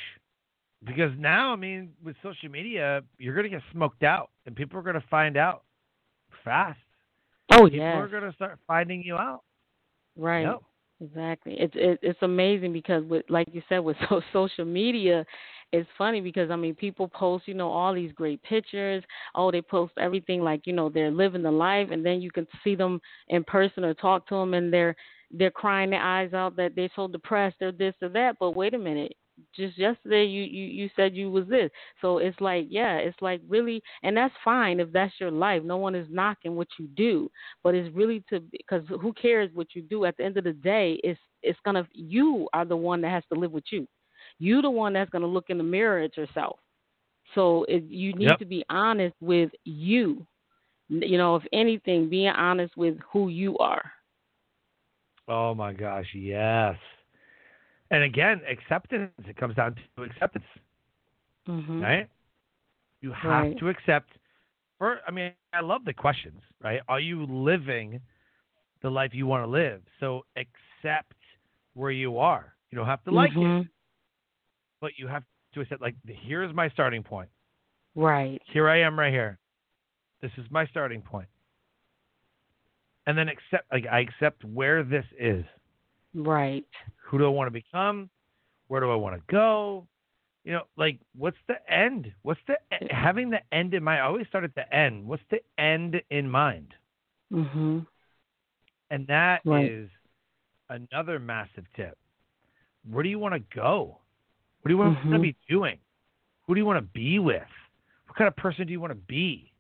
because 0.84 1.10
now, 1.18 1.52
I 1.52 1.56
mean, 1.56 1.92
with 2.04 2.16
social 2.22 2.50
media, 2.50 3.02
you're 3.18 3.34
gonna 3.34 3.48
get 3.48 3.62
smoked 3.72 4.02
out, 4.02 4.30
and 4.44 4.54
people 4.54 4.78
are 4.78 4.82
gonna 4.82 5.04
find 5.10 5.36
out 5.36 5.64
fast. 6.44 6.78
Oh 7.52 7.66
yeah. 7.66 7.70
People 7.70 7.78
yes, 7.78 7.96
are 7.96 8.08
gonna 8.08 8.32
start 8.34 8.58
finding 8.66 9.02
you 9.02 9.16
out. 9.16 9.42
right. 10.16 10.42
Yep. 10.42 10.62
Exactly. 11.02 11.56
It's 11.58 11.74
it, 11.76 11.98
it's 12.02 12.18
amazing 12.22 12.72
because 12.72 13.04
with 13.04 13.24
like 13.28 13.48
you 13.52 13.62
said 13.68 13.80
with 13.80 13.96
so, 14.08 14.22
social 14.32 14.64
media, 14.64 15.24
it's 15.72 15.88
funny 15.98 16.20
because 16.20 16.50
I 16.50 16.56
mean 16.56 16.74
people 16.74 17.08
post 17.08 17.48
you 17.48 17.54
know 17.54 17.68
all 17.68 17.94
these 17.94 18.12
great 18.12 18.42
pictures. 18.42 19.02
Oh, 19.34 19.50
they 19.50 19.62
post 19.62 19.92
everything 19.98 20.42
like 20.42 20.66
you 20.66 20.72
know 20.72 20.88
they're 20.88 21.10
living 21.10 21.42
the 21.42 21.50
life, 21.50 21.88
and 21.90 22.04
then 22.04 22.20
you 22.20 22.30
can 22.30 22.46
see 22.62 22.74
them 22.74 23.00
in 23.28 23.44
person 23.44 23.84
or 23.84 23.94
talk 23.94 24.26
to 24.28 24.34
them, 24.36 24.54
and 24.54 24.72
they're 24.72 24.96
they're 25.30 25.50
crying 25.50 25.90
their 25.90 26.02
eyes 26.02 26.32
out 26.32 26.56
that 26.56 26.74
they're 26.76 26.90
so 26.94 27.08
depressed 27.08 27.56
or 27.60 27.72
this 27.72 27.94
or 28.00 28.08
that. 28.10 28.36
But 28.38 28.52
wait 28.56 28.74
a 28.74 28.78
minute, 28.78 29.12
just 29.54 29.76
yesterday 29.76 30.24
you 30.24 30.42
you 30.44 30.64
you 30.66 30.90
said 30.96 31.14
you 31.16 31.30
was 31.30 31.46
this. 31.48 31.70
So 32.00 32.18
it's 32.18 32.40
like 32.40 32.66
yeah, 32.70 32.96
it's 32.96 33.20
like 33.20 33.40
really, 33.48 33.82
and 34.02 34.16
that's 34.16 34.34
fine 34.44 34.80
if 34.80 34.92
that's 34.92 35.14
your 35.18 35.30
life. 35.30 35.62
No 35.64 35.76
one 35.76 35.94
is 35.94 36.06
knocking 36.10 36.56
what 36.56 36.68
you 36.78 36.86
do, 36.96 37.30
but 37.62 37.74
it's 37.74 37.94
really 37.94 38.22
to 38.30 38.40
because 38.52 38.82
who 38.88 39.12
cares 39.12 39.50
what 39.54 39.74
you 39.74 39.82
do? 39.82 40.04
At 40.04 40.16
the 40.16 40.24
end 40.24 40.36
of 40.36 40.44
the 40.44 40.52
day, 40.52 40.98
it's 41.02 41.20
it's 41.42 41.58
gonna 41.64 41.86
you 41.92 42.48
are 42.52 42.64
the 42.64 42.76
one 42.76 43.00
that 43.02 43.10
has 43.10 43.24
to 43.32 43.38
live 43.38 43.52
with 43.52 43.64
you. 43.70 43.86
You 44.38 44.60
the 44.62 44.70
one 44.70 44.92
that's 44.92 45.10
gonna 45.10 45.26
look 45.26 45.50
in 45.50 45.58
the 45.58 45.64
mirror 45.64 46.00
at 46.00 46.16
yourself. 46.16 46.58
So 47.34 47.64
it, 47.68 47.84
you 47.84 48.12
need 48.14 48.38
Yep. 48.38 48.40
to 48.40 48.44
be 48.46 48.64
honest 48.68 49.14
with 49.20 49.50
you. 49.64 50.26
You 50.88 51.18
know, 51.18 51.36
if 51.36 51.44
anything, 51.52 52.08
being 52.08 52.28
honest 52.28 52.76
with 52.76 52.98
who 53.12 53.28
you 53.28 53.58
are. 53.58 53.90
Oh 55.28 55.54
my 55.54 55.72
gosh, 55.72 56.06
yes. 56.14 56.76
And 57.90 58.02
again, 58.02 58.40
acceptance. 58.48 59.10
It 59.12 59.22
comes 59.22 59.42
down 59.42 59.60
to 59.66 59.86
acceptance, 59.86 60.26
Mm-hmm. 61.48 61.82
right? 61.82 62.08
You 63.00 63.12
have 63.12 63.48
Right. 63.48 63.56
to 63.58 63.68
accept. 63.68 64.10
For 64.78 65.00
I 65.06 65.10
mean, 65.10 65.32
I 65.52 65.60
love 65.60 65.84
the 65.84 65.92
questions, 65.92 66.40
right? 66.62 66.80
Are 66.88 67.00
you 67.00 67.24
living 67.26 68.00
the 68.82 68.90
life 68.90 69.10
you 69.14 69.26
want 69.26 69.44
to 69.44 69.50
live? 69.50 69.82
So 70.00 70.24
accept 70.36 71.14
where 71.74 71.90
you 71.90 72.18
are. 72.18 72.54
You 72.70 72.76
don't 72.78 72.86
have 72.86 73.04
to 73.04 73.10
like 73.12 73.34
it, 73.40 73.52
Mhm. 73.52 73.68
But 74.80 74.92
you 74.96 75.06
have 75.06 75.24
to 75.54 75.60
accept. 75.60 75.80
Like, 75.80 75.94
here's 76.06 76.54
my 76.54 76.68
starting 76.70 77.02
point. 77.02 77.28
Right. 77.94 78.40
Here 78.52 78.68
I 78.68 78.80
am, 78.80 78.98
right 78.98 79.12
here. 79.12 79.38
This 80.20 80.30
is 80.36 80.44
my 80.50 80.66
starting 80.66 81.02
point. 81.02 81.28
And 83.06 83.16
then 83.16 83.28
accept. 83.28 83.70
Like, 83.72 83.86
I 83.90 84.00
accept 84.00 84.44
where 84.44 84.82
this 84.82 85.04
is. 85.18 85.44
Right. 86.14 86.64
who 87.04 87.18
do 87.18 87.26
I 87.26 87.28
want 87.28 87.46
to 87.46 87.50
become? 87.52 88.08
Where 88.68 88.80
do 88.80 88.90
I 88.90 88.94
want 88.94 89.16
to 89.16 89.22
go? 89.32 89.86
You 90.44 90.52
know, 90.52 90.62
like 90.76 90.98
what's 91.16 91.36
the 91.46 91.56
end? 91.72 92.10
What's 92.22 92.40
the 92.48 92.56
having 92.90 93.30
the 93.30 93.40
end 93.52 93.74
in 93.74 93.82
mind? 93.84 94.00
I 94.00 94.06
always 94.06 94.26
start 94.28 94.44
at 94.44 94.54
the 94.54 94.72
end. 94.74 95.06
What's 95.06 95.22
the 95.30 95.40
end 95.58 96.00
in 96.10 96.30
mind? 96.30 96.74
Mhm. 97.32 97.86
And 98.90 99.06
that 99.08 99.42
is 99.44 99.90
Right. 100.70 100.80
another 100.92 101.18
massive 101.18 101.66
tip. 101.74 101.98
Where 102.88 103.02
do 103.02 103.08
you 103.10 103.18
want 103.18 103.34
to 103.34 103.40
go? 103.56 104.00
What 104.66 104.70
do 104.70 104.74
you 104.74 104.78
want 104.78 104.98
to 104.98 105.18
Mhm. 105.18 105.22
be 105.22 105.36
doing? 105.48 105.78
Who 106.42 106.56
do 106.56 106.60
you 106.60 106.66
want 106.66 106.78
to 106.78 106.90
be 106.92 107.20
with? 107.20 107.46
What 108.08 108.16
kind 108.16 108.26
of 108.26 108.34
person 108.34 108.66
do 108.66 108.72
you 108.72 108.80
want 108.80 108.90
to 108.90 108.96
be? 108.96 109.52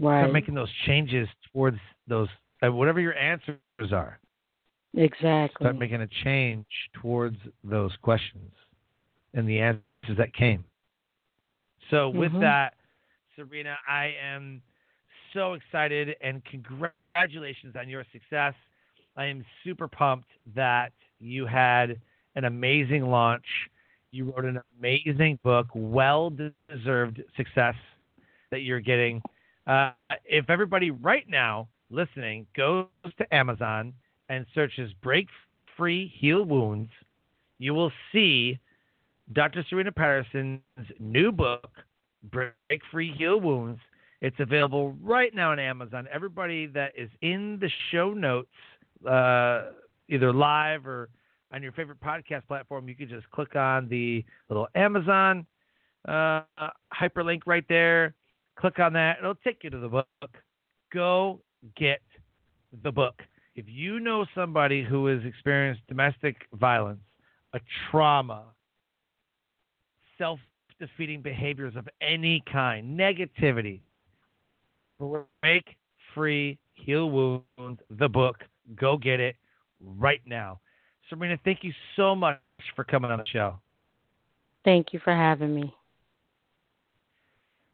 Right. 0.00 0.20
Start 0.20 0.32
making 0.32 0.54
those 0.54 0.72
changes 0.86 1.28
towards 1.52 1.78
those, 2.06 2.30
uh, 2.64 2.72
whatever 2.72 3.00
your 3.00 3.14
answers 3.16 3.58
are. 3.92 4.18
exactly. 4.94 5.64
start 5.64 5.76
making 5.76 6.00
a 6.00 6.06
change 6.06 6.64
towards 6.94 7.36
those 7.64 7.94
questions 7.96 8.50
and 9.34 9.46
the 9.46 9.60
answers 9.60 10.16
that 10.16 10.32
came. 10.32 10.64
So, 11.90 12.08
with 12.08 12.32
Mhm. 12.32 12.40
that, 12.40 12.78
Serena, 13.34 13.78
I 13.86 14.06
am 14.18 14.62
so 15.34 15.52
excited 15.52 16.16
and 16.22 16.42
congratulations 16.46 17.76
on 17.76 17.90
your 17.90 18.04
success. 18.04 18.54
I 19.16 19.26
am 19.26 19.44
super 19.62 19.86
pumped 19.86 20.30
that 20.54 20.94
you 21.18 21.44
had 21.44 22.00
an 22.36 22.44
amazing 22.44 23.06
launch. 23.06 23.44
You 24.12 24.26
wrote 24.30 24.44
an 24.44 24.60
amazing 24.78 25.38
book, 25.42 25.66
well 25.74 26.30
deserved 26.70 27.22
success 27.36 27.74
that 28.50 28.60
you're 28.60 28.80
getting. 28.80 29.20
Uh, 29.66 29.90
if 30.24 30.48
everybody 30.48 30.90
right 30.90 31.28
now 31.28 31.68
listening 31.90 32.46
goes 32.56 32.86
to 33.18 33.34
Amazon 33.34 33.92
and 34.28 34.46
searches 34.54 34.92
Break 35.02 35.26
Free 35.76 36.12
Heal 36.18 36.44
Wounds, 36.44 36.90
you 37.58 37.74
will 37.74 37.92
see 38.12 38.58
Dr. 39.32 39.64
Serena 39.68 39.90
Patterson's 39.90 40.60
new 41.00 41.32
book, 41.32 41.70
Break 42.30 42.52
Free 42.92 43.12
Heal 43.16 43.40
Wounds. 43.40 43.80
It's 44.20 44.36
available 44.38 44.94
right 45.02 45.34
now 45.34 45.52
on 45.52 45.58
Amazon. 45.58 46.06
Everybody 46.12 46.66
that 46.68 46.92
is 46.96 47.10
in 47.22 47.58
the 47.60 47.70
show 47.90 48.14
notes, 48.14 48.48
uh, 49.08 49.72
either 50.08 50.32
live 50.32 50.86
or 50.86 51.08
on 51.56 51.62
your 51.62 51.72
favorite 51.72 51.98
podcast 52.00 52.46
platform, 52.46 52.86
you 52.86 52.94
can 52.94 53.08
just 53.08 53.28
click 53.30 53.56
on 53.56 53.88
the 53.88 54.22
little 54.50 54.68
Amazon 54.74 55.46
uh, 56.06 56.42
hyperlink 56.94 57.40
right 57.46 57.64
there. 57.66 58.14
Click 58.58 58.78
on 58.78 58.92
that. 58.92 59.16
It'll 59.18 59.34
take 59.36 59.64
you 59.64 59.70
to 59.70 59.78
the 59.78 59.88
book. 59.88 60.06
Go 60.92 61.40
get 61.74 62.02
the 62.82 62.92
book. 62.92 63.22
If 63.54 63.64
you 63.68 64.00
know 64.00 64.26
somebody 64.34 64.84
who 64.84 65.06
has 65.06 65.24
experienced 65.24 65.80
domestic 65.88 66.36
violence, 66.52 67.00
a 67.54 67.60
trauma, 67.90 68.44
self 70.18 70.38
defeating 70.78 71.22
behaviors 71.22 71.74
of 71.74 71.88
any 72.02 72.44
kind, 72.52 73.00
negativity, 73.00 73.80
break 74.98 75.64
free, 76.14 76.58
heal 76.74 77.10
wounds, 77.10 77.80
the 77.98 78.08
book. 78.10 78.44
Go 78.74 78.98
get 78.98 79.20
it 79.20 79.36
right 79.80 80.20
now. 80.26 80.60
Serena, 81.08 81.38
thank 81.44 81.62
you 81.62 81.72
so 81.94 82.14
much 82.14 82.38
for 82.74 82.84
coming 82.84 83.10
on 83.10 83.18
the 83.18 83.26
show. 83.26 83.58
Thank 84.64 84.92
you 84.92 85.00
for 85.04 85.14
having 85.14 85.54
me. 85.54 85.74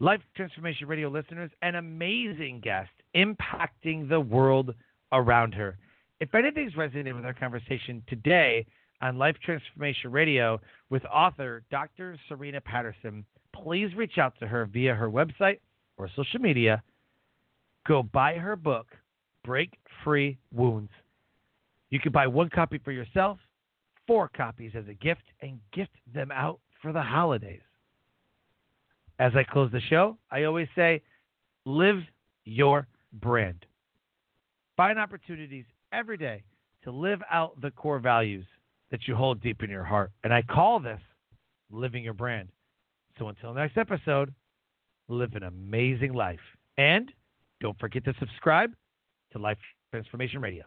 Life 0.01 0.20
Transformation 0.37 0.89
Radio 0.89 1.09
listeners, 1.09 1.51
an 1.62 1.76
amazing 1.76 2.61
guest 2.62 2.91
impacting 3.14 4.09
the 4.09 4.20
world 4.20 4.74
around 5.12 5.55
her. 5.55 5.78
If 6.20 6.35
anything's 6.35 6.74
resonated 6.74 7.14
with 7.14 7.24
our 7.24 7.35
conversation 7.35 8.03
today 8.09 8.66
on 9.01 9.16
Life 9.16 9.37
Transformation 9.45 10.11
Radio 10.11 10.61
with 10.91 11.05
author 11.05 11.62
Dr. 11.70 12.16
Serena 12.28 12.61
Patterson, 12.61 13.24
please 13.55 13.95
reach 13.95 14.18
out 14.18 14.35
to 14.41 14.47
her 14.47 14.66
via 14.66 14.95
her 14.95 15.11
website 15.11 15.59
or 15.99 16.09
social 16.16 16.41
media. 16.41 16.83
Go 17.87 18.03
buy 18.03 18.35
her 18.35 18.57
book, 18.57 18.89
Break 19.45 19.78
Free 20.05 20.39
Wounds. 20.53 20.91
You 21.93 22.01
can 22.01 22.11
buy 22.11 22.26
one 22.26 22.49
copy 22.49 22.78
for 22.78 22.90
yourself, 22.90 23.38
four 24.07 24.30
copies 24.34 24.72
as 24.74 24.88
a 24.88 24.95
gift, 24.95 25.24
and 25.43 25.61
gift 25.74 25.93
them 26.12 26.30
out 26.32 26.59
for 26.80 26.90
the 26.90 27.03
holidays. 27.03 27.61
As 29.18 29.32
I 29.36 29.45
close 29.45 29.70
the 29.70 29.80
show, 29.90 30.16
I 30.30 30.45
always 30.45 30.68
say, 30.74 31.03
live 31.66 31.99
your 32.47 32.88
brand. 33.12 33.66
Find 34.74 34.99
opportunities 34.99 35.66
every 35.93 36.16
day 36.16 36.45
to 36.84 36.90
live 36.90 37.20
out 37.30 37.61
the 37.61 37.70
core 37.70 37.99
values 37.99 38.47
that 38.90 39.07
you 39.07 39.14
hold 39.14 39.43
deep 39.43 39.62
in 39.62 39.68
your 39.68 39.84
heart. 39.84 40.12
And 40.24 40.32
I 40.32 40.40
call 40.40 40.80
this 40.80 41.01
living 41.70 42.03
your 42.03 42.14
brand. 42.14 42.49
So 43.18 43.28
until 43.28 43.53
next 43.53 43.76
episode, 43.76 44.32
live 45.09 45.34
an 45.34 45.43
amazing 45.43 46.14
life. 46.14 46.40
And 46.78 47.12
don't 47.61 47.78
forget 47.78 48.03
to 48.07 48.14
subscribe 48.18 48.72
to 49.32 49.38
Life 49.38 49.59
Transformation 49.90 50.40
Radio. 50.40 50.64